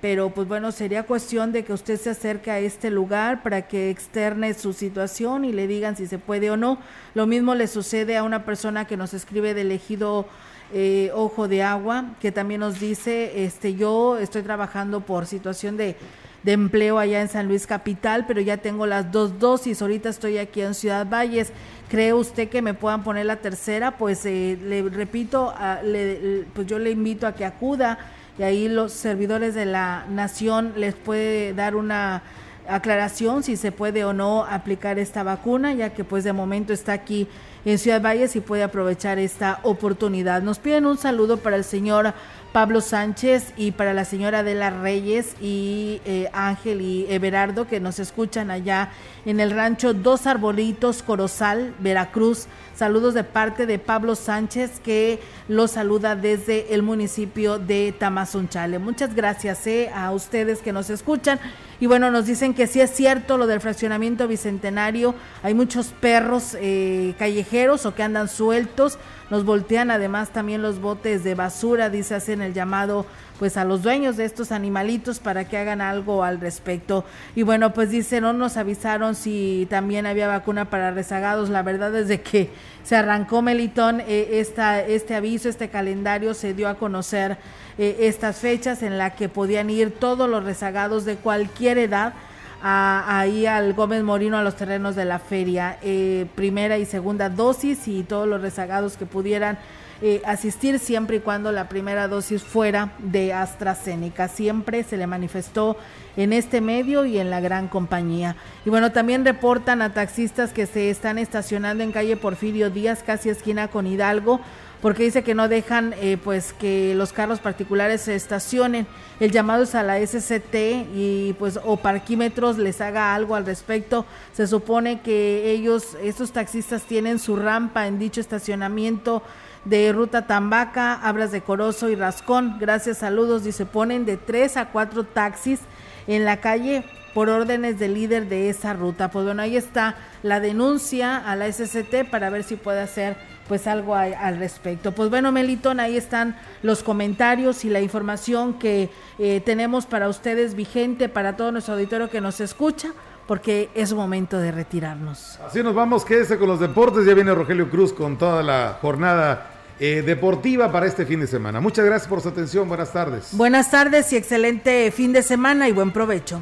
pero 0.01 0.29
pues 0.29 0.47
bueno, 0.47 0.71
sería 0.71 1.03
cuestión 1.03 1.51
de 1.51 1.63
que 1.63 1.73
usted 1.73 1.99
se 1.99 2.11
acerque 2.11 2.51
a 2.51 2.59
este 2.59 2.91
lugar 2.91 3.41
para 3.41 3.67
que 3.67 3.89
externe 3.89 4.53
su 4.53 4.73
situación 4.73 5.45
y 5.45 5.53
le 5.53 5.67
digan 5.67 5.95
si 5.95 6.07
se 6.07 6.19
puede 6.19 6.51
o 6.51 6.57
no. 6.57 6.77
Lo 7.15 7.25
mismo 7.25 7.55
le 7.55 7.67
sucede 7.67 8.17
a 8.17 8.23
una 8.23 8.45
persona 8.45 8.85
que 8.85 8.97
nos 8.97 9.13
escribe 9.13 9.53
del 9.53 9.71
ejido 9.71 10.27
eh, 10.73 11.11
Ojo 11.15 11.47
de 11.47 11.63
Agua, 11.63 12.15
que 12.19 12.31
también 12.31 12.59
nos 12.59 12.79
dice, 12.79 13.45
este, 13.45 13.75
yo 13.75 14.17
estoy 14.17 14.43
trabajando 14.43 15.01
por 15.01 15.25
situación 15.25 15.77
de, 15.77 15.95
de 16.43 16.51
empleo 16.51 16.99
allá 16.99 17.21
en 17.21 17.29
San 17.29 17.47
Luis 17.47 17.65
Capital, 17.65 18.25
pero 18.27 18.41
ya 18.41 18.57
tengo 18.57 18.85
las 18.85 19.11
dos 19.11 19.39
dosis, 19.39 19.81
ahorita 19.81 20.09
estoy 20.09 20.37
aquí 20.37 20.61
en 20.61 20.73
Ciudad 20.73 21.07
Valles. 21.09 21.51
¿Cree 21.89 22.13
usted 22.13 22.49
que 22.49 22.61
me 22.61 22.73
puedan 22.73 23.03
poner 23.03 23.25
la 23.25 23.37
tercera? 23.37 23.97
Pues 23.97 24.25
eh, 24.25 24.59
le 24.61 24.83
repito, 24.83 25.53
le, 25.83 26.43
pues 26.53 26.67
yo 26.67 26.77
le 26.77 26.91
invito 26.91 27.25
a 27.25 27.33
que 27.33 27.45
acuda 27.45 27.97
y 28.37 28.43
ahí 28.43 28.67
los 28.67 28.91
servidores 28.91 29.55
de 29.55 29.65
la 29.65 30.05
nación 30.09 30.73
les 30.77 30.95
puede 30.95 31.53
dar 31.53 31.75
una 31.75 32.21
aclaración 32.69 33.43
si 33.43 33.55
se 33.55 33.71
puede 33.71 34.03
o 34.03 34.13
no 34.13 34.45
aplicar 34.45 34.99
esta 34.99 35.23
vacuna, 35.23 35.73
ya 35.73 35.91
que 35.93 36.03
pues 36.03 36.23
de 36.23 36.33
momento 36.33 36.73
está 36.73 36.93
aquí 36.93 37.27
en 37.65 37.77
Ciudad 37.77 38.01
Valles 38.01 38.35
y 38.35 38.41
puede 38.41 38.63
aprovechar 38.63 39.19
esta 39.19 39.59
oportunidad. 39.63 40.41
Nos 40.41 40.59
piden 40.59 40.85
un 40.85 40.97
saludo 40.97 41.37
para 41.37 41.55
el 41.55 41.63
señor 41.63 42.13
Pablo 42.53 42.81
Sánchez 42.81 43.53
y 43.57 43.71
para 43.71 43.93
la 43.93 44.05
señora 44.05 44.39
Adela 44.39 44.69
Reyes 44.69 45.35
y 45.41 46.01
eh, 46.05 46.29
Ángel 46.33 46.81
y 46.81 47.05
Everardo 47.09 47.67
que 47.67 47.79
nos 47.79 47.99
escuchan 47.99 48.51
allá 48.51 48.89
en 49.25 49.39
el 49.39 49.51
rancho 49.51 49.93
Dos 49.93 50.27
Arbolitos, 50.27 51.03
Corozal, 51.03 51.73
Veracruz. 51.79 52.47
Saludos 52.77 53.15
de 53.15 53.23
parte 53.23 53.65
de 53.65 53.79
Pablo 53.79 54.13
Sánchez 54.13 54.79
que 54.79 55.19
lo 55.47 55.67
saluda 55.67 56.15
desde 56.15 56.75
el 56.75 56.83
municipio 56.83 57.57
de 57.57 57.91
Tamazunchale. 57.97 58.77
Muchas 58.77 59.15
gracias 59.15 59.65
eh, 59.65 59.89
a 59.95 60.11
ustedes 60.11 60.59
que 60.59 60.71
nos 60.71 60.91
escuchan. 60.91 61.39
Y 61.79 61.85
bueno, 61.85 62.09
nos 62.09 62.25
dicen 62.25 62.53
que 62.53 62.65
sí 62.65 62.81
es 62.81 62.91
cierto 62.91 63.37
lo 63.37 63.45
del 63.45 63.61
fraccionamiento 63.61 64.27
bicentenario. 64.27 65.13
Hay 65.43 65.53
muchos 65.53 65.87
perros 65.87 66.57
eh, 66.59 67.13
callejeros 67.19 67.85
o 67.85 67.93
que 67.93 68.01
andan 68.01 68.29
sueltos. 68.29 68.97
Nos 69.29 69.45
voltean 69.45 69.91
además 69.91 70.29
también 70.29 70.61
los 70.61 70.79
botes 70.79 71.23
de 71.23 71.35
basura, 71.35 71.89
dice, 71.89 72.15
hacen 72.15 72.41
el 72.41 72.53
llamado 72.53 73.05
pues 73.37 73.57
a 73.57 73.65
los 73.65 73.83
dueños 73.83 74.17
de 74.17 74.25
estos 74.25 74.51
animalitos 74.51 75.19
para 75.19 75.47
que 75.47 75.57
hagan 75.57 75.81
algo 75.81 76.23
al 76.23 76.39
respecto. 76.39 77.05
Y 77.35 77.43
bueno, 77.43 77.73
pues 77.73 77.91
dice, 77.91 78.21
no 78.21 78.33
nos 78.33 78.57
avisaron 78.57 79.13
si 79.13 79.67
también 79.69 80.05
había 80.05 80.27
vacuna 80.27 80.69
para 80.69 80.91
rezagados. 80.91 81.49
La 81.49 81.61
verdad 81.61 81.95
es 81.95 82.07
de 82.07 82.21
que 82.21 82.49
se 82.83 82.95
arrancó 82.95 83.41
Melitón 83.41 84.01
eh, 84.01 84.39
esta, 84.39 84.81
este 84.81 85.13
aviso, 85.13 85.49
este 85.49 85.69
calendario 85.69 86.33
se 86.33 86.53
dio 86.53 86.67
a 86.67 86.75
conocer 86.75 87.37
eh, 87.77 87.97
estas 88.01 88.37
fechas 88.37 88.83
en 88.83 88.97
la 88.97 89.15
que 89.15 89.29
podían 89.29 89.69
ir 89.69 89.91
todos 89.91 90.29
los 90.29 90.43
rezagados 90.43 91.05
de 91.05 91.15
cualquier 91.15 91.77
edad. 91.77 92.13
ahí 92.61 93.45
al 93.45 93.73
Gómez 93.73 94.03
Morino 94.03 94.37
a 94.37 94.43
los 94.43 94.55
terrenos 94.55 94.95
de 94.95 95.05
la 95.05 95.19
feria, 95.19 95.77
eh, 95.83 96.25
primera 96.33 96.79
y 96.79 96.85
segunda 96.85 97.29
dosis 97.29 97.87
y 97.87 98.03
todos 98.03 98.27
los 98.27 98.41
rezagados 98.41 98.97
que 98.97 99.05
pudieran 99.05 99.59
eh, 99.99 100.21
asistir 100.25 100.77
siempre 100.77 101.17
y 101.17 101.19
cuando 101.21 101.51
la 101.51 101.69
primera 101.69 102.07
dosis 102.07 102.43
fuera 102.43 102.93
de 102.99 103.33
AstraZeneca. 103.33 104.27
Siempre 104.27 104.83
se 104.83 104.95
le 104.95 105.07
manifestó 105.07 105.75
en 106.15 106.33
este 106.33 106.61
medio 106.61 107.05
y 107.05 107.17
en 107.17 107.31
la 107.31 107.39
gran 107.39 107.67
compañía. 107.67 108.35
Y 108.63 108.69
bueno, 108.69 108.91
también 108.91 109.25
reportan 109.25 109.81
a 109.81 109.93
taxistas 109.93 110.53
que 110.53 110.67
se 110.67 110.91
están 110.91 111.17
estacionando 111.17 111.83
en 111.83 111.91
calle 111.91 112.15
Porfirio 112.15 112.69
Díaz, 112.69 113.01
casi 113.03 113.29
esquina 113.29 113.69
con 113.69 113.87
Hidalgo, 113.87 114.39
porque 114.81 115.03
dice 115.03 115.23
que 115.23 115.33
no 115.33 115.47
dejan 115.47 115.93
eh, 115.99 116.17
pues 116.23 116.53
que 116.53 116.93
los 116.95 117.13
carros 117.13 117.39
particulares 117.39 118.01
se 118.01 118.15
estacionen. 118.15 118.85
El 119.19 119.31
llamado 119.31 119.63
es 119.63 119.73
a 119.75 119.83
la 119.83 119.99
SCT 119.99 120.55
y 120.93 121.35
pues 121.39 121.59
o 121.63 121.77
parquímetros 121.77 122.57
les 122.57 122.79
haga 122.81 123.15
algo 123.15 123.35
al 123.35 123.45
respecto. 123.45 124.05
Se 124.33 124.45
supone 124.45 125.01
que 125.01 125.51
ellos, 125.51 125.97
estos 126.01 126.31
taxistas 126.31 126.83
tienen 126.83 127.19
su 127.19 127.35
rampa 127.35 127.87
en 127.87 127.97
dicho 127.97 128.21
estacionamiento 128.21 129.23
de 129.65 129.91
Ruta 129.91 130.27
Tambaca, 130.27 130.93
Abras 130.93 131.31
de 131.31 131.41
Corozo 131.41 131.89
y 131.89 131.95
Rascón. 131.95 132.57
Gracias, 132.59 132.99
saludos. 132.99 133.45
Y 133.47 133.51
se 133.51 133.65
ponen 133.65 134.05
de 134.05 134.17
tres 134.17 134.57
a 134.57 134.69
cuatro 134.69 135.03
taxis 135.03 135.59
en 136.05 136.23
la 136.23 136.37
calle 136.37 136.85
por 137.13 137.29
órdenes 137.29 137.79
del 137.79 137.95
líder 137.95 138.29
de 138.29 138.49
esa 138.49 138.73
ruta. 138.73 139.09
Pues 139.09 139.25
bueno, 139.25 139.41
ahí 139.41 139.57
está 139.57 139.95
la 140.21 140.39
denuncia 140.39 141.17
a 141.17 141.35
la 141.35 141.51
SCT 141.51 142.09
para 142.09 142.29
ver 142.29 142.43
si 142.43 142.55
puede 142.55 142.79
hacer 142.79 143.17
pues 143.47 143.67
algo 143.67 143.95
al 143.95 144.37
respecto. 144.37 144.91
Pues 144.91 145.09
bueno, 145.09 145.31
Melitón, 145.31 145.79
ahí 145.79 145.97
están 145.97 146.37
los 146.63 146.83
comentarios 146.83 147.65
y 147.65 147.69
la 147.69 147.81
información 147.81 148.53
que 148.55 148.89
eh, 149.19 149.41
tenemos 149.45 149.85
para 149.85 150.09
ustedes 150.09 150.55
vigente, 150.55 151.09
para 151.09 151.35
todo 151.35 151.51
nuestro 151.51 151.75
auditorio 151.75 152.09
que 152.09 152.21
nos 152.21 152.39
escucha 152.39 152.93
porque 153.27 153.69
es 153.75 153.93
momento 153.93 154.37
de 154.39 154.51
retirarnos. 154.51 155.37
Así 155.45 155.61
nos 155.61 155.75
vamos, 155.75 156.05
quédese 156.05 156.37
con 156.37 156.47
los 156.47 156.61
deportes, 156.61 157.05
ya 157.05 157.13
viene 157.13 157.35
Rogelio 157.35 157.69
Cruz 157.69 157.91
con 157.91 158.17
toda 158.17 158.41
la 158.41 158.77
jornada 158.81 159.51
eh, 159.79 160.01
deportiva 160.01 160.71
para 160.71 160.87
este 160.87 161.05
fin 161.05 161.19
de 161.19 161.27
semana. 161.27 161.59
Muchas 161.59 161.85
gracias 161.85 162.07
por 162.07 162.21
su 162.21 162.29
atención, 162.29 162.67
buenas 162.67 162.91
tardes. 162.93 163.29
Buenas 163.33 163.69
tardes 163.69 164.11
y 164.13 164.15
excelente 164.15 164.91
fin 164.91 165.11
de 165.11 165.21
semana 165.21 165.67
y 165.67 165.73
buen 165.73 165.91
provecho. 165.91 166.41